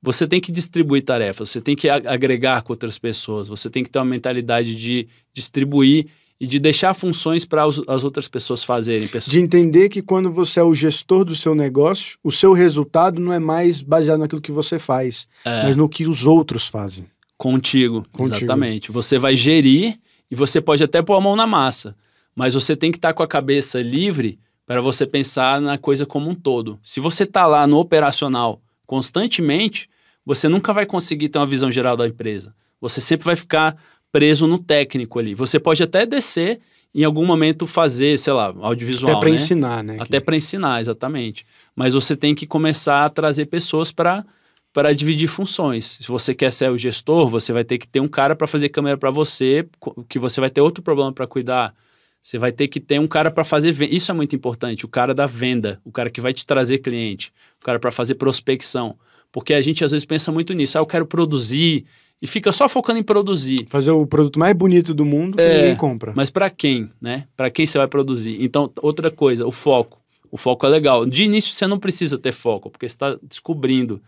Você 0.01 0.25
tem 0.25 0.39
que 0.39 0.49
distribuir 0.49 1.03
tarefas, 1.03 1.49
você 1.49 1.59
tem 1.59 1.75
que 1.75 1.89
agregar 1.89 2.61
com 2.61 2.71
outras 2.71 2.97
pessoas, 2.97 3.49
você 3.49 3.69
tem 3.69 3.83
que 3.83 3.89
ter 3.89 3.99
uma 3.99 4.05
mentalidade 4.05 4.73
de 4.73 5.09
distribuir 5.33 6.07
e 6.39 6.47
de 6.47 6.57
deixar 6.57 6.93
funções 6.93 7.43
para 7.43 7.65
as 7.65 8.03
outras 8.03 8.27
pessoas 8.27 8.63
fazerem. 8.63 9.07
Pessoas... 9.07 9.31
De 9.31 9.39
entender 9.39 9.89
que 9.89 10.01
quando 10.01 10.31
você 10.31 10.59
é 10.59 10.63
o 10.63 10.73
gestor 10.73 11.25
do 11.25 11.35
seu 11.35 11.53
negócio, 11.53 12.17
o 12.23 12.31
seu 12.31 12.53
resultado 12.53 13.19
não 13.19 13.33
é 13.33 13.39
mais 13.39 13.81
baseado 13.81 14.19
naquilo 14.19 14.41
que 14.41 14.51
você 14.51 14.79
faz, 14.79 15.27
é. 15.43 15.63
mas 15.63 15.75
no 15.75 15.89
que 15.89 16.07
os 16.07 16.25
outros 16.25 16.67
fazem. 16.67 17.05
Contigo, 17.37 18.05
Contigo, 18.11 18.37
exatamente. 18.37 18.91
Você 18.91 19.17
vai 19.17 19.35
gerir 19.35 19.99
e 20.31 20.35
você 20.35 20.61
pode 20.61 20.83
até 20.83 21.01
pôr 21.01 21.15
a 21.15 21.21
mão 21.21 21.35
na 21.35 21.47
massa, 21.47 21.95
mas 22.35 22.53
você 22.53 22.75
tem 22.75 22.91
que 22.91 22.97
estar 22.97 23.09
tá 23.09 23.13
com 23.13 23.23
a 23.23 23.27
cabeça 23.27 23.81
livre 23.81 24.39
para 24.65 24.81
você 24.81 25.05
pensar 25.05 25.59
na 25.59 25.77
coisa 25.77 26.05
como 26.05 26.29
um 26.29 26.35
todo. 26.35 26.79
Se 26.83 26.99
você 26.99 27.23
está 27.23 27.45
lá 27.47 27.65
no 27.65 27.79
operacional 27.79 28.61
constantemente, 28.85 29.89
você 30.25 30.47
nunca 30.47 30.71
vai 30.71 30.85
conseguir 30.85 31.29
ter 31.29 31.39
uma 31.39 31.45
visão 31.45 31.71
geral 31.71 31.97
da 31.97 32.07
empresa. 32.07 32.53
Você 32.79 33.01
sempre 33.01 33.25
vai 33.25 33.35
ficar 33.35 33.75
preso 34.11 34.47
no 34.47 34.57
técnico 34.57 35.19
ali. 35.19 35.33
Você 35.33 35.59
pode 35.59 35.83
até 35.83 36.05
descer 36.05 36.59
em 36.93 37.03
algum 37.03 37.25
momento 37.25 37.67
fazer, 37.67 38.17
sei 38.17 38.33
lá, 38.33 38.53
audiovisual. 38.61 39.11
Até 39.11 39.19
para 39.19 39.29
né? 39.29 39.35
ensinar, 39.35 39.83
né? 39.83 39.97
Até 39.99 40.19
para 40.19 40.35
ensinar, 40.35 40.81
exatamente. 40.81 41.45
Mas 41.75 41.93
você 41.93 42.15
tem 42.15 42.33
que 42.33 42.47
começar 42.47 43.05
a 43.05 43.09
trazer 43.09 43.45
pessoas 43.45 43.91
para 43.91 44.25
para 44.71 44.93
dividir 44.93 45.27
funções. 45.27 45.97
Se 45.99 46.07
você 46.07 46.33
quer 46.33 46.51
ser 46.51 46.69
o 46.69 46.77
gestor, 46.77 47.27
você 47.27 47.51
vai 47.51 47.63
ter 47.63 47.79
que 47.79 47.87
ter 47.87 47.99
um 47.99 48.07
cara 48.07 48.35
para 48.35 48.45
fazer 48.45 48.69
câmera 48.69 48.97
para 48.97 49.09
você, 49.09 49.67
que 50.07 50.19
você 50.19 50.39
vai 50.39 50.49
ter 50.49 50.61
outro 50.61 50.83
problema 50.83 51.11
para 51.11 51.25
cuidar. 51.25 51.73
Você 52.21 52.37
vai 52.37 52.51
ter 52.51 52.67
que 52.67 52.79
ter 52.79 52.99
um 52.99 53.07
cara 53.07 53.31
para 53.31 53.43
fazer. 53.43 53.75
Isso 53.91 54.11
é 54.11 54.13
muito 54.13 54.35
importante. 54.35 54.85
O 54.85 54.87
cara 54.87 55.13
da 55.13 55.25
venda, 55.25 55.81
o 55.83 55.91
cara 55.91 56.09
que 56.09 56.21
vai 56.21 56.33
te 56.33 56.45
trazer 56.45 56.79
cliente, 56.79 57.33
o 57.59 57.65
cara 57.65 57.79
para 57.79 57.91
fazer 57.91 58.15
prospecção. 58.15 58.95
Porque 59.31 59.53
a 59.53 59.61
gente 59.61 59.83
às 59.83 59.91
vezes 59.91 60.05
pensa 60.05 60.31
muito 60.31 60.53
nisso. 60.53 60.77
Ah, 60.77 60.81
eu 60.81 60.85
quero 60.85 61.05
produzir, 61.05 61.85
e 62.21 62.27
fica 62.27 62.51
só 62.51 62.67
focando 62.67 62.99
em 62.99 63.03
produzir. 63.03 63.65
Fazer 63.69 63.91
o 63.91 64.05
produto 64.05 64.39
mais 64.39 64.53
bonito 64.53 64.93
do 64.93 65.05
mundo 65.05 65.37
que 65.37 65.41
é, 65.41 65.57
ninguém 65.57 65.75
compra. 65.75 66.13
Mas 66.15 66.29
para 66.29 66.49
quem, 66.49 66.89
né? 67.01 67.27
Para 67.35 67.49
quem 67.49 67.65
você 67.65 67.77
vai 67.77 67.87
produzir? 67.87 68.37
Então, 68.41 68.71
outra 68.81 69.09
coisa, 69.09 69.45
o 69.45 69.51
foco. 69.51 69.99
O 70.31 70.37
foco 70.37 70.65
é 70.65 70.69
legal. 70.69 71.05
De 71.05 71.23
início 71.23 71.53
você 71.53 71.65
não 71.65 71.79
precisa 71.79 72.17
ter 72.17 72.31
foco, 72.31 72.69
porque 72.69 72.87
você 72.87 72.93
está 72.93 73.17
descobrindo. 73.23 74.01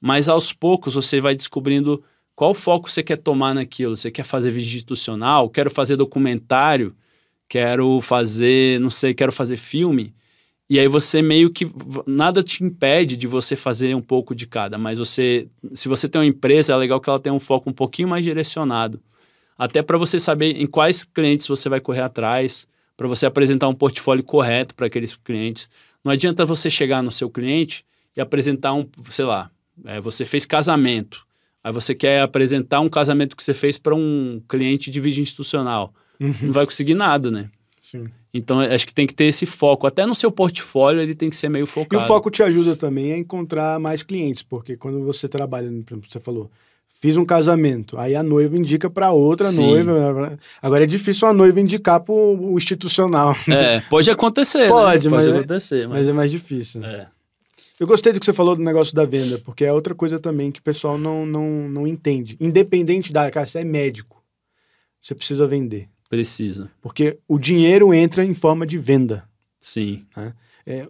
Mas 0.00 0.28
aos 0.28 0.52
poucos 0.52 0.94
você 0.94 1.20
vai 1.20 1.34
descobrindo 1.34 2.02
qual 2.34 2.54
foco 2.54 2.90
você 2.90 3.02
quer 3.02 3.18
tomar 3.18 3.54
naquilo. 3.54 3.96
Você 3.96 4.10
quer 4.10 4.24
fazer 4.24 4.50
vídeo 4.50 4.74
institucional? 4.74 5.48
Quero 5.48 5.70
fazer 5.70 5.96
documentário? 5.96 6.94
Quero 7.48 8.00
fazer, 8.00 8.80
não 8.80 8.90
sei, 8.90 9.12
quero 9.12 9.30
fazer 9.30 9.58
filme? 9.58 10.14
E 10.72 10.78
aí 10.78 10.88
você 10.88 11.20
meio 11.20 11.50
que 11.50 11.70
nada 12.06 12.42
te 12.42 12.64
impede 12.64 13.14
de 13.14 13.26
você 13.26 13.54
fazer 13.54 13.94
um 13.94 14.00
pouco 14.00 14.34
de 14.34 14.46
cada, 14.46 14.78
mas 14.78 14.98
você, 14.98 15.46
se 15.74 15.86
você 15.86 16.08
tem 16.08 16.18
uma 16.18 16.26
empresa, 16.26 16.72
é 16.72 16.76
legal 16.76 16.98
que 16.98 17.10
ela 17.10 17.20
tenha 17.20 17.34
um 17.34 17.38
foco 17.38 17.68
um 17.68 17.74
pouquinho 17.74 18.08
mais 18.08 18.24
direcionado, 18.24 18.98
até 19.58 19.82
para 19.82 19.98
você 19.98 20.18
saber 20.18 20.58
em 20.58 20.66
quais 20.66 21.04
clientes 21.04 21.46
você 21.46 21.68
vai 21.68 21.78
correr 21.78 22.00
atrás, 22.00 22.66
para 22.96 23.06
você 23.06 23.26
apresentar 23.26 23.68
um 23.68 23.74
portfólio 23.74 24.24
correto 24.24 24.74
para 24.74 24.86
aqueles 24.86 25.14
clientes. 25.14 25.68
Não 26.02 26.10
adianta 26.10 26.42
você 26.46 26.70
chegar 26.70 27.02
no 27.02 27.12
seu 27.12 27.28
cliente 27.28 27.84
e 28.16 28.20
apresentar 28.22 28.72
um, 28.72 28.88
sei 29.10 29.26
lá, 29.26 29.50
é, 29.84 30.00
você 30.00 30.24
fez 30.24 30.46
casamento, 30.46 31.26
aí 31.62 31.70
você 31.70 31.94
quer 31.94 32.22
apresentar 32.22 32.80
um 32.80 32.88
casamento 32.88 33.36
que 33.36 33.44
você 33.44 33.52
fez 33.52 33.76
para 33.76 33.94
um 33.94 34.40
cliente 34.48 34.90
de 34.90 35.00
vídeo 35.00 35.20
institucional, 35.20 35.92
uhum. 36.18 36.34
não 36.44 36.52
vai 36.52 36.64
conseguir 36.64 36.94
nada, 36.94 37.30
né? 37.30 37.50
Sim. 37.78 38.06
Então, 38.34 38.60
acho 38.60 38.86
que 38.86 38.94
tem 38.94 39.06
que 39.06 39.14
ter 39.14 39.24
esse 39.24 39.44
foco. 39.44 39.86
Até 39.86 40.06
no 40.06 40.14
seu 40.14 40.30
portfólio, 40.32 41.02
ele 41.02 41.14
tem 41.14 41.28
que 41.28 41.36
ser 41.36 41.50
meio 41.50 41.66
focado. 41.66 42.02
E 42.02 42.04
o 42.04 42.06
foco 42.06 42.30
te 42.30 42.42
ajuda 42.42 42.74
também 42.74 43.12
a 43.12 43.18
encontrar 43.18 43.78
mais 43.78 44.02
clientes, 44.02 44.42
porque 44.42 44.76
quando 44.76 45.04
você 45.04 45.28
trabalha, 45.28 45.68
por 45.68 45.92
exemplo, 45.94 46.10
você 46.10 46.18
falou, 46.18 46.50
fiz 46.94 47.16
um 47.18 47.26
casamento, 47.26 47.98
aí 47.98 48.14
a 48.14 48.22
noiva 48.22 48.56
indica 48.56 48.88
para 48.88 49.10
outra 49.10 49.48
Sim. 49.48 49.66
noiva. 49.66 50.38
Agora 50.62 50.84
é 50.84 50.86
difícil 50.86 51.28
a 51.28 51.32
noiva 51.32 51.60
indicar 51.60 52.00
para 52.00 52.14
o 52.14 52.56
institucional. 52.56 53.36
É, 53.48 53.80
pode 53.80 54.10
acontecer. 54.10 54.68
pode, 54.70 55.10
né? 55.10 55.14
mas, 55.16 55.24
pode 55.26 55.36
acontecer. 55.36 55.88
Mas... 55.88 55.98
mas 55.98 56.08
é 56.08 56.12
mais 56.12 56.30
difícil. 56.30 56.82
É. 56.84 57.08
Eu 57.78 57.86
gostei 57.86 58.12
do 58.12 58.20
que 58.20 58.24
você 58.24 58.32
falou 58.32 58.54
do 58.54 58.62
negócio 58.62 58.94
da 58.94 59.04
venda, 59.04 59.38
porque 59.44 59.64
é 59.64 59.72
outra 59.72 59.94
coisa 59.94 60.18
também 60.18 60.52
que 60.52 60.60
o 60.60 60.62
pessoal 60.62 60.96
não, 60.96 61.26
não, 61.26 61.68
não 61.68 61.86
entende. 61.86 62.36
Independente 62.40 63.12
da. 63.12 63.28
Cara, 63.30 63.44
você 63.44 63.58
é 63.58 63.64
médico, 63.64 64.22
você 65.02 65.14
precisa 65.14 65.46
vender. 65.46 65.88
Precisa. 66.12 66.70
Porque 66.82 67.18
o 67.26 67.38
dinheiro 67.38 67.94
entra 67.94 68.22
em 68.22 68.34
forma 68.34 68.66
de 68.66 68.76
venda. 68.76 69.24
Sim. 69.58 70.04
Né? 70.14 70.34
É, 70.66 70.86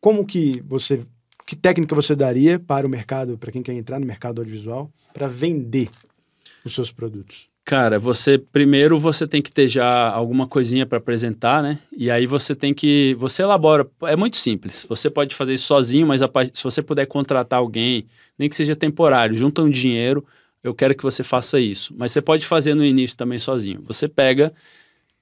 como 0.00 0.24
que 0.24 0.62
você. 0.66 1.02
Que 1.46 1.54
técnica 1.54 1.94
você 1.94 2.16
daria 2.16 2.58
para 2.58 2.86
o 2.86 2.88
mercado, 2.88 3.36
para 3.36 3.52
quem 3.52 3.62
quer 3.62 3.74
entrar 3.74 4.00
no 4.00 4.06
mercado 4.06 4.40
audiovisual, 4.40 4.90
para 5.12 5.28
vender 5.28 5.90
os 6.64 6.74
seus 6.74 6.90
produtos? 6.90 7.46
Cara, 7.62 7.98
você 7.98 8.38
primeiro 8.38 8.98
você 8.98 9.26
tem 9.26 9.42
que 9.42 9.52
ter 9.52 9.68
já 9.68 10.08
alguma 10.08 10.46
coisinha 10.46 10.86
para 10.86 10.96
apresentar, 10.96 11.62
né? 11.62 11.78
E 11.94 12.10
aí 12.10 12.24
você 12.24 12.54
tem 12.54 12.72
que 12.72 13.14
você 13.18 13.42
elabora, 13.42 13.86
é 14.04 14.16
muito 14.16 14.38
simples. 14.38 14.86
Você 14.88 15.10
pode 15.10 15.34
fazer 15.34 15.52
isso 15.52 15.66
sozinho, 15.66 16.06
mas 16.06 16.22
a, 16.22 16.30
se 16.54 16.64
você 16.64 16.80
puder 16.80 17.04
contratar 17.04 17.58
alguém, 17.58 18.06
nem 18.38 18.48
que 18.48 18.56
seja 18.56 18.74
temporário, 18.74 19.36
junta 19.36 19.60
um 19.60 19.68
dinheiro, 19.68 20.24
eu 20.62 20.74
quero 20.74 20.94
que 20.94 21.02
você 21.02 21.22
faça 21.22 21.60
isso. 21.60 21.94
Mas 21.96 22.12
você 22.12 22.20
pode 22.20 22.46
fazer 22.46 22.74
no 22.74 22.84
início 22.84 23.16
também 23.16 23.38
sozinho. 23.38 23.82
Você 23.86 24.08
pega, 24.08 24.52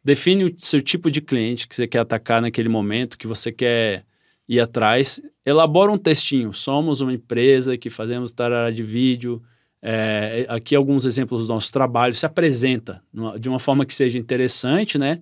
define 0.02 0.44
o 0.44 0.54
seu 0.58 0.80
tipo 0.80 1.10
de 1.10 1.20
cliente 1.20 1.68
que 1.68 1.74
você 1.74 1.86
quer 1.86 2.00
atacar 2.00 2.40
naquele 2.40 2.68
momento, 2.68 3.18
que 3.18 3.26
você 3.26 3.52
quer 3.52 4.04
ir 4.48 4.60
atrás, 4.60 5.20
elabora 5.44 5.92
um 5.92 5.98
textinho. 5.98 6.52
Somos 6.52 7.00
uma 7.00 7.12
empresa 7.12 7.76
que 7.76 7.90
fazemos 7.90 8.32
tarará 8.32 8.70
de 8.70 8.82
vídeo. 8.82 9.42
É, 9.82 10.46
aqui 10.48 10.74
alguns 10.74 11.04
exemplos 11.04 11.46
do 11.46 11.52
nosso 11.52 11.70
trabalho. 11.72 12.14
Se 12.14 12.24
apresenta 12.24 13.02
de 13.38 13.48
uma 13.48 13.58
forma 13.58 13.84
que 13.84 13.94
seja 13.94 14.18
interessante, 14.18 14.98
né? 14.98 15.20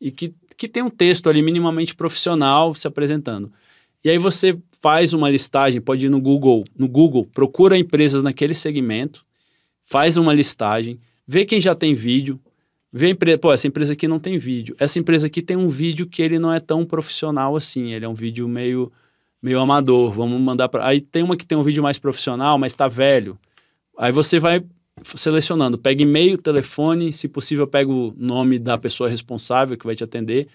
E 0.00 0.10
que, 0.10 0.34
que 0.56 0.68
tem 0.68 0.82
um 0.82 0.90
texto 0.90 1.30
ali 1.30 1.40
minimamente 1.42 1.94
profissional 1.94 2.74
se 2.74 2.86
apresentando. 2.86 3.52
E 4.04 4.10
aí 4.10 4.18
você 4.18 4.58
faz 4.80 5.12
uma 5.12 5.30
listagem, 5.30 5.80
pode 5.80 6.06
ir 6.06 6.08
no 6.08 6.20
Google, 6.20 6.64
no 6.76 6.88
Google, 6.88 7.24
procura 7.32 7.78
empresas 7.78 8.22
naquele 8.22 8.54
segmento, 8.54 9.24
faz 9.92 10.16
uma 10.16 10.32
listagem, 10.32 10.98
vê 11.28 11.44
quem 11.44 11.60
já 11.60 11.74
tem 11.74 11.92
vídeo, 11.92 12.40
Vê 12.94 13.08
empresa, 13.08 13.38
pô, 13.38 13.50
essa 13.50 13.66
empresa 13.66 13.94
aqui 13.94 14.06
não 14.06 14.18
tem 14.18 14.36
vídeo. 14.36 14.76
Essa 14.78 14.98
empresa 14.98 15.26
aqui 15.26 15.40
tem 15.40 15.56
um 15.56 15.68
vídeo 15.70 16.06
que 16.06 16.20
ele 16.20 16.38
não 16.38 16.52
é 16.52 16.60
tão 16.60 16.84
profissional 16.84 17.56
assim, 17.56 17.92
ele 17.92 18.04
é 18.04 18.08
um 18.08 18.12
vídeo 18.12 18.46
meio 18.46 18.92
meio 19.40 19.58
amador, 19.58 20.12
vamos 20.12 20.38
mandar 20.38 20.68
para 20.68 20.86
Aí 20.86 21.00
tem 21.00 21.22
uma 21.22 21.34
que 21.36 21.44
tem 21.44 21.56
um 21.56 21.62
vídeo 21.62 21.82
mais 21.82 21.98
profissional, 21.98 22.58
mas 22.58 22.72
está 22.72 22.86
velho. 22.86 23.38
Aí 23.98 24.12
você 24.12 24.38
vai 24.38 24.62
selecionando, 25.02 25.78
pega 25.78 26.02
e-mail, 26.02 26.36
telefone, 26.36 27.14
se 27.14 27.28
possível 27.28 27.66
pega 27.66 27.90
o 27.90 28.14
nome 28.14 28.58
da 28.58 28.76
pessoa 28.76 29.08
responsável 29.08 29.76
que 29.78 29.86
vai 29.86 29.96
te 29.96 30.04
atender, 30.04 30.48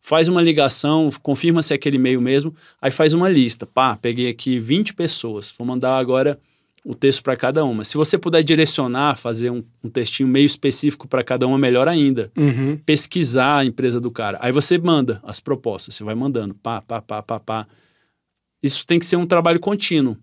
faz 0.00 0.28
uma 0.28 0.40
ligação, 0.40 1.10
confirma 1.22 1.60
se 1.60 1.72
é 1.72 1.76
aquele 1.76 1.96
e-mail 1.96 2.20
mesmo, 2.20 2.54
aí 2.80 2.92
faz 2.92 3.12
uma 3.12 3.28
lista. 3.28 3.66
Pá, 3.66 3.96
peguei 3.96 4.28
aqui 4.28 4.60
20 4.60 4.94
pessoas, 4.94 5.52
vou 5.58 5.66
mandar 5.66 5.98
agora 5.98 6.38
o 6.84 6.94
texto 6.94 7.22
para 7.22 7.36
cada 7.36 7.64
uma. 7.64 7.84
Se 7.84 7.96
você 7.96 8.16
puder 8.16 8.42
direcionar, 8.42 9.16
fazer 9.16 9.50
um, 9.50 9.62
um 9.84 9.90
textinho 9.90 10.28
meio 10.28 10.46
específico 10.46 11.06
para 11.06 11.22
cada 11.22 11.46
uma, 11.46 11.58
melhor 11.58 11.86
ainda. 11.86 12.30
Uhum. 12.36 12.78
Pesquisar 12.78 13.58
a 13.58 13.64
empresa 13.64 14.00
do 14.00 14.10
cara. 14.10 14.38
Aí 14.40 14.50
você 14.50 14.78
manda 14.78 15.20
as 15.22 15.40
propostas, 15.40 15.94
você 15.94 16.04
vai 16.04 16.14
mandando, 16.14 16.54
pá, 16.54 16.80
pá, 16.80 17.02
pá, 17.02 17.22
pá, 17.22 17.38
pá. 17.38 17.66
Isso 18.62 18.86
tem 18.86 18.98
que 18.98 19.06
ser 19.06 19.16
um 19.16 19.26
trabalho 19.26 19.60
contínuo. 19.60 20.16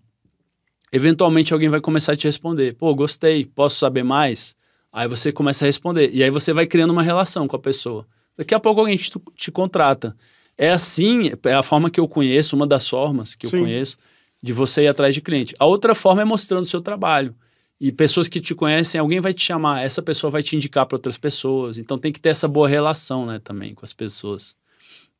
Eventualmente 0.92 1.52
alguém 1.52 1.68
vai 1.68 1.80
começar 1.80 2.12
a 2.12 2.16
te 2.16 2.26
responder. 2.26 2.74
Pô, 2.74 2.94
gostei, 2.94 3.44
posso 3.44 3.76
saber 3.76 4.02
mais? 4.02 4.56
Aí 4.92 5.06
você 5.06 5.30
começa 5.30 5.64
a 5.64 5.66
responder. 5.66 6.10
E 6.12 6.22
aí 6.22 6.30
você 6.30 6.52
vai 6.52 6.66
criando 6.66 6.90
uma 6.90 7.02
relação 7.02 7.46
com 7.46 7.56
a 7.56 7.58
pessoa. 7.58 8.06
Daqui 8.36 8.54
a 8.54 8.60
pouco 8.60 8.80
alguém 8.80 8.96
te, 8.96 9.12
te 9.36 9.50
contrata. 9.50 10.16
É 10.56 10.70
assim, 10.70 11.30
é 11.44 11.54
a 11.54 11.62
forma 11.62 11.90
que 11.90 12.00
eu 12.00 12.08
conheço, 12.08 12.56
uma 12.56 12.66
das 12.66 12.88
formas 12.88 13.34
que 13.34 13.46
eu 13.46 13.50
Sim. 13.50 13.60
conheço 13.60 13.96
de 14.42 14.52
você 14.52 14.82
ir 14.84 14.88
atrás 14.88 15.14
de 15.14 15.20
cliente. 15.20 15.54
A 15.58 15.66
outra 15.66 15.94
forma 15.94 16.22
é 16.22 16.24
mostrando 16.24 16.62
o 16.62 16.66
seu 16.66 16.80
trabalho. 16.80 17.34
E 17.80 17.92
pessoas 17.92 18.26
que 18.28 18.40
te 18.40 18.54
conhecem, 18.54 19.00
alguém 19.00 19.20
vai 19.20 19.32
te 19.32 19.42
chamar, 19.42 19.82
essa 19.84 20.02
pessoa 20.02 20.30
vai 20.30 20.42
te 20.42 20.56
indicar 20.56 20.84
para 20.86 20.96
outras 20.96 21.16
pessoas. 21.16 21.78
Então 21.78 21.96
tem 21.98 22.12
que 22.12 22.18
ter 22.20 22.30
essa 22.30 22.48
boa 22.48 22.68
relação, 22.68 23.24
né, 23.24 23.38
também 23.38 23.72
com 23.74 23.84
as 23.84 23.92
pessoas. 23.92 24.56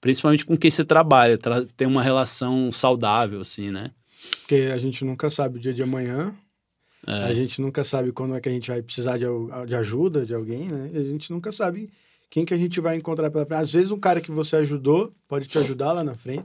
Principalmente 0.00 0.44
com 0.44 0.56
quem 0.56 0.70
você 0.70 0.84
trabalha, 0.84 1.38
tra 1.38 1.64
ter 1.76 1.86
uma 1.86 2.02
relação 2.02 2.70
saudável, 2.72 3.40
assim, 3.40 3.70
né? 3.70 3.90
Porque 4.40 4.70
a 4.72 4.78
gente 4.78 5.04
nunca 5.04 5.30
sabe 5.30 5.58
o 5.58 5.60
dia 5.60 5.72
de 5.72 5.82
amanhã, 5.82 6.34
É. 7.06 7.12
a 7.24 7.32
gente 7.32 7.60
nunca 7.60 7.84
sabe 7.84 8.10
quando 8.12 8.34
é 8.34 8.40
que 8.40 8.48
a 8.48 8.52
gente 8.52 8.68
vai 8.70 8.82
precisar 8.82 9.16
de, 9.18 9.24
de 9.66 9.74
ajuda 9.76 10.26
de 10.26 10.34
alguém, 10.34 10.68
né? 10.68 10.90
E 10.92 10.98
a 10.98 11.02
gente 11.04 11.30
nunca 11.32 11.52
sabe 11.52 11.88
quem 12.28 12.44
que 12.44 12.52
a 12.52 12.56
gente 12.56 12.80
vai 12.80 12.96
encontrar 12.96 13.30
pela 13.30 13.46
frente. 13.46 13.60
Às 13.60 13.72
vezes 13.72 13.90
um 13.92 13.98
cara 14.00 14.20
que 14.20 14.30
você 14.32 14.56
ajudou 14.56 15.10
pode 15.28 15.46
te 15.48 15.58
ajudar 15.58 15.92
lá 15.92 16.02
na 16.02 16.14
frente. 16.14 16.44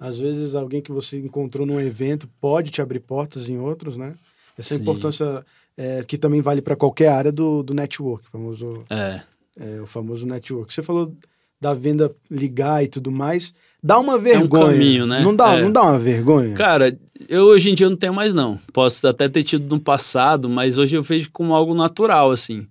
Às 0.00 0.18
vezes 0.18 0.54
alguém 0.54 0.80
que 0.82 0.92
você 0.92 1.18
encontrou 1.18 1.66
num 1.66 1.80
evento 1.80 2.28
pode 2.40 2.70
te 2.70 2.80
abrir 2.82 3.00
portas 3.00 3.48
em 3.48 3.58
outros, 3.58 3.96
né? 3.96 4.14
Essa 4.58 4.74
Sim. 4.74 4.82
importância 4.82 5.44
é, 5.76 6.04
que 6.04 6.18
também 6.18 6.40
vale 6.40 6.60
para 6.60 6.76
qualquer 6.76 7.08
área 7.08 7.32
do, 7.32 7.62
do 7.62 7.72
network, 7.72 8.26
famoso, 8.30 8.84
É. 8.90 9.20
é, 9.58 9.80
o 9.80 9.86
famoso 9.86 10.26
network. 10.26 10.72
Você 10.72 10.82
falou 10.82 11.14
da 11.60 11.74
venda 11.74 12.14
ligar 12.30 12.82
e 12.84 12.88
tudo 12.88 13.10
mais. 13.10 13.52
Dá 13.82 13.98
uma 13.98 14.18
vergonha. 14.18 14.64
É 14.64 14.72
caminho, 14.74 15.06
né? 15.06 15.20
Não 15.22 15.34
dá, 15.34 15.54
É. 15.58 15.62
não 15.62 15.72
dá 15.72 15.82
uma 15.82 15.98
vergonha? 15.98 16.54
Cara, 16.54 16.98
eu 17.28 17.44
hoje 17.46 17.70
em 17.70 17.74
dia 17.74 17.88
não 17.88 17.96
tenho 17.96 18.12
mais, 18.14 18.34
não. 18.34 18.58
Posso 18.72 19.06
até 19.06 19.28
ter 19.28 19.42
tido 19.42 19.74
no 19.74 19.80
passado, 19.80 20.48
mas 20.48 20.76
hoje 20.76 20.96
eu 20.96 21.02
vejo 21.02 21.30
como 21.32 21.54
algo 21.54 21.74
natural, 21.74 22.30
assim. 22.30 22.66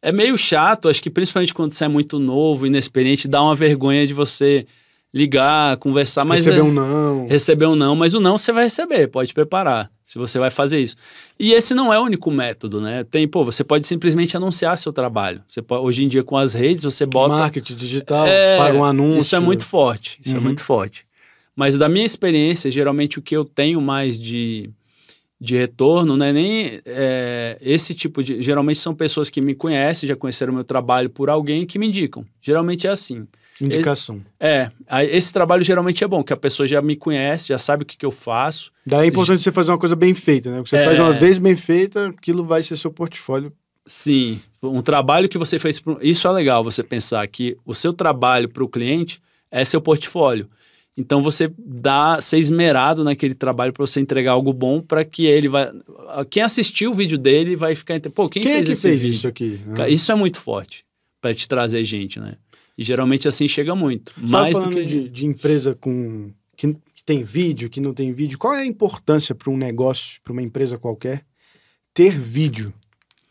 É 0.00 0.10
meio 0.12 0.36
chato, 0.36 0.88
acho 0.88 1.00
que 1.02 1.10
principalmente 1.10 1.54
quando 1.54 1.72
você 1.72 1.84
é 1.84 1.88
muito 1.88 2.18
novo, 2.18 2.66
inexperiente, 2.66 3.28
dá 3.28 3.42
uma 3.42 3.54
vergonha 3.54 4.06
de 4.06 4.12
você 4.14 4.66
ligar, 5.14 5.76
conversar, 5.76 6.24
mas 6.24 6.40
Receber 6.46 6.60
é- 6.60 6.62
um 6.62 6.72
não. 6.72 7.26
receber 7.28 7.66
um 7.66 7.74
não, 7.76 7.94
mas 7.94 8.14
o 8.14 8.20
não 8.20 8.38
você 8.38 8.50
vai 8.52 8.64
receber, 8.64 9.08
pode 9.08 9.34
preparar, 9.34 9.90
se 10.06 10.18
você 10.18 10.38
vai 10.38 10.48
fazer 10.50 10.80
isso. 10.80 10.96
E 11.38 11.52
esse 11.52 11.74
não 11.74 11.92
é 11.92 11.98
o 11.98 12.02
único 12.02 12.30
método, 12.30 12.80
né? 12.80 13.04
Tem, 13.04 13.28
pô, 13.28 13.44
você 13.44 13.62
pode 13.62 13.86
simplesmente 13.86 14.36
anunciar 14.36 14.78
seu 14.78 14.92
trabalho. 14.92 15.42
Você 15.48 15.60
pode, 15.60 15.84
hoje 15.84 16.04
em 16.04 16.08
dia 16.08 16.22
com 16.24 16.36
as 16.36 16.54
redes, 16.54 16.84
você 16.84 17.04
bota 17.04 17.34
Marketing 17.34 17.74
digital, 17.74 18.26
É, 18.26 18.56
paga 18.56 18.76
um 18.76 18.84
anúncio. 18.84 19.18
isso 19.18 19.36
é 19.36 19.40
muito 19.40 19.66
forte, 19.66 20.18
isso 20.24 20.34
é 20.34 20.38
Uhum. 20.38 20.44
muito 20.44 20.62
forte. 20.64 21.04
Mas 21.54 21.76
da 21.76 21.88
minha 21.88 22.06
experiência, 22.06 22.70
geralmente 22.70 23.18
o 23.18 23.22
que 23.22 23.36
eu 23.36 23.44
tenho 23.44 23.82
mais 23.82 24.18
de, 24.18 24.70
de 25.38 25.54
retorno 25.56 26.16
não 26.16 26.24
é 26.24 26.32
nem 26.32 26.80
é, 26.86 27.58
esse 27.60 27.94
tipo 27.94 28.22
de. 28.24 28.42
Geralmente 28.42 28.78
são 28.78 28.94
pessoas 28.94 29.28
que 29.28 29.42
me 29.42 29.54
conhecem, 29.54 30.08
já 30.08 30.16
conheceram 30.16 30.54
meu 30.54 30.64
trabalho 30.64 31.10
por 31.10 31.28
alguém 31.28 31.66
que 31.66 31.78
me 31.78 31.86
indicam. 31.88 32.24
Geralmente 32.40 32.86
é 32.86 32.90
assim. 32.90 33.26
Indicação. 33.66 34.20
É, 34.40 34.70
aí 34.88 35.08
esse 35.14 35.32
trabalho 35.32 35.62
geralmente 35.62 36.02
é 36.02 36.08
bom, 36.08 36.22
que 36.24 36.32
a 36.32 36.36
pessoa 36.36 36.66
já 36.66 36.80
me 36.82 36.96
conhece, 36.96 37.48
já 37.48 37.58
sabe 37.58 37.82
o 37.82 37.86
que, 37.86 37.96
que 37.96 38.04
eu 38.06 38.10
faço. 38.10 38.70
Daí 38.86 39.04
é 39.04 39.08
importante 39.08 39.40
você 39.42 39.52
fazer 39.52 39.70
uma 39.70 39.78
coisa 39.78 39.94
bem 39.96 40.14
feita, 40.14 40.50
né? 40.50 40.56
Porque 40.58 40.70
você 40.70 40.76
É. 40.76 40.84
faz 40.84 40.98
uma 40.98 41.12
vez 41.12 41.38
bem 41.38 41.56
feita, 41.56 42.08
aquilo 42.08 42.44
vai 42.44 42.62
ser 42.62 42.76
seu 42.76 42.90
portfólio. 42.90 43.52
Sim, 43.86 44.40
um 44.62 44.80
trabalho 44.80 45.28
que 45.28 45.36
você 45.38 45.58
fez. 45.58 45.80
pro- 45.80 45.98
Isso 46.00 46.26
é 46.28 46.30
legal 46.32 46.62
você 46.62 46.82
pensar 46.82 47.26
que 47.26 47.56
o 47.64 47.74
seu 47.74 47.92
trabalho 47.92 48.48
para 48.48 48.62
o 48.62 48.68
cliente 48.68 49.20
é 49.50 49.64
seu 49.64 49.80
portfólio. 49.80 50.48
Então 50.96 51.22
você 51.22 51.50
dá, 51.58 52.20
ser 52.20 52.38
esmerado 52.38 53.02
naquele 53.02 53.34
trabalho 53.34 53.72
para 53.72 53.84
você 53.84 53.98
entregar 53.98 54.32
algo 54.32 54.52
bom 54.52 54.80
para 54.80 55.04
que 55.04 55.24
ele 55.24 55.48
vai. 55.48 55.70
Quem 56.30 56.42
assistiu 56.42 56.90
o 56.90 56.94
vídeo 56.94 57.16
dele 57.18 57.56
vai 57.56 57.74
ficar. 57.74 57.98
Pô, 58.14 58.28
quem, 58.28 58.42
Quem, 58.42 58.52
fez 58.56 58.68
é 58.68 58.74
que 58.74 58.80
fez 58.80 59.00
vídeo? 59.00 59.14
isso 59.14 59.26
aqui? 59.26 59.58
Cara, 59.74 59.88
Isso 59.88 60.12
é 60.12 60.14
muito 60.14 60.38
forte 60.38 60.84
para 61.20 61.32
te 61.34 61.48
trazer 61.48 61.82
gente, 61.84 62.20
né? 62.20 62.34
E 62.76 62.84
geralmente 62.84 63.28
assim 63.28 63.46
chega 63.46 63.74
muito. 63.74 64.12
Você 64.20 64.32
mais 64.32 64.54
do 64.54 64.60
falando 64.60 64.74
que. 64.76 64.84
de, 64.86 65.08
de 65.08 65.26
empresa 65.26 65.74
com 65.74 66.30
que, 66.56 66.74
que 66.94 67.04
tem 67.04 67.22
vídeo, 67.22 67.68
que 67.68 67.80
não 67.80 67.92
tem 67.92 68.12
vídeo. 68.12 68.38
Qual 68.38 68.54
é 68.54 68.60
a 68.62 68.66
importância 68.66 69.34
para 69.34 69.50
um 69.50 69.56
negócio, 69.56 70.20
para 70.22 70.32
uma 70.32 70.42
empresa 70.42 70.78
qualquer, 70.78 71.24
ter 71.92 72.12
vídeo? 72.12 72.72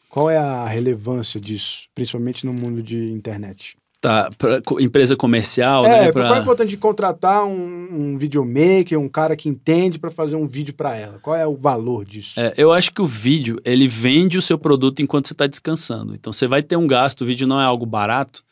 Qual 0.10 0.30
é 0.30 0.38
a 0.38 0.68
relevância 0.68 1.40
disso, 1.40 1.88
principalmente 1.96 2.46
no 2.46 2.54
mundo 2.54 2.84
de 2.84 3.12
internet? 3.12 3.78
Tá, 4.02 4.32
pra 4.36 4.60
co- 4.64 4.80
empresa 4.80 5.16
comercial, 5.16 5.86
é, 5.86 6.06
né? 6.08 6.12
qual 6.12 6.26
é 6.26 6.28
Pra... 6.30 6.40
importante 6.40 6.70
de 6.70 6.78
contratar 6.78 7.46
um, 7.46 7.88
um 7.92 8.18
videomaker, 8.18 9.00
um 9.00 9.08
cara 9.08 9.36
que 9.36 9.48
entende 9.48 10.00
para 10.00 10.10
fazer 10.10 10.36
um 10.36 10.48
vídeo 10.48 10.74
para 10.74 10.98
ela? 10.98 11.20
Qual 11.20 11.36
é 11.36 11.46
o 11.46 11.56
valor 11.56 12.04
disso? 12.04 12.40
É, 12.40 12.52
eu 12.58 12.72
acho 12.74 12.92
que 12.92 13.02
o 13.02 13.06
vídeo, 13.06 13.58
ele 13.64 13.88
vende 13.88 14.40
o 14.40 14.42
seu 14.42 14.58
produto 14.58 15.04
enquanto 15.04 15.28
você 15.28 15.34
está 15.34 15.46
descansando. 15.46 16.16
Então, 16.16 16.34
você 16.34 16.48
vai 16.48 16.64
ter 16.64 16.76
um 16.76 16.88
gasto, 16.88 17.22
o 17.22 17.26
vídeo 17.26 17.46
não 17.48 17.62
é 17.62 17.64
algo 17.64 17.86
barato, 17.86 18.44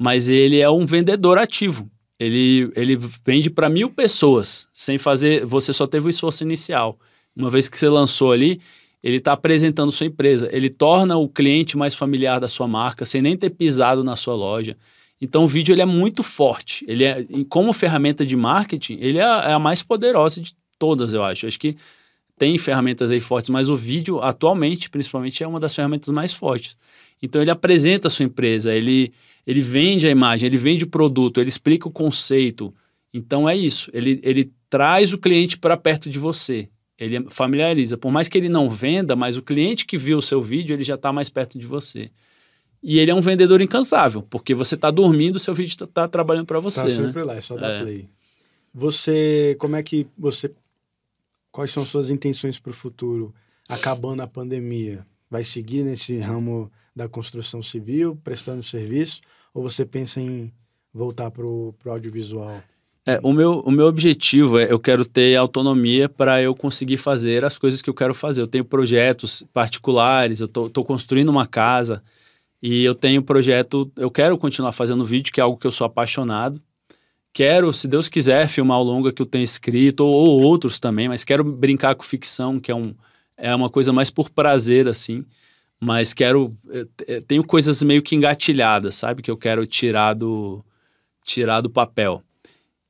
mas 0.00 0.30
ele 0.30 0.58
é 0.58 0.70
um 0.70 0.86
vendedor 0.86 1.36
ativo. 1.36 1.86
Ele, 2.18 2.72
ele 2.74 2.98
vende 3.22 3.50
para 3.50 3.68
mil 3.68 3.90
pessoas, 3.90 4.66
sem 4.72 4.96
fazer... 4.96 5.44
Você 5.44 5.74
só 5.74 5.86
teve 5.86 6.06
o 6.06 6.08
esforço 6.08 6.42
inicial. 6.42 6.98
Uma 7.36 7.50
vez 7.50 7.68
que 7.68 7.76
você 7.76 7.86
lançou 7.86 8.32
ali, 8.32 8.58
ele 9.02 9.16
está 9.16 9.34
apresentando 9.34 9.92
sua 9.92 10.06
empresa. 10.06 10.48
Ele 10.52 10.70
torna 10.70 11.18
o 11.18 11.28
cliente 11.28 11.76
mais 11.76 11.94
familiar 11.94 12.40
da 12.40 12.48
sua 12.48 12.66
marca, 12.66 13.04
sem 13.04 13.20
nem 13.20 13.36
ter 13.36 13.50
pisado 13.50 14.02
na 14.02 14.16
sua 14.16 14.34
loja. 14.34 14.74
Então, 15.20 15.44
o 15.44 15.46
vídeo 15.46 15.74
ele 15.74 15.82
é 15.82 15.86
muito 15.86 16.22
forte. 16.22 16.82
Ele 16.88 17.04
é, 17.04 17.26
como 17.50 17.70
ferramenta 17.70 18.24
de 18.24 18.36
marketing, 18.36 18.96
ele 19.02 19.18
é 19.18 19.24
a, 19.24 19.50
é 19.50 19.52
a 19.52 19.58
mais 19.58 19.82
poderosa 19.82 20.40
de 20.40 20.54
todas, 20.78 21.12
eu 21.12 21.22
acho. 21.22 21.46
Acho 21.46 21.60
que 21.60 21.76
tem 22.38 22.56
ferramentas 22.56 23.10
aí 23.10 23.20
fortes, 23.20 23.50
mas 23.50 23.68
o 23.68 23.76
vídeo, 23.76 24.18
atualmente, 24.22 24.88
principalmente, 24.88 25.44
é 25.44 25.46
uma 25.46 25.60
das 25.60 25.74
ferramentas 25.74 26.08
mais 26.08 26.32
fortes. 26.32 26.74
Então, 27.22 27.40
ele 27.42 27.50
apresenta 27.50 28.08
a 28.08 28.10
sua 28.10 28.24
empresa, 28.24 28.74
ele, 28.74 29.12
ele 29.46 29.60
vende 29.60 30.06
a 30.06 30.10
imagem, 30.10 30.46
ele 30.46 30.56
vende 30.56 30.84
o 30.84 30.88
produto, 30.88 31.40
ele 31.40 31.48
explica 31.48 31.86
o 31.88 31.92
conceito. 31.92 32.74
Então, 33.12 33.48
é 33.48 33.56
isso. 33.56 33.90
Ele, 33.92 34.20
ele 34.22 34.50
traz 34.68 35.12
o 35.12 35.18
cliente 35.18 35.58
para 35.58 35.76
perto 35.76 36.08
de 36.08 36.18
você. 36.18 36.68
Ele 36.98 37.26
familiariza. 37.30 37.96
Por 37.96 38.10
mais 38.12 38.28
que 38.28 38.36
ele 38.36 38.48
não 38.48 38.68
venda, 38.68 39.16
mas 39.16 39.36
o 39.36 39.42
cliente 39.42 39.86
que 39.86 39.96
viu 39.96 40.18
o 40.18 40.22
seu 40.22 40.40
vídeo, 40.42 40.74
ele 40.74 40.84
já 40.84 40.94
está 40.94 41.12
mais 41.12 41.30
perto 41.30 41.58
de 41.58 41.66
você. 41.66 42.10
E 42.82 42.98
ele 42.98 43.10
é 43.10 43.14
um 43.14 43.20
vendedor 43.20 43.60
incansável, 43.60 44.22
porque 44.22 44.54
você 44.54 44.74
está 44.74 44.90
dormindo, 44.90 45.36
o 45.36 45.38
seu 45.38 45.54
vídeo 45.54 45.84
está 45.84 46.08
trabalhando 46.08 46.46
para 46.46 46.60
você. 46.60 46.80
Tá 46.80 46.86
né? 46.86 46.92
sempre 46.92 47.22
lá, 47.22 47.36
é 47.36 47.40
só 47.40 47.56
dar 47.56 47.70
É. 47.70 47.82
play. 47.82 48.08
Você, 48.72 49.56
como 49.58 49.76
é 49.76 49.82
que 49.82 50.06
você, 50.16 50.50
quais 51.50 51.70
são 51.70 51.84
suas 51.84 52.08
intenções 52.08 52.58
para 52.58 52.70
o 52.70 52.74
futuro, 52.74 53.34
acabando 53.68 54.22
a 54.22 54.26
pandemia? 54.26 55.04
Vai 55.30 55.44
seguir 55.44 55.84
nesse 55.84 56.18
ramo 56.18 56.70
da 56.94 57.08
construção 57.08 57.62
civil, 57.62 58.18
prestando 58.24 58.62
serviço, 58.62 59.20
ou 59.54 59.62
você 59.62 59.86
pensa 59.86 60.20
em 60.20 60.52
voltar 60.92 61.30
para 61.30 61.46
o 61.46 61.74
audiovisual? 61.86 62.60
É, 63.06 63.18
o, 63.22 63.32
meu, 63.32 63.60
o 63.60 63.70
meu 63.70 63.86
objetivo 63.86 64.58
é 64.58 64.70
eu 64.70 64.78
quero 64.78 65.04
ter 65.04 65.34
autonomia 65.36 66.08
para 66.08 66.42
eu 66.42 66.54
conseguir 66.54 66.96
fazer 66.96 67.44
as 67.44 67.56
coisas 67.58 67.80
que 67.80 67.88
eu 67.88 67.94
quero 67.94 68.12
fazer. 68.12 68.42
Eu 68.42 68.46
tenho 68.46 68.64
projetos 68.64 69.44
particulares, 69.52 70.40
eu 70.40 70.46
estou 70.46 70.84
construindo 70.84 71.28
uma 71.28 71.46
casa 71.46 72.02
e 72.62 72.84
eu 72.84 72.94
tenho 72.94 73.22
projeto, 73.22 73.90
eu 73.96 74.10
quero 74.10 74.36
continuar 74.36 74.72
fazendo 74.72 75.04
vídeo, 75.04 75.32
que 75.32 75.40
é 75.40 75.42
algo 75.42 75.56
que 75.56 75.66
eu 75.66 75.72
sou 75.72 75.86
apaixonado. 75.86 76.60
Quero, 77.32 77.72
se 77.72 77.88
Deus 77.88 78.08
quiser, 78.08 78.48
filmar 78.48 78.80
o 78.80 78.82
longa 78.82 79.12
que 79.12 79.22
eu 79.22 79.26
tenho 79.26 79.44
escrito, 79.44 80.04
ou, 80.04 80.12
ou 80.12 80.42
outros 80.42 80.78
também, 80.78 81.08
mas 81.08 81.24
quero 81.24 81.44
brincar 81.44 81.94
com 81.94 82.02
ficção, 82.02 82.60
que 82.60 82.70
é, 82.70 82.74
um, 82.74 82.94
é 83.40 83.54
uma 83.54 83.70
coisa 83.70 83.92
mais 83.92 84.10
por 84.10 84.30
prazer, 84.30 84.88
assim. 84.88 85.24
Mas 85.80 86.14
quero. 86.14 86.56
eh, 86.70 86.86
eh, 87.08 87.20
Tenho 87.22 87.44
coisas 87.44 87.82
meio 87.82 88.02
que 88.02 88.14
engatilhadas, 88.16 88.96
sabe? 88.96 89.22
Que 89.22 89.30
eu 89.30 89.36
quero 89.36 89.66
tirar 89.66 90.14
do, 90.14 90.64
tirar 91.24 91.60
do 91.62 91.70
papel. 91.70 92.22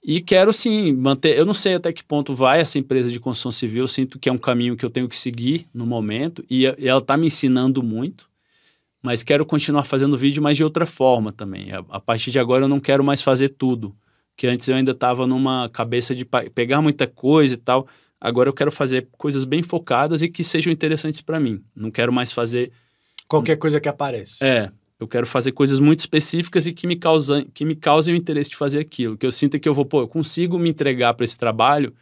E 0.03 0.21
quero 0.23 0.53
sim 0.53 0.93
manter. 0.95 1.37
Eu 1.39 1.47
não 1.47 1.55
sei 1.55 1.75
até 1.75 1.93
que 1.93 2.05
ponto 2.05 2.35
vai 2.35 2.61
essa 2.61 2.79
empresa 2.79 3.11
de 3.11 3.21
construção 3.21 3.53
civil. 3.53 3.85
Eu 3.85 3.89
sinto 3.89 4.19
que 4.19 4.29
é 4.29 4.33
um 4.33 4.39
caminho 4.39 4.77
que 4.77 4.85
eu 4.85 4.91
tenho 4.91 5.09
que 5.09 5.17
seguir 5.19 5.69
no 5.75 5.87
momento. 5.87 6.45
E, 6.51 6.63
e 6.79 6.89
ela 6.89 7.01
está 7.01 7.17
me 7.17 7.27
ensinando 7.27 7.83
muito. 7.83 8.29
mas 9.03 9.23
quero 9.23 9.47
continuar 9.47 9.85
fazendo 9.85 10.17
vídeo, 10.17 10.43
mas 10.43 10.57
de 10.57 10.65
outra 10.65 10.87
forma 10.87 11.33
também. 11.33 11.73
A, 11.73 11.79
a 11.91 12.01
partir 12.01 12.31
de 12.31 12.39
agora 12.39 12.65
eu 12.65 12.69
não 12.69 12.81
quero 12.81 13.03
mais 13.05 13.23
fazer 13.23 13.51
tudo, 13.51 13.95
que 14.37 14.47
antes 14.47 14.69
eu 14.69 14.77
ainda 14.77 14.93
estava 14.93 15.27
numa 15.27 15.69
cabeça 15.71 16.15
de 16.15 16.25
pegar 16.55 16.83
muita 16.83 17.07
coisa 17.07 17.55
e 17.55 17.57
tal. 17.57 17.87
Agora 18.21 18.49
eu 18.49 18.53
quero 18.53 18.71
fazer 18.71 19.09
coisas 19.17 19.45
bem 19.45 19.63
focadas 19.63 20.23
e 20.23 20.29
que 20.29 20.45
sejam 20.45 20.73
interessantes 20.73 21.21
para 21.21 21.41
mim. 21.41 21.63
Não 21.75 21.91
quero 21.91 22.13
mais 22.13 22.33
fazer 22.33 22.71
qualquer 23.27 23.57
coisa 23.57 23.81
que 23.81 23.89
aparece. 23.89 24.45
É, 24.45 24.71
eu 24.99 25.09
quero 25.09 25.27
fazer 25.27 25.53
coisas 25.53 25.81
muito 25.81 26.01
específicas 26.01 26.67
e 26.67 26.73
que 26.73 26.87
me 26.87 26.97
causam, 26.97 27.45
que 27.55 27.65
me 27.65 27.75
causem 27.75 28.13
o 28.13 28.17
interesse 28.17 28.51
de 28.51 28.57
fazer 28.57 28.81
aquilo. 28.81 29.17
Que 29.17 29.25
eu 29.25 29.33
sinto 29.33 29.59
que 29.59 29.69
eu 29.69 29.73
vou, 29.73 29.87
pô, 29.87 30.03
eu 30.03 30.09
consigo 30.09 30.59
me 30.59 30.69
entregar 30.69 31.15
para 31.15 31.25
esse 31.25 31.39
trabalho 31.39 31.95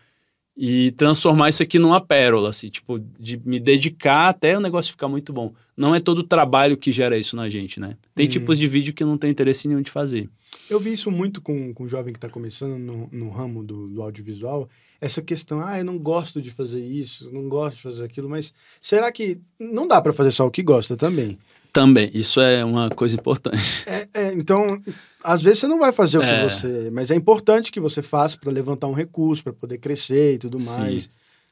e 0.60 0.90
transformar 0.92 1.50
isso 1.50 1.62
aqui 1.62 1.78
numa 1.78 2.00
pérola, 2.00 2.50
assim, 2.50 2.66
tipo, 2.66 2.98
de 2.98 3.40
me 3.48 3.60
dedicar 3.60 4.28
até 4.28 4.58
o 4.58 4.60
negócio 4.60 4.90
ficar 4.90 5.06
muito 5.06 5.32
bom. 5.32 5.54
Não 5.76 5.94
é 5.94 6.00
todo 6.00 6.18
o 6.18 6.24
trabalho 6.24 6.76
que 6.76 6.90
gera 6.90 7.16
isso 7.16 7.36
na 7.36 7.48
gente, 7.48 7.78
né? 7.78 7.96
Tem 8.12 8.26
hum. 8.26 8.28
tipos 8.28 8.58
de 8.58 8.66
vídeo 8.66 8.92
que 8.92 9.04
não 9.04 9.16
tem 9.16 9.30
interesse 9.30 9.68
nenhum 9.68 9.80
de 9.80 9.90
fazer. 9.92 10.28
Eu 10.68 10.80
vi 10.80 10.92
isso 10.92 11.12
muito 11.12 11.40
com, 11.40 11.72
com 11.72 11.84
um 11.84 11.88
jovem 11.88 12.12
que 12.12 12.16
está 12.16 12.28
começando 12.28 12.76
no, 12.76 13.08
no 13.12 13.30
ramo 13.30 13.62
do, 13.62 13.88
do, 13.88 14.02
audiovisual, 14.02 14.68
essa 15.00 15.22
questão, 15.22 15.60
ah, 15.60 15.78
eu 15.78 15.84
não 15.84 15.98
gosto 15.98 16.42
de 16.42 16.50
fazer 16.50 16.84
isso, 16.84 17.30
não 17.32 17.48
gosto 17.48 17.76
de 17.76 17.82
fazer 17.82 18.04
aquilo, 18.04 18.28
mas 18.28 18.52
será 18.80 19.10
que 19.12 19.40
não 19.58 19.86
dá 19.86 20.00
para 20.00 20.12
fazer 20.12 20.30
só 20.32 20.46
o 20.46 20.50
que 20.50 20.62
gosta 20.62 20.96
também? 20.96 21.38
Também, 21.72 22.10
isso 22.12 22.40
é 22.40 22.64
uma 22.64 22.90
coisa 22.90 23.14
importante. 23.14 23.84
É, 23.86 24.08
é, 24.12 24.34
então, 24.34 24.82
às 25.22 25.42
vezes 25.42 25.60
você 25.60 25.66
não 25.66 25.78
vai 25.78 25.92
fazer 25.92 26.18
o 26.18 26.22
que 26.22 26.26
é. 26.26 26.48
você. 26.48 26.90
Mas 26.92 27.10
é 27.10 27.14
importante 27.14 27.70
que 27.70 27.78
você 27.78 28.02
faça 28.02 28.36
para 28.38 28.50
levantar 28.50 28.86
um 28.86 28.92
recurso, 28.92 29.44
para 29.44 29.52
poder 29.52 29.78
crescer 29.78 30.34
e 30.34 30.38
tudo 30.38 30.60
mais. 30.60 31.08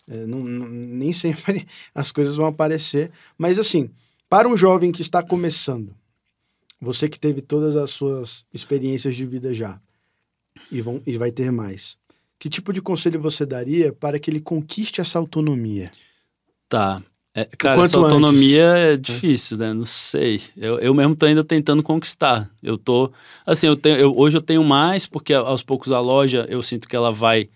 É, 0.09 0.25
não, 0.27 0.41
não, 0.41 0.67
nem 0.69 1.13
sempre 1.13 1.67
as 1.95 2.11
coisas 2.11 2.37
vão 2.37 2.47
aparecer. 2.47 3.11
Mas, 3.37 3.59
assim, 3.59 3.91
para 4.29 4.49
um 4.49 4.57
jovem 4.57 4.91
que 4.91 5.03
está 5.03 5.23
começando, 5.23 5.95
você 6.81 7.09
que 7.09 7.19
teve 7.19 7.41
todas 7.41 7.77
as 7.77 7.91
suas 7.91 8.45
experiências 8.53 9.15
de 9.15 9.27
vida 9.27 9.53
já, 9.53 9.81
e, 10.73 10.81
vão, 10.81 11.01
e 11.07 11.17
vai 11.17 11.31
ter 11.31 11.53
mais, 11.53 11.97
que 12.39 12.49
tipo 12.49 12.73
de 12.73 12.83
conselho 12.83 13.21
você 13.21 13.47
daria 13.47 13.93
para 13.93 14.19
que 14.19 14.31
ele 14.31 14.41
conquiste 14.41 15.01
essa 15.01 15.19
autonomia? 15.19 15.91
Tá. 16.69 17.03
É, 17.35 17.45
cara, 17.45 17.83
essa 17.83 17.99
autonomia 17.99 18.67
antes. 18.71 18.83
é 18.83 18.97
difícil, 18.97 19.59
né? 19.59 19.75
Não 19.75 19.85
sei. 19.85 20.41
Eu, 20.57 20.79
eu 20.79 20.95
mesmo 20.95 21.15
tô 21.15 21.27
ainda 21.27 21.45
tentando 21.45 21.83
conquistar. 21.83 22.51
Eu 22.63 22.79
tô. 22.79 23.13
Assim, 23.45 23.67
eu 23.67 23.77
tenho, 23.77 23.97
eu, 23.99 24.15
hoje 24.17 24.39
eu 24.39 24.41
tenho 24.41 24.65
mais, 24.65 25.07
porque 25.07 25.35
aos 25.35 25.63
poucos 25.63 25.93
a 25.93 26.01
loja 26.01 26.47
eu 26.49 26.63
sinto 26.63 26.89
que 26.89 26.97
ela 26.97 27.13
vai. 27.13 27.51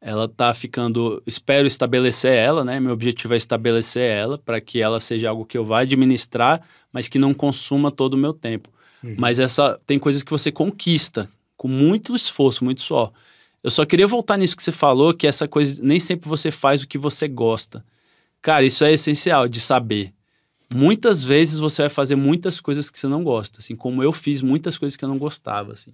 Ela 0.00 0.28
tá 0.28 0.54
ficando. 0.54 1.20
Espero 1.26 1.66
estabelecer 1.66 2.34
ela, 2.34 2.64
né? 2.64 2.78
Meu 2.78 2.92
objetivo 2.92 3.34
é 3.34 3.36
estabelecer 3.36 4.08
ela 4.08 4.38
para 4.38 4.60
que 4.60 4.80
ela 4.80 5.00
seja 5.00 5.28
algo 5.28 5.44
que 5.44 5.58
eu 5.58 5.64
vá 5.64 5.80
administrar, 5.80 6.62
mas 6.92 7.08
que 7.08 7.18
não 7.18 7.34
consuma 7.34 7.90
todo 7.90 8.14
o 8.14 8.18
meu 8.18 8.32
tempo. 8.32 8.70
Uhum. 9.02 9.16
Mas 9.18 9.40
essa. 9.40 9.76
Tem 9.84 9.98
coisas 9.98 10.22
que 10.22 10.30
você 10.30 10.52
conquista 10.52 11.28
com 11.56 11.66
muito 11.66 12.14
esforço, 12.14 12.64
muito 12.64 12.80
suor. 12.80 13.12
Eu 13.66 13.70
só 13.72 13.84
queria 13.84 14.06
voltar 14.06 14.36
nisso 14.36 14.56
que 14.56 14.62
você 14.62 14.70
falou, 14.70 15.12
que 15.12 15.26
essa 15.26 15.48
coisa. 15.48 15.82
Nem 15.82 15.98
sempre 15.98 16.28
você 16.28 16.52
faz 16.52 16.84
o 16.84 16.86
que 16.86 16.96
você 16.96 17.26
gosta. 17.26 17.84
Cara, 18.40 18.64
isso 18.64 18.84
é 18.84 18.92
essencial 18.92 19.48
de 19.48 19.58
saber. 19.58 20.14
Muitas 20.72 21.24
vezes 21.24 21.58
você 21.58 21.82
vai 21.82 21.88
fazer 21.88 22.14
muitas 22.14 22.60
coisas 22.60 22.88
que 22.88 22.96
você 22.96 23.08
não 23.08 23.24
gosta, 23.24 23.58
assim 23.58 23.74
como 23.74 24.04
eu 24.04 24.12
fiz 24.12 24.40
muitas 24.40 24.78
coisas 24.78 24.94
que 24.94 25.04
eu 25.04 25.08
não 25.08 25.18
gostava, 25.18 25.72
assim. 25.72 25.92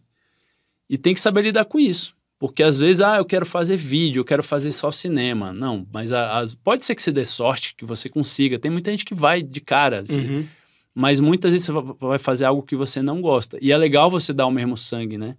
E 0.87 0.99
tem 0.99 1.15
que 1.15 1.21
saber 1.21 1.45
lidar 1.45 1.65
com 1.65 1.81
isso. 1.81 2.15
Porque 2.39 2.63
às 2.63 2.79
vezes, 2.79 3.01
ah, 3.01 3.17
eu 3.17 3.25
quero 3.25 3.47
fazer 3.47 3.77
vídeo, 3.79 4.21
eu 4.21 4.25
quero 4.27 4.43
fazer 4.43 4.71
só 4.71 4.91
cinema. 4.91 5.51
Não, 5.51 5.87
mas 5.91 6.13
a, 6.13 6.43
a, 6.43 6.45
pode 6.63 6.85
ser 6.85 6.95
que 6.95 7.03
você 7.03 7.11
dê 7.11 7.25
sorte, 7.25 7.75
que 7.75 7.87
você 7.87 8.07
consiga. 8.07 8.59
Tem 8.59 8.71
muita 8.71 8.91
gente 8.91 9.07
que 9.07 9.15
vai 9.15 9.41
de 9.41 9.63
cara, 9.63 10.01
assim. 10.01 10.21
Uhum. 10.21 10.47
Mas 10.95 11.21
muitas 11.21 11.51
vezes 11.51 11.67
você 11.67 11.95
vai 11.99 12.19
fazer 12.19 12.45
algo 12.45 12.63
que 12.63 12.77
você 12.77 13.01
não 13.01 13.23
gosta. 13.23 13.57
E 13.63 13.73
é 13.73 13.77
legal 13.79 14.11
você 14.11 14.31
dar 14.31 14.47
o 14.47 14.51
mesmo 14.51 14.77
sangue, 14.77 15.17
né? 15.17 15.39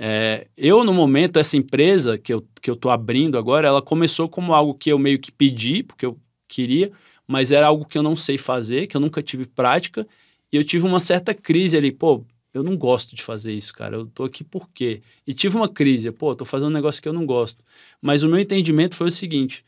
É, 0.00 0.46
eu, 0.56 0.84
no 0.84 0.94
momento, 0.94 1.40
essa 1.40 1.56
empresa 1.56 2.16
que 2.16 2.32
eu, 2.32 2.46
que 2.62 2.70
eu 2.70 2.76
tô 2.76 2.88
abrindo 2.88 3.36
agora, 3.36 3.66
ela 3.66 3.82
começou 3.82 4.28
como 4.28 4.54
algo 4.54 4.72
que 4.72 4.90
eu 4.92 4.98
meio 4.98 5.18
que 5.18 5.32
pedi, 5.32 5.82
porque 5.82 6.06
eu 6.06 6.16
queria, 6.46 6.92
mas 7.26 7.50
era 7.50 7.66
algo 7.66 7.84
que 7.84 7.98
eu 7.98 8.02
não 8.02 8.14
sei 8.14 8.38
fazer, 8.38 8.86
que 8.86 8.96
eu 8.96 9.00
nunca 9.00 9.20
tive 9.20 9.44
prática, 9.44 10.06
e 10.52 10.56
eu 10.56 10.62
tive 10.62 10.86
uma 10.86 11.00
certa 11.00 11.34
crise 11.34 11.76
ali, 11.76 11.90
pô, 11.90 12.24
eu 12.54 12.62
não 12.62 12.76
gosto 12.76 13.16
de 13.16 13.22
fazer 13.22 13.52
isso, 13.52 13.72
cara, 13.72 13.96
eu 13.96 14.06
tô 14.06 14.22
aqui 14.22 14.44
por 14.44 14.70
quê? 14.70 15.02
E 15.26 15.34
tive 15.34 15.56
uma 15.56 15.68
crise, 15.68 16.12
pô, 16.12 16.34
tô 16.34 16.44
fazendo 16.44 16.68
um 16.68 16.74
negócio 16.74 17.02
que 17.02 17.08
eu 17.08 17.12
não 17.12 17.26
gosto. 17.26 17.64
Mas 18.00 18.22
o 18.22 18.28
meu 18.28 18.38
entendimento 18.38 18.94
foi 18.94 19.08
o 19.08 19.10
seguinte, 19.10 19.64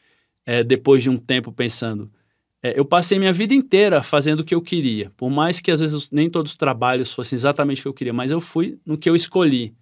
é, 0.47 0.63
depois 0.63 1.03
de 1.03 1.11
um 1.11 1.17
tempo 1.17 1.51
pensando, 1.53 2.09
é, 2.63 2.79
eu 2.79 2.85
passei 2.85 3.19
minha 3.19 3.33
vida 3.33 3.53
inteira 3.53 4.01
fazendo 4.03 4.41
o 4.41 4.45
que 4.45 4.55
eu 4.55 4.63
queria, 4.63 5.11
por 5.17 5.29
mais 5.29 5.61
que 5.61 5.73
às 5.73 5.81
vezes 5.81 6.11
nem 6.13 6.31
todos 6.31 6.53
os 6.53 6.57
trabalhos 6.57 7.13
fossem 7.13 7.37
exatamente 7.37 7.81
o 7.81 7.83
que 7.83 7.89
eu 7.89 7.95
queria, 7.95 8.13
mas 8.13 8.31
eu 8.31 8.41
fui 8.41 8.79
no 8.87 8.97
que 8.97 9.09
eu 9.11 9.17
escolhi. 9.17 9.75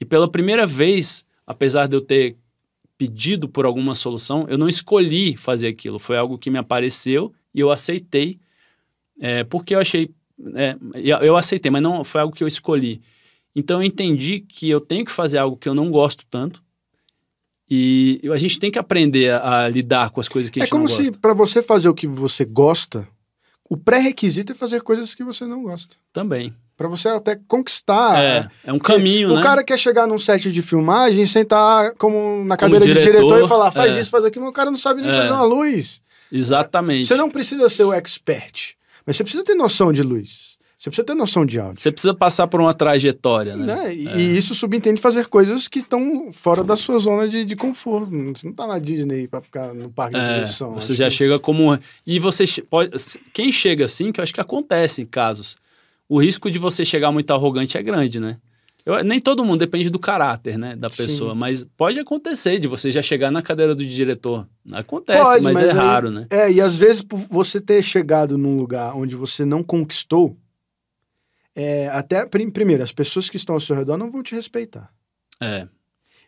E 0.00 0.04
pela 0.04 0.30
primeira 0.30 0.66
vez, 0.66 1.24
apesar 1.46 1.86
de 1.86 1.96
eu 1.96 2.00
ter 2.00 2.36
pedido 2.98 3.48
por 3.48 3.64
alguma 3.64 3.94
solução, 3.94 4.46
eu 4.48 4.58
não 4.58 4.68
escolhi 4.68 5.36
fazer 5.36 5.68
aquilo. 5.68 5.98
Foi 5.98 6.16
algo 6.16 6.38
que 6.38 6.50
me 6.50 6.58
apareceu 6.58 7.32
e 7.54 7.60
eu 7.60 7.70
aceitei, 7.70 8.38
é, 9.20 9.44
porque 9.44 9.74
eu 9.74 9.80
achei. 9.80 10.10
É, 10.54 10.76
eu 11.22 11.36
aceitei, 11.36 11.70
mas 11.70 11.82
não 11.82 12.04
foi 12.04 12.20
algo 12.20 12.34
que 12.34 12.44
eu 12.44 12.48
escolhi. 12.48 13.00
Então 13.54 13.80
eu 13.80 13.86
entendi 13.86 14.40
que 14.40 14.68
eu 14.68 14.80
tenho 14.80 15.04
que 15.04 15.12
fazer 15.12 15.38
algo 15.38 15.56
que 15.56 15.68
eu 15.68 15.74
não 15.74 15.90
gosto 15.90 16.26
tanto. 16.28 16.62
E 17.68 18.20
a 18.32 18.36
gente 18.36 18.58
tem 18.58 18.70
que 18.70 18.78
aprender 18.78 19.32
a, 19.32 19.64
a 19.64 19.68
lidar 19.68 20.10
com 20.10 20.20
as 20.20 20.28
coisas 20.28 20.50
que 20.50 20.60
a 20.60 20.62
é 20.62 20.66
gente 20.66 20.72
não 20.74 20.82
gosta. 20.82 21.02
É 21.02 21.04
como 21.04 21.14
se, 21.14 21.20
para 21.20 21.34
você 21.34 21.62
fazer 21.62 21.88
o 21.88 21.94
que 21.94 22.06
você 22.06 22.44
gosta, 22.44 23.08
o 23.68 23.76
pré-requisito 23.76 24.52
é 24.52 24.54
fazer 24.54 24.82
coisas 24.82 25.14
que 25.14 25.24
você 25.24 25.46
não 25.46 25.62
gosta. 25.62 25.96
Também 26.12 26.54
para 26.76 26.88
você 26.88 27.08
até 27.08 27.38
conquistar. 27.48 28.22
É, 28.22 28.48
é 28.64 28.72
um 28.72 28.78
caminho, 28.78 29.30
o 29.30 29.34
né? 29.34 29.40
O 29.40 29.42
cara 29.42 29.64
quer 29.64 29.78
chegar 29.78 30.06
num 30.06 30.18
set 30.18 30.52
de 30.52 30.62
filmagem 30.62 31.22
e 31.22 31.26
sentar 31.26 31.92
como 31.94 32.44
na 32.44 32.56
cadeira 32.56 32.84
como 32.84 32.92
diretor, 32.92 33.12
de 33.12 33.16
diretor 33.18 33.44
e 33.44 33.48
falar, 33.48 33.72
faz 33.72 33.96
é. 33.96 34.00
isso, 34.00 34.10
faz 34.10 34.24
aquilo, 34.24 34.44
mas 34.44 34.50
o 34.50 34.54
cara 34.54 34.70
não 34.70 34.78
sabe 34.78 35.00
nem 35.00 35.10
é. 35.10 35.16
fazer 35.16 35.32
uma 35.32 35.44
luz. 35.44 36.02
Exatamente. 36.30 37.06
Você 37.06 37.14
não 37.14 37.30
precisa 37.30 37.68
ser 37.68 37.84
o 37.84 37.92
expert, 37.92 38.74
mas 39.06 39.16
você 39.16 39.24
precisa 39.24 39.44
ter 39.44 39.54
noção 39.54 39.92
de 39.92 40.02
luz. 40.02 40.56
Você 40.78 40.90
precisa 40.90 41.06
ter 41.06 41.14
noção 41.14 41.46
de 41.46 41.58
áudio. 41.58 41.80
Você 41.80 41.90
precisa 41.90 42.12
passar 42.12 42.46
por 42.46 42.60
uma 42.60 42.74
trajetória, 42.74 43.56
né? 43.56 43.74
né? 43.74 43.94
E, 43.94 44.08
é. 44.08 44.18
e, 44.18 44.36
isso 44.36 44.54
subentende 44.54 45.00
fazer 45.00 45.26
coisas 45.26 45.68
que 45.68 45.78
estão 45.78 46.30
fora 46.32 46.62
da 46.62 46.76
sua 46.76 46.98
zona 46.98 47.26
de, 47.26 47.46
de 47.46 47.56
conforto. 47.56 48.10
Você 48.10 48.46
não 48.46 48.50
está 48.50 48.66
na 48.66 48.78
Disney 48.78 49.26
para 49.26 49.40
ficar 49.40 49.72
no 49.72 49.88
parque 49.88 50.16
é, 50.16 50.20
de 50.20 50.34
diversão. 50.34 50.74
Você 50.74 50.94
já 50.94 51.06
que... 51.06 51.12
chega 51.12 51.38
como. 51.38 51.78
E 52.06 52.18
você 52.18 52.44
pode. 52.68 52.90
Quem 53.32 53.50
chega 53.50 53.86
assim, 53.86 54.12
que 54.12 54.20
eu 54.20 54.22
acho 54.22 54.34
que 54.34 54.40
acontece 54.40 55.00
em 55.00 55.06
casos 55.06 55.56
o 56.08 56.20
risco 56.20 56.50
de 56.50 56.58
você 56.58 56.84
chegar 56.84 57.10
muito 57.10 57.30
arrogante 57.32 57.76
é 57.76 57.82
grande, 57.82 58.20
né? 58.20 58.38
Eu, 58.84 59.02
nem 59.02 59.20
todo 59.20 59.44
mundo 59.44 59.58
depende 59.58 59.90
do 59.90 59.98
caráter, 59.98 60.56
né, 60.56 60.76
da 60.76 60.88
pessoa, 60.88 61.32
Sim. 61.32 61.38
mas 61.38 61.64
pode 61.76 61.98
acontecer 61.98 62.60
de 62.60 62.68
você 62.68 62.88
já 62.88 63.02
chegar 63.02 63.32
na 63.32 63.42
cadeira 63.42 63.74
do 63.74 63.84
diretor. 63.84 64.46
Acontece, 64.70 65.20
pode, 65.20 65.42
mas, 65.42 65.54
mas, 65.54 65.66
é 65.66 65.70
aí, 65.72 65.76
raro, 65.76 66.10
né? 66.12 66.26
É, 66.30 66.52
e 66.52 66.60
às 66.60 66.76
vezes 66.76 67.02
por 67.02 67.18
você 67.18 67.60
ter 67.60 67.82
chegado 67.82 68.38
num 68.38 68.56
lugar 68.56 68.94
onde 68.94 69.16
você 69.16 69.44
não 69.44 69.60
conquistou, 69.64 70.36
é, 71.52 71.88
até 71.88 72.24
primeiro, 72.26 72.82
as 72.82 72.92
pessoas 72.92 73.28
que 73.28 73.36
estão 73.36 73.56
ao 73.56 73.60
seu 73.60 73.74
redor 73.74 73.96
não 73.96 74.10
vão 74.10 74.22
te 74.22 74.36
respeitar. 74.36 74.92
É. 75.42 75.66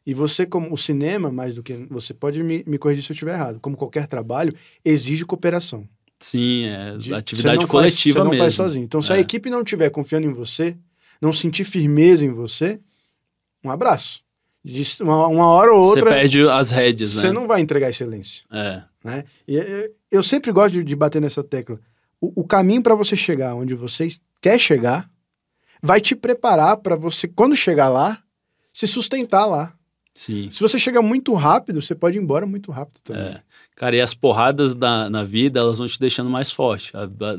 E 0.04 0.14
você, 0.14 0.46
como 0.46 0.72
o 0.72 0.76
cinema, 0.78 1.30
mais 1.30 1.54
do 1.54 1.62
que. 1.62 1.86
Você 1.90 2.14
pode 2.14 2.42
me, 2.42 2.64
me 2.66 2.78
corrigir 2.78 3.04
se 3.04 3.12
eu 3.12 3.14
estiver 3.14 3.34
errado. 3.34 3.60
Como 3.60 3.76
qualquer 3.76 4.06
trabalho, 4.06 4.52
exige 4.82 5.26
cooperação. 5.26 5.86
Sim, 6.20 6.64
é 6.64 6.96
de, 6.96 7.14
atividade 7.14 7.66
coletiva 7.66 8.20
faz, 8.20 8.28
mesmo. 8.28 8.30
Você 8.30 8.38
não 8.38 8.44
faz 8.44 8.54
sozinho. 8.54 8.84
Então, 8.84 9.00
se 9.00 9.12
é. 9.12 9.16
a 9.16 9.18
equipe 9.18 9.48
não 9.50 9.62
estiver 9.62 9.88
confiando 9.90 10.26
em 10.26 10.32
você, 10.32 10.76
não 11.20 11.32
sentir 11.32 11.64
firmeza 11.64 12.24
em 12.24 12.30
você, 12.30 12.80
um 13.64 13.70
abraço. 13.70 14.22
Uma, 15.00 15.26
uma 15.28 15.46
hora 15.46 15.72
ou 15.72 15.84
outra. 15.84 16.10
Você 16.10 16.16
perde 16.16 16.48
as 16.48 16.70
rédeas, 16.70 17.14
né? 17.14 17.22
Você 17.22 17.32
não 17.32 17.46
vai 17.46 17.60
entregar 17.60 17.88
excelência. 17.88 18.44
É. 18.52 18.82
Né? 19.02 19.24
E, 19.46 19.54
eu, 19.54 19.94
eu 20.10 20.22
sempre 20.22 20.50
gosto 20.52 20.72
de, 20.72 20.84
de 20.84 20.96
bater 20.96 21.22
nessa 21.22 21.42
tecla. 21.42 21.80
O, 22.20 22.42
o 22.42 22.44
caminho 22.44 22.82
para 22.82 22.94
você 22.94 23.14
chegar 23.14 23.54
onde 23.54 23.74
você 23.74 24.08
quer 24.40 24.58
chegar 24.58 25.08
vai 25.82 26.00
te 26.00 26.16
preparar 26.16 26.78
para 26.78 26.96
você, 26.96 27.28
quando 27.28 27.54
chegar 27.54 27.88
lá, 27.88 28.18
se 28.72 28.86
sustentar 28.86 29.46
lá. 29.46 29.72
Sim. 30.18 30.50
Se 30.50 30.60
você 30.60 30.80
chega 30.80 31.00
muito 31.00 31.32
rápido, 31.32 31.80
você 31.80 31.94
pode 31.94 32.18
ir 32.18 32.20
embora 32.20 32.44
muito 32.44 32.72
rápido 32.72 32.98
também. 33.04 33.22
É. 33.22 33.40
Cara, 33.76 33.94
e 33.94 34.00
as 34.00 34.14
porradas 34.14 34.74
da, 34.74 35.08
na 35.08 35.22
vida, 35.22 35.60
elas 35.60 35.78
vão 35.78 35.86
te 35.86 35.96
deixando 36.00 36.28
mais 36.28 36.50
forte. 36.50 36.92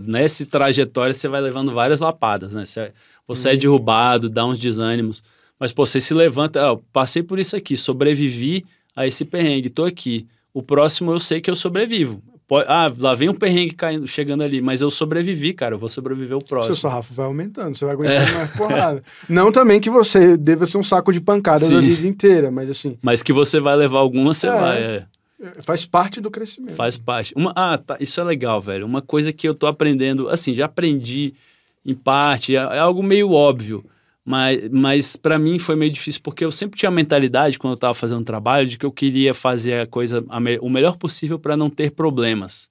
Nessa 0.08 0.46
trajetória, 0.46 1.14
você 1.14 1.28
vai 1.28 1.42
levando 1.42 1.74
várias 1.74 2.00
lapadas, 2.00 2.54
né? 2.54 2.66
Você, 2.66 2.94
você 3.28 3.50
é 3.50 3.52
uhum. 3.52 3.56
é 3.56 3.60
derrubado, 3.60 4.30
dá 4.30 4.46
uns 4.46 4.58
desânimos. 4.58 5.22
Mas, 5.60 5.74
pô, 5.74 5.86
você 5.86 6.00
se 6.00 6.14
levanta, 6.14 6.72
ó, 6.72 6.80
passei 6.94 7.22
por 7.22 7.38
isso 7.38 7.54
aqui, 7.54 7.76
sobrevivi 7.76 8.66
a 8.96 9.06
esse 9.06 9.26
perrengue, 9.26 9.70
tô 9.70 9.84
aqui. 9.84 10.26
O 10.54 10.64
próximo 10.64 11.12
eu 11.12 11.20
sei 11.20 11.42
que 11.42 11.52
eu 11.52 11.56
sobrevivo. 11.58 12.24
Pode, 12.50 12.66
ah, 12.68 12.92
lá 12.98 13.14
vem 13.14 13.30
um 13.30 13.34
perrengue 13.36 13.76
caindo, 13.76 14.08
chegando 14.08 14.42
ali, 14.42 14.60
mas 14.60 14.82
eu 14.82 14.90
sobrevivi, 14.90 15.54
cara, 15.54 15.76
eu 15.76 15.78
vou 15.78 15.88
sobreviver 15.88 16.36
o 16.36 16.44
próximo. 16.44 16.74
Seu 16.74 16.82
sarrafo 16.82 17.14
vai 17.14 17.28
aumentando, 17.28 17.78
você 17.78 17.86
vai 17.86 17.94
aguentando 17.94 18.28
é. 18.28 18.34
mais 18.34 18.52
porrada. 18.58 19.04
Não 19.30 19.52
também 19.52 19.80
que 19.80 19.88
você 19.88 20.36
deva 20.36 20.66
ser 20.66 20.80
um 20.80 20.84
saco 20.84 21.14
de 21.14 21.22
pancadas 21.22 21.70
Sim. 21.70 21.78
a 21.78 21.80
vida 21.80 22.08
inteira, 22.08 22.50
mas 22.50 22.68
assim... 22.68 22.98
Mas 23.04 23.22
que 23.22 23.32
você 23.32 23.60
vai 23.60 23.76
levar 23.76 24.00
alguma, 24.00 24.34
você 24.34 24.48
é, 24.48 24.52
vai, 24.52 24.82
é. 24.82 25.06
Faz 25.60 25.86
parte 25.86 26.20
do 26.20 26.32
crescimento. 26.32 26.74
Faz 26.74 26.98
parte. 26.98 27.36
Uma, 27.36 27.54
ah, 27.56 27.78
tá, 27.78 27.98
isso 28.00 28.20
é 28.20 28.24
legal, 28.24 28.60
velho. 28.60 28.84
Uma 28.84 29.04
coisa 29.04 29.32
que 29.32 29.48
eu 29.48 29.54
tô 29.54 29.68
aprendendo, 29.68 30.28
assim, 30.28 30.56
já 30.56 30.66
aprendi 30.66 31.36
em 31.86 31.94
parte, 31.94 32.56
é, 32.56 32.60
é 32.60 32.80
algo 32.80 33.04
meio 33.04 33.32
óbvio. 33.32 33.86
Mas, 34.30 34.70
mas 34.70 35.16
para 35.16 35.40
mim 35.40 35.58
foi 35.58 35.76
meio 35.76 35.92
difícil 35.92 36.22
porque 36.24 36.46
eu 36.46 36.52
sempre 36.52 36.78
tinha 36.78 36.90
a 36.90 36.92
mentalidade, 36.92 37.58
quando 37.58 37.72
eu 37.72 37.76
estava 37.78 37.96
fazendo 37.96 38.24
trabalho, 38.24 38.68
de 38.68 38.78
que 38.78 38.86
eu 38.86 38.92
queria 38.92 39.34
fazer 39.34 39.82
a 39.82 39.88
coisa 39.88 40.24
a 40.30 40.40
me, 40.40 40.60
o 40.60 40.70
melhor 40.70 40.98
possível 40.98 41.40
para 41.40 41.58
não 41.58 41.68
ter 41.68 41.90
problemas. 41.90 42.70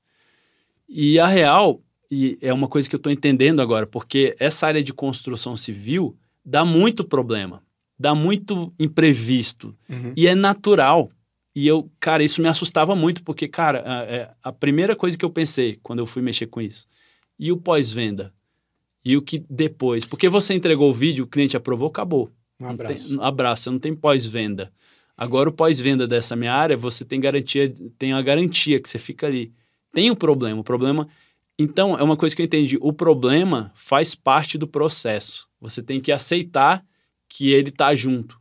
E 0.89 1.19
a 1.19 1.27
real, 1.27 1.83
e 2.09 2.39
é 2.41 2.53
uma 2.53 2.69
coisa 2.69 2.89
que 2.89 2.95
eu 2.95 2.99
estou 2.99 3.11
entendendo 3.11 3.61
agora, 3.61 3.89
porque 3.89 4.37
essa 4.39 4.69
área 4.69 4.81
de 4.85 4.93
construção 4.93 5.57
civil 5.57 6.17
dá 6.45 6.65
muito 6.65 7.03
problema, 7.03 7.61
dá 7.99 8.15
muito 8.15 8.73
imprevisto. 8.79 9.75
Uhum. 9.91 10.13
E 10.17 10.29
é 10.29 10.37
natural. 10.37 11.11
E 11.57 11.67
eu, 11.67 11.91
cara, 11.99 12.23
isso 12.23 12.41
me 12.41 12.47
assustava 12.47 12.95
muito, 12.95 13.25
porque, 13.25 13.49
cara, 13.49 13.83
a, 13.85 14.05
é, 14.05 14.31
a 14.45 14.53
primeira 14.53 14.95
coisa 14.95 15.19
que 15.19 15.25
eu 15.25 15.31
pensei 15.31 15.77
quando 15.83 15.99
eu 15.99 16.07
fui 16.07 16.23
mexer 16.23 16.47
com 16.47 16.61
isso, 16.61 16.87
e 17.37 17.51
o 17.51 17.57
pós-venda? 17.57 18.33
E 19.09 19.17
o 19.17 19.23
que 19.23 19.43
depois? 19.49 20.05
Porque 20.05 20.29
você 20.29 20.53
entregou 20.53 20.91
o 20.91 20.93
vídeo, 20.93 21.25
o 21.25 21.27
cliente 21.27 21.57
aprovou, 21.57 21.89
acabou. 21.89 22.31
Um 22.61 22.69
abraço. 22.69 23.09
Não 23.09 23.17
tem, 23.17 23.27
abraço, 23.27 23.63
você 23.63 23.71
não 23.71 23.79
tem 23.79 23.95
pós-venda. 23.95 24.71
Agora, 25.17 25.49
o 25.49 25.53
pós-venda 25.53 26.07
dessa 26.07 26.37
minha 26.37 26.53
área, 26.53 26.77
você 26.77 27.07
tem 27.07 27.19
garantia, 27.19 27.73
tem 27.97 28.13
a 28.13 28.21
garantia 28.21 28.79
que 28.79 28.87
você 28.87 28.99
fica 28.99 29.27
ali. 29.27 29.51
Tem 29.95 30.11
um 30.11 30.15
problema. 30.15 30.61
O 30.61 30.63
problema. 30.63 31.09
Então, 31.59 31.99
é 31.99 32.03
uma 32.03 32.19
coisa 32.19 32.37
que 32.37 32.43
eu 32.43 32.45
entendi. 32.45 32.77
O 32.83 32.93
problema 32.93 33.73
faz 33.75 34.15
parte 34.15 34.59
do 34.59 34.69
processo. 34.69 35.49
Você 35.59 35.83
tem 35.83 36.03
que 36.03 36.13
aceitar 36.13 36.85
que 37.31 37.51
ele 37.51 37.71
está 37.71 37.95
junto. 37.95 38.39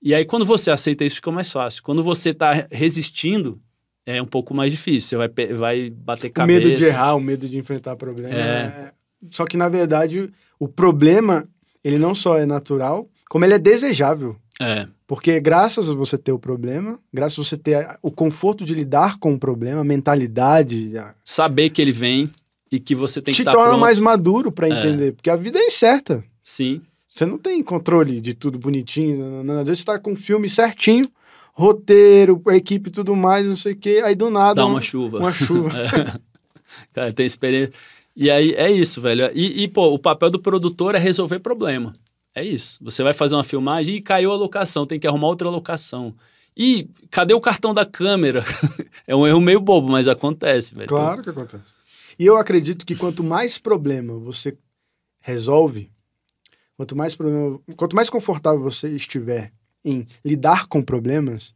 E 0.00 0.14
aí, 0.14 0.24
quando 0.24 0.46
você 0.46 0.70
aceita 0.70 1.04
isso, 1.04 1.16
fica 1.16 1.30
mais 1.30 1.52
fácil. 1.52 1.82
Quando 1.82 2.02
você 2.02 2.30
está 2.30 2.66
resistindo, 2.72 3.60
é 4.06 4.22
um 4.22 4.26
pouco 4.26 4.54
mais 4.54 4.72
difícil. 4.72 5.18
Você 5.20 5.28
vai, 5.28 5.52
vai 5.52 5.90
bater 5.90 6.30
cabeça. 6.30 6.60
O 6.60 6.64
medo 6.64 6.78
de 6.78 6.84
errar, 6.86 7.14
o 7.14 7.20
medo 7.20 7.46
de 7.46 7.58
enfrentar 7.58 7.94
problema. 7.94 8.34
É. 8.34 8.92
Só 9.30 9.44
que, 9.44 9.56
na 9.56 9.68
verdade, 9.68 10.32
o 10.58 10.68
problema, 10.68 11.46
ele 11.82 11.98
não 11.98 12.14
só 12.14 12.36
é 12.36 12.46
natural, 12.46 13.08
como 13.28 13.44
ele 13.44 13.54
é 13.54 13.58
desejável. 13.58 14.36
É. 14.60 14.86
Porque 15.06 15.40
graças 15.40 15.88
a 15.88 15.94
você 15.94 16.18
ter 16.18 16.32
o 16.32 16.38
problema, 16.38 16.98
graças 17.12 17.38
a 17.38 17.42
você 17.42 17.56
ter 17.56 17.98
o 18.02 18.10
conforto 18.10 18.64
de 18.64 18.74
lidar 18.74 19.18
com 19.18 19.34
o 19.34 19.38
problema, 19.38 19.80
a 19.80 19.84
mentalidade... 19.84 20.96
A... 20.98 21.14
Saber 21.24 21.70
que 21.70 21.80
ele 21.80 21.92
vem 21.92 22.30
e 22.70 22.78
que 22.78 22.94
você 22.94 23.22
tem 23.22 23.32
que 23.32 23.40
estar 23.40 23.50
Te 23.50 23.56
torna 23.56 23.76
mais 23.76 23.98
maduro 23.98 24.52
para 24.52 24.68
é. 24.68 24.70
entender. 24.72 25.08
É. 25.08 25.12
Porque 25.12 25.30
a 25.30 25.36
vida 25.36 25.58
é 25.58 25.66
incerta. 25.66 26.22
Sim. 26.42 26.82
Você 27.08 27.24
não 27.24 27.38
tem 27.38 27.62
controle 27.62 28.20
de 28.20 28.34
tudo 28.34 28.58
bonitinho. 28.58 29.40
Às 29.58 29.64
vezes 29.64 29.78
você 29.80 29.84
tá 29.86 29.98
com 29.98 30.12
o 30.12 30.16
filme 30.16 30.48
certinho, 30.48 31.08
roteiro, 31.52 32.40
equipe 32.48 32.90
e 32.90 32.92
tudo 32.92 33.16
mais, 33.16 33.46
não 33.46 33.56
sei 33.56 33.72
o 33.72 33.76
quê, 33.76 34.02
aí 34.04 34.14
do 34.14 34.30
nada. 34.30 34.56
Dá 34.56 34.66
uma, 34.66 34.74
uma 34.74 34.80
chuva. 34.80 35.18
Uma 35.18 35.32
chuva. 35.32 35.70
é. 35.78 36.18
Cara, 36.92 37.12
tem 37.12 37.26
experiência. 37.26 37.72
E 38.18 38.30
aí 38.30 38.52
é 38.52 38.70
isso, 38.70 39.00
velho. 39.00 39.30
E, 39.34 39.62
e, 39.62 39.68
pô, 39.68 39.94
o 39.94 39.98
papel 39.98 40.28
do 40.28 40.40
produtor 40.40 40.94
é 40.94 40.98
resolver 40.98 41.38
problema. 41.38 41.94
É 42.34 42.44
isso. 42.44 42.82
Você 42.82 43.02
vai 43.02 43.12
fazer 43.12 43.36
uma 43.36 43.44
filmagem 43.44 43.96
e 43.96 44.02
caiu 44.02 44.32
a 44.32 44.36
locação, 44.36 44.84
tem 44.84 44.98
que 44.98 45.06
arrumar 45.06 45.28
outra 45.28 45.48
locação. 45.48 46.14
E 46.56 46.88
cadê 47.10 47.32
o 47.32 47.40
cartão 47.40 47.72
da 47.72 47.86
câmera? 47.86 48.42
é 49.06 49.14
um 49.14 49.26
erro 49.26 49.40
meio 49.40 49.60
bobo, 49.60 49.88
mas 49.88 50.08
acontece, 50.08 50.74
velho. 50.74 50.88
Claro 50.88 51.22
que 51.22 51.30
acontece. 51.30 51.64
E 52.18 52.26
eu 52.26 52.36
acredito 52.36 52.84
que 52.84 52.96
quanto 52.96 53.22
mais 53.22 53.58
problema 53.58 54.14
você 54.14 54.58
resolve, 55.20 55.88
Quanto 56.78 56.94
mais 56.94 57.16
problema, 57.16 57.58
quanto 57.76 57.96
mais 57.96 58.08
confortável 58.08 58.62
você 58.62 58.88
estiver 58.90 59.52
em 59.84 60.06
lidar 60.24 60.68
com 60.68 60.80
problemas, 60.80 61.52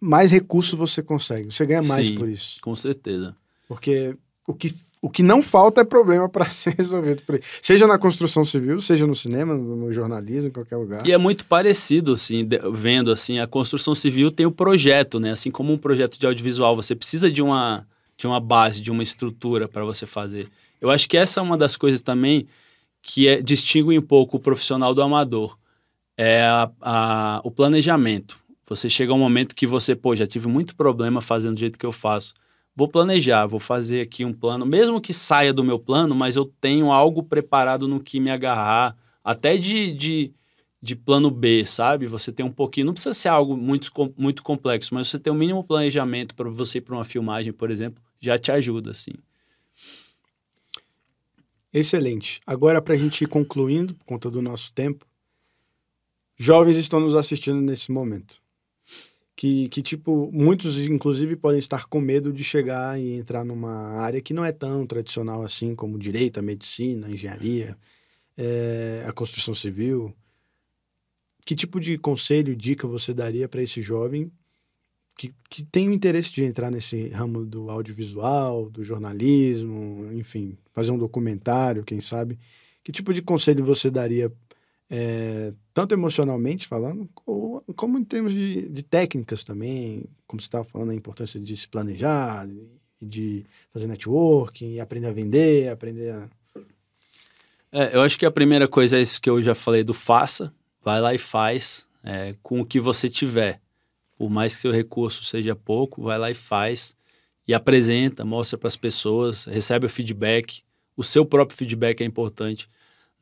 mais 0.00 0.30
recursos 0.30 0.78
você 0.78 1.02
consegue. 1.02 1.52
Você 1.52 1.66
ganha 1.66 1.82
mais 1.82 2.06
Sim, 2.06 2.14
por 2.14 2.28
isso. 2.28 2.60
Com 2.60 2.76
certeza. 2.76 3.34
Porque 3.66 4.16
o 4.46 4.54
que, 4.54 4.72
o 5.04 5.10
que 5.10 5.22
não 5.22 5.42
falta 5.42 5.82
é 5.82 5.84
problema 5.84 6.30
para 6.30 6.46
ser 6.48 6.74
resolvido 6.78 7.22
por. 7.24 7.38
Seja 7.60 7.86
na 7.86 7.98
construção 7.98 8.42
civil, 8.42 8.80
seja 8.80 9.06
no 9.06 9.14
cinema, 9.14 9.52
no, 9.52 9.92
jornalismo, 9.92 10.48
em 10.48 10.50
qualquer 10.50 10.76
lugar. 10.76 11.06
E 11.06 11.12
é 11.12 11.18
muito 11.18 11.44
parecido, 11.44 12.14
assim, 12.14 12.48
vendo 12.72 13.12
assim, 13.12 13.38
a 13.38 13.46
construção 13.46 13.94
civil 13.94 14.30
tem 14.30 14.46
o 14.46 14.50
projeto, 14.50 15.20
né? 15.20 15.32
Assim 15.32 15.50
como 15.50 15.74
um 15.74 15.76
projeto 15.76 16.18
de 16.18 16.26
audiovisual, 16.26 16.74
você 16.74 16.94
precisa 16.94 17.30
de 17.30 17.42
uma, 17.42 17.86
de 18.16 18.26
uma 18.26 18.40
base, 18.40 18.80
de 18.80 18.90
uma 18.90 19.02
estrutura 19.02 19.68
para 19.68 19.84
você 19.84 20.06
fazer. 20.06 20.48
Eu 20.80 20.88
acho 20.88 21.06
que 21.06 21.18
essa 21.18 21.38
é 21.38 21.42
uma 21.42 21.58
das 21.58 21.76
coisas 21.76 22.00
também 22.00 22.46
que 23.02 23.28
é, 23.28 23.42
distingue 23.42 23.98
um 23.98 24.02
pouco 24.02 24.38
o 24.38 24.40
profissional 24.40 24.94
do 24.94 25.02
amador. 25.02 25.58
É 26.16 26.40
a, 26.40 26.70
a, 26.80 27.40
o 27.44 27.50
planejamento. 27.50 28.38
Você 28.66 28.88
chega 28.88 29.12
a 29.12 29.14
um 29.14 29.18
momento 29.18 29.54
que 29.54 29.66
você, 29.66 29.94
pô, 29.94 30.16
já 30.16 30.26
tive 30.26 30.48
muito 30.48 30.74
problema 30.74 31.20
fazendo 31.20 31.54
do 31.54 31.60
jeito 31.60 31.78
que 31.78 31.84
eu 31.84 31.92
faço. 31.92 32.32
Vou 32.76 32.88
planejar, 32.88 33.46
vou 33.46 33.60
fazer 33.60 34.00
aqui 34.00 34.24
um 34.24 34.32
plano, 34.32 34.66
mesmo 34.66 35.00
que 35.00 35.12
saia 35.12 35.52
do 35.52 35.62
meu 35.62 35.78
plano, 35.78 36.14
mas 36.14 36.34
eu 36.34 36.44
tenho 36.44 36.90
algo 36.90 37.22
preparado 37.22 37.86
no 37.86 38.00
que 38.00 38.18
me 38.18 38.30
agarrar, 38.30 38.96
até 39.22 39.56
de, 39.56 39.92
de, 39.92 40.34
de 40.82 40.96
plano 40.96 41.30
B, 41.30 41.64
sabe? 41.66 42.06
Você 42.08 42.32
tem 42.32 42.44
um 42.44 42.50
pouquinho, 42.50 42.86
não 42.86 42.92
precisa 42.92 43.14
ser 43.14 43.28
algo 43.28 43.56
muito, 43.56 43.92
muito 44.16 44.42
complexo, 44.42 44.92
mas 44.92 45.06
você 45.06 45.20
tem 45.20 45.32
um 45.32 45.36
mínimo 45.36 45.62
planejamento 45.62 46.34
para 46.34 46.50
você 46.50 46.78
ir 46.78 46.80
para 46.80 46.96
uma 46.96 47.04
filmagem, 47.04 47.52
por 47.52 47.70
exemplo, 47.70 48.02
já 48.20 48.36
te 48.38 48.50
ajuda, 48.50 48.90
assim. 48.90 49.12
Excelente. 51.72 52.40
Agora, 52.46 52.82
para 52.82 52.94
a 52.94 52.96
gente 52.96 53.22
ir 53.22 53.28
concluindo, 53.28 53.94
por 53.94 54.04
conta 54.04 54.30
do 54.30 54.42
nosso 54.42 54.72
tempo, 54.72 55.06
jovens 56.36 56.76
estão 56.76 56.98
nos 56.98 57.14
assistindo 57.14 57.60
nesse 57.60 57.92
momento. 57.92 58.43
Que, 59.36 59.68
que, 59.68 59.82
tipo, 59.82 60.30
muitos, 60.32 60.78
inclusive, 60.88 61.34
podem 61.34 61.58
estar 61.58 61.86
com 61.86 62.00
medo 62.00 62.32
de 62.32 62.44
chegar 62.44 63.00
e 63.00 63.14
entrar 63.14 63.44
numa 63.44 63.98
área 63.98 64.20
que 64.20 64.32
não 64.32 64.44
é 64.44 64.52
tão 64.52 64.86
tradicional 64.86 65.42
assim, 65.42 65.74
como 65.74 65.98
direito, 65.98 66.38
a 66.38 66.42
medicina, 66.42 67.08
a 67.08 67.10
engenharia, 67.10 67.76
é, 68.36 69.04
a 69.06 69.12
construção 69.12 69.54
civil. 69.54 70.14
Que 71.44 71.54
tipo 71.54 71.80
de 71.80 71.98
conselho, 71.98 72.54
dica 72.54 72.86
você 72.86 73.12
daria 73.12 73.48
para 73.48 73.62
esse 73.62 73.82
jovem 73.82 74.30
que, 75.16 75.32
que 75.48 75.62
tem 75.62 75.88
o 75.88 75.92
interesse 75.92 76.32
de 76.32 76.44
entrar 76.44 76.70
nesse 76.70 77.08
ramo 77.08 77.44
do 77.44 77.70
audiovisual, 77.70 78.68
do 78.68 78.82
jornalismo, 78.82 80.12
enfim, 80.12 80.58
fazer 80.72 80.90
um 80.90 80.98
documentário, 80.98 81.84
quem 81.84 82.00
sabe? 82.00 82.38
Que 82.82 82.92
tipo 82.92 83.14
de 83.14 83.22
conselho 83.22 83.64
você 83.64 83.90
daria, 83.90 84.32
é, 84.90 85.52
tanto 85.72 85.94
emocionalmente 85.94 86.66
falando, 86.66 87.08
ou, 87.26 87.62
como 87.74 87.98
em 87.98 88.04
termos 88.04 88.32
de, 88.32 88.68
de 88.68 88.82
técnicas 88.82 89.42
também, 89.42 90.04
como 90.26 90.40
você 90.40 90.46
estava 90.46 90.64
falando, 90.64 90.90
a 90.90 90.94
importância 90.94 91.40
de 91.40 91.56
se 91.56 91.68
planejar, 91.68 92.48
de 93.00 93.44
fazer 93.72 93.86
networking, 93.86 94.78
aprender 94.78 95.06
a 95.08 95.12
vender, 95.12 95.68
aprender 95.68 96.10
a... 96.10 96.28
É, 97.72 97.96
eu 97.96 98.02
acho 98.02 98.18
que 98.18 98.24
a 98.24 98.30
primeira 98.30 98.68
coisa 98.68 98.98
é 98.98 99.00
isso 99.00 99.20
que 99.20 99.28
eu 99.28 99.42
já 99.42 99.54
falei 99.54 99.82
do 99.82 99.92
faça, 99.92 100.52
vai 100.82 101.00
lá 101.00 101.12
e 101.12 101.18
faz 101.18 101.88
é, 102.02 102.36
com 102.42 102.60
o 102.60 102.66
que 102.66 102.78
você 102.78 103.08
tiver 103.08 103.60
por 104.16 104.30
mais 104.30 104.54
que 104.54 104.60
seu 104.60 104.72
recurso 104.72 105.24
seja 105.24 105.54
pouco, 105.54 106.02
vai 106.02 106.18
lá 106.18 106.30
e 106.30 106.34
faz 106.34 106.94
e 107.46 107.52
apresenta, 107.52 108.24
mostra 108.24 108.56
para 108.56 108.68
as 108.68 108.76
pessoas, 108.76 109.44
recebe 109.44 109.86
o 109.86 109.88
feedback. 109.88 110.62
O 110.96 111.04
seu 111.04 111.26
próprio 111.26 111.56
feedback 111.56 112.00
é 112.00 112.04
importante. 112.04 112.68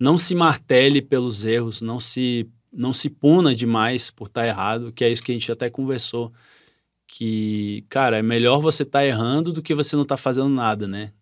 Não 0.03 0.18
se 0.18 0.34
martele 0.34 1.00
pelos 1.00 1.44
erros, 1.44 1.80
não 1.80 2.00
se 2.00 2.48
não 2.72 2.92
se 2.92 3.09
puna 3.09 3.55
demais 3.55 4.11
por 4.11 4.26
estar 4.26 4.40
tá 4.40 4.48
errado, 4.48 4.90
que 4.90 5.05
é 5.05 5.09
isso 5.09 5.22
que 5.22 5.30
a 5.30 5.34
gente 5.34 5.53
até 5.53 5.70
conversou, 5.70 6.32
que, 7.07 7.84
cara, 7.88 8.18
é 8.18 8.22
melhor 8.22 8.59
você 8.59 8.82
estar 8.82 8.98
tá 8.98 9.07
errando 9.07 9.53
do 9.53 9.62
que 9.62 9.72
você 9.72 9.94
não 9.94 10.03
estar 10.03 10.16
tá 10.16 10.20
fazendo 10.20 10.48
nada, 10.48 10.88
né? 10.88 11.12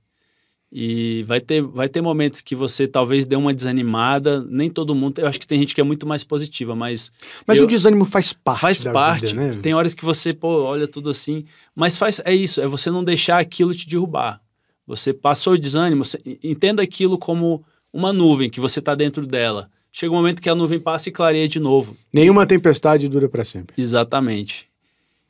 E 0.72 1.24
vai 1.24 1.42
ter, 1.42 1.60
vai 1.60 1.90
ter 1.90 2.00
momentos 2.00 2.40
que 2.40 2.54
você 2.54 2.88
talvez 2.88 3.26
dê 3.26 3.36
uma 3.36 3.52
desanimada. 3.52 4.42
Nem 4.48 4.70
todo 4.70 4.94
mundo. 4.94 5.18
Eu 5.18 5.26
acho 5.26 5.38
que 5.38 5.46
tem 5.46 5.58
gente 5.58 5.74
que 5.74 5.80
é 5.82 5.84
muito 5.84 6.06
mais 6.06 6.24
positiva, 6.24 6.74
mas. 6.74 7.12
Mas 7.44 7.58
eu, 7.58 7.64
o 7.64 7.66
desânimo 7.66 8.06
faz 8.06 8.32
parte. 8.32 8.60
Faz 8.60 8.84
parte. 8.84 9.26
Vida, 9.26 9.48
né? 9.48 9.54
Tem 9.60 9.74
horas 9.74 9.92
que 9.92 10.04
você, 10.04 10.32
pô, 10.32 10.62
olha 10.62 10.88
tudo 10.88 11.10
assim. 11.10 11.44
Mas 11.74 11.98
faz. 11.98 12.22
É 12.24 12.32
isso, 12.32 12.62
é 12.62 12.66
você 12.68 12.90
não 12.90 13.04
deixar 13.04 13.40
aquilo 13.40 13.74
te 13.74 13.86
derrubar. 13.86 14.40
Você 14.86 15.12
passou 15.12 15.52
o 15.52 15.58
desânimo, 15.58 16.04
você, 16.04 16.18
entenda 16.42 16.82
aquilo 16.82 17.18
como 17.18 17.62
uma 17.92 18.12
nuvem 18.12 18.50
que 18.50 18.60
você 18.60 18.78
está 18.78 18.94
dentro 18.94 19.26
dela. 19.26 19.70
Chega 19.92 20.12
um 20.12 20.16
momento 20.16 20.40
que 20.40 20.48
a 20.48 20.54
nuvem 20.54 20.78
passa 20.78 21.08
e 21.08 21.12
clareia 21.12 21.48
de 21.48 21.58
novo. 21.58 21.96
Nenhuma 22.12 22.46
tempestade 22.46 23.08
dura 23.08 23.28
para 23.28 23.44
sempre. 23.44 23.80
Exatamente. 23.80 24.68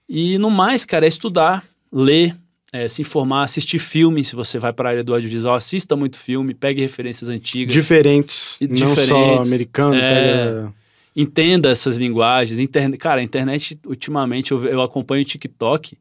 E 0.09 0.37
no 0.39 0.51
mais, 0.51 0.85
cara, 0.85 1.07
é 1.07 1.09
estudar, 1.09 1.65
ler, 1.91 2.37
é, 2.73 2.87
se 2.89 3.01
informar, 3.01 3.45
assistir 3.45 3.79
filme, 3.79 4.25
se 4.25 4.37
você 4.37 4.59
vai 4.59 4.73
para 4.73 4.89
a 4.89 4.93
área 4.93 5.05
do 5.05 5.15
audiovisual, 5.15 5.55
assista 5.55 5.97
muito 5.97 6.19
filme, 6.19 6.53
pegue 6.53 6.83
referências 6.83 7.31
antigas. 7.31 7.73
Diferentes, 7.73 8.61
e 8.61 8.69
não 8.69 8.95
só 8.97 9.41
americano, 9.41 9.95
é, 9.95 10.15
pega... 10.15 10.75
Entenda 11.17 11.71
essas 11.71 11.97
linguagens. 11.97 12.61
Interne... 12.61 12.97
Cara, 12.97 13.21
a 13.21 13.25
internet, 13.25 13.79
ultimamente, 13.87 14.53
eu, 14.53 14.65
eu 14.67 14.83
acompanho 14.83 15.23
o 15.23 15.25
TikTok, 15.25 15.97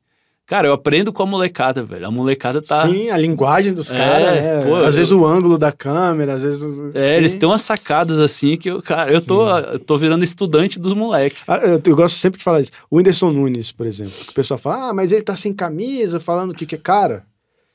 Cara, 0.49 0.67
eu 0.67 0.73
aprendo 0.73 1.13
com 1.13 1.21
a 1.21 1.27
molecada, 1.27 1.83
velho. 1.83 2.07
A 2.07 2.11
molecada 2.11 2.59
tá. 2.59 2.81
Sim, 2.81 3.11
a 3.11 3.17
linguagem 3.19 3.71
dos 3.71 3.91
é, 3.91 3.95
caras, 3.95 4.41
né? 4.41 4.65
Pô, 4.65 4.77
às 4.77 4.87
eu... 4.87 4.91
vezes 4.93 5.11
o 5.11 5.23
ângulo 5.23 5.59
da 5.59 5.71
câmera, 5.71 6.33
às 6.33 6.41
vezes. 6.41 6.63
É, 6.95 7.11
Sim. 7.11 7.17
eles 7.17 7.35
têm 7.35 7.47
umas 7.47 7.61
sacadas 7.61 8.17
assim 8.17 8.57
que 8.57 8.67
eu, 8.67 8.81
cara, 8.81 9.11
eu 9.11 9.23
tô, 9.23 9.47
eu 9.47 9.77
tô 9.77 9.95
virando 9.95 10.23
estudante 10.23 10.79
dos 10.79 10.93
moleques. 10.93 11.43
Ah, 11.47 11.57
eu, 11.57 11.79
eu, 11.85 11.95
gosto 11.95 12.15
sempre 12.15 12.39
de 12.39 12.43
falar 12.43 12.61
isso. 12.61 12.71
O 12.89 12.97
Whindersson 12.97 13.31
Nunes, 13.31 13.71
por 13.71 13.85
exemplo, 13.85 14.11
que 14.11 14.31
o 14.31 14.33
pessoal 14.33 14.57
fala, 14.57 14.89
ah, 14.89 14.93
mas 14.93 15.11
ele 15.11 15.21
tá 15.21 15.35
sem 15.35 15.53
camisa, 15.53 16.19
falando 16.19 16.49
o 16.49 16.55
que 16.55 16.65
que 16.65 16.73
é. 16.73 16.79
Cara, 16.79 17.25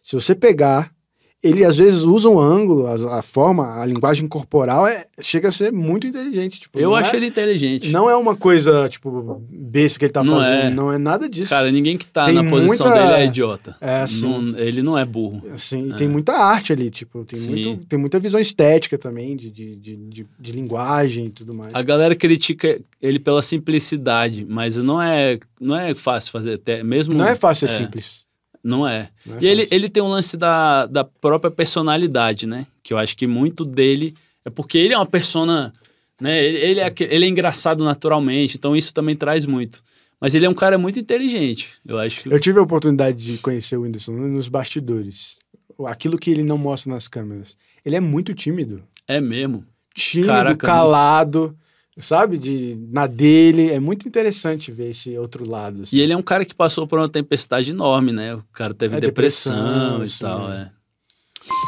se 0.03 0.16
você 0.16 0.35
pegar 0.35 0.91
ele 1.45 1.62
às 1.62 1.76
vezes 1.76 2.01
usa 2.01 2.26
um 2.26 2.40
ângulo, 2.40 2.86
a, 2.86 3.18
a, 3.18 3.22
forma, 3.22 3.78
a 3.78 3.84
linguagem 3.84 4.26
corporal 4.26 4.86
é, 4.86 5.05
chega 5.20 5.49
a 5.49 5.53
ser 5.53 5.70
muito 5.70 6.07
inteligente. 6.07 6.59
Tipo, 6.59 6.78
eu 6.78 6.95
acho 6.95 7.14
é, 7.14 7.18
ele 7.18 7.26
inteligente. 7.26 7.90
Não 7.90 8.09
é 8.09 8.16
uma 8.16 8.34
coisa, 8.34 8.88
tipo, 8.88 9.42
besta 9.51 9.99
que 9.99 10.07
ele 10.07 10.12
tá 10.12 10.24
não 10.24 10.38
fazendo. 10.38 10.62
É. 10.62 10.70
Não 10.70 10.90
é 10.90 10.97
nada 10.97 11.28
disso. 11.28 11.51
Cara, 11.51 11.70
ninguém 11.70 11.99
que 11.99 12.07
tá 12.07 12.24
tem 12.24 12.34
na 12.34 12.49
posição 12.49 12.86
muita... 12.88 13.03
dele 13.03 13.22
é 13.22 13.26
idiota. 13.26 13.76
É, 13.78 14.01
assim. 14.01 14.26
Não, 14.26 14.59
ele 14.59 14.82
não 14.82 14.97
é 14.97 15.05
burro. 15.05 15.42
Assim, 15.53 15.92
é. 15.92 15.97
tem 15.97 16.09
muita 16.09 16.32
arte 16.32 16.72
ali, 16.72 16.90
tipo, 16.90 17.22
tem, 17.26 17.38
muito, 17.38 17.86
tem 17.86 17.99
muita 17.99 18.18
visão 18.18 18.40
estética 18.40 18.97
também, 18.97 19.36
de, 19.36 19.51
de, 19.51 19.76
de, 19.76 19.97
de, 19.97 20.26
de 20.40 20.53
linguagem 20.53 21.26
e 21.26 21.30
tudo 21.30 21.55
mais. 21.55 21.74
A 21.74 21.82
galera 21.82 22.16
critica 22.16 22.80
ele 23.03 23.18
pela 23.18 23.42
simplicidade, 23.42 24.47
mas 24.49 24.78
não 24.78 25.01
é, 25.01 25.38
não 25.61 25.76
é 25.76 25.95
fácil 25.95 26.32
fazer, 26.32 26.55
até 26.55 26.82
mesmo... 26.82 27.12
Não 27.12 27.26
é 27.26 27.36
fácil, 27.36 27.66
é 27.66 27.68
simples. 27.68 28.24
Não 28.65 28.89
é. 28.89 29.11
Não 29.27 29.37
é 29.37 29.39
e 29.43 29.47
ele, 29.47 29.69
ele 29.71 29.91
tem 29.91 30.03
um 30.03 30.09
lance 30.09 30.39
da, 30.39 30.87
da 30.87 31.05
própria 31.05 31.51
personalidade, 31.51 32.47
né? 32.47 32.67
Que 32.83 32.95
eu 32.95 32.99
acho 32.99 33.15
que 33.15 33.27
muito 33.27 33.62
dele 33.62 34.15
é 34.43 34.49
porque 34.49 34.79
ele 34.79 34.95
é 34.95 34.97
uma 34.97 35.05
persona, 35.05 35.71
né? 36.19 36.43
Ele, 36.43 36.59
ele 36.59 36.81
é, 36.81 36.95
ele 36.99 37.27
é 37.27 37.29
engraçado 37.29 37.85
naturalmente, 37.85 38.57
então 38.57 38.75
isso 38.75 38.95
também 38.95 39.15
traz 39.15 39.45
muito. 39.45 39.85
Mas 40.19 40.35
ele 40.35 40.47
é 40.47 40.49
um 40.49 40.55
cara 40.55 40.79
muito 40.79 40.99
inteligente, 40.99 41.73
eu 41.87 41.99
acho. 41.99 42.27
Eu 42.31 42.41
tive 42.41 42.59
a 42.59 42.62
oportunidade 42.62 43.19
de 43.19 43.39
conhecer 43.39 43.77
o 43.77 43.83
Whindersson 43.83 44.12
nos 44.12 44.49
bastidores. 44.49 45.37
Aquilo 45.87 46.17
que 46.17 46.31
ele 46.31 46.43
não 46.43 46.57
mostra 46.57 46.91
nas 46.91 47.07
câmeras. 47.07 47.57
Ele 47.85 47.97
é 47.97 48.01
muito 48.01 48.33
tímido. 48.33 48.83
É 49.07 49.21
mesmo? 49.21 49.67
Tímido, 49.95 50.29
Caraca, 50.29 50.67
calado 50.67 51.55
sabe? 51.99 52.38
De, 52.38 52.76
na 52.90 53.07
dele. 53.07 53.70
É 53.70 53.80
muito 53.80 54.07
interessante 54.09 54.72
ver 54.72 54.90
esse 54.90 55.16
outro 55.18 55.49
lado. 55.49 55.82
Assim. 55.82 55.97
E 55.97 56.01
ele 56.01 56.12
é 56.12 56.16
um 56.16 56.22
cara 56.22 56.45
que 56.45 56.55
passou 56.55 56.86
por 56.86 56.99
uma 56.99 57.09
tempestade 57.09 57.70
enorme, 57.70 58.12
né? 58.12 58.34
O 58.34 58.45
cara 58.53 58.74
teve 58.74 58.97
é, 58.97 59.01
depressão, 59.01 59.92
depressão, 59.92 60.28
e 60.28 60.32
tal, 60.32 60.53
é. 60.53 60.70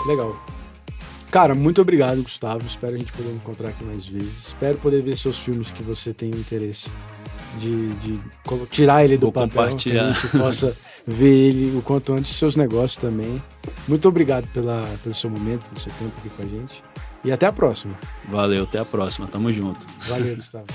Legal. 0.07 0.47
Cara, 1.31 1.55
muito 1.55 1.83
obrigado, 1.83 2.23
Gustavo. 2.23 2.65
Espero 2.67 2.95
a 2.95 2.99
gente 2.99 3.13
poder 3.13 3.31
encontrar 3.33 3.69
aqui 3.69 3.85
mais 3.85 4.07
vezes. 4.07 4.49
Espero 4.49 4.79
poder 4.79 5.03
ver 5.03 5.17
seus 5.17 5.39
filmes 5.39 5.71
que 5.71 5.83
você 5.83 6.15
tem 6.15 6.31
interesse 6.31 6.91
de, 7.59 7.89
de 7.95 8.21
tirar 8.71 9.05
ele 9.05 9.17
do 9.17 9.27
Vou 9.27 9.33
papel. 9.33 9.65
Compartilhar. 9.65 10.05
Que 10.05 10.09
a 10.09 10.13
gente 10.13 10.39
possa 10.39 10.77
ver 11.07 11.49
ele 11.49 11.77
o 11.77 11.83
quanto 11.83 12.13
antes, 12.13 12.31
seus 12.31 12.57
negócios 12.57 12.97
também. 12.97 13.43
Muito 13.89 14.09
obrigado 14.09 14.47
pela, 14.49 14.83
pelo 15.03 15.15
seu 15.15 15.29
momento, 15.29 15.65
pelo 15.67 15.81
seu 15.81 15.93
tempo 15.93 16.13
aqui 16.19 16.31
com 16.31 16.43
a 16.43 16.47
gente. 16.47 16.83
E 17.27 17.33
até 17.33 17.45
a 17.45 17.53
próxima. 17.53 17.99
Valeu, 18.29 18.63
até 18.63 18.79
a 18.79 18.85
próxima. 18.85 19.27
Tamo 19.27 19.53
junto. 19.53 19.85
Valeu, 20.07 20.37
Gustavo. 20.37 20.67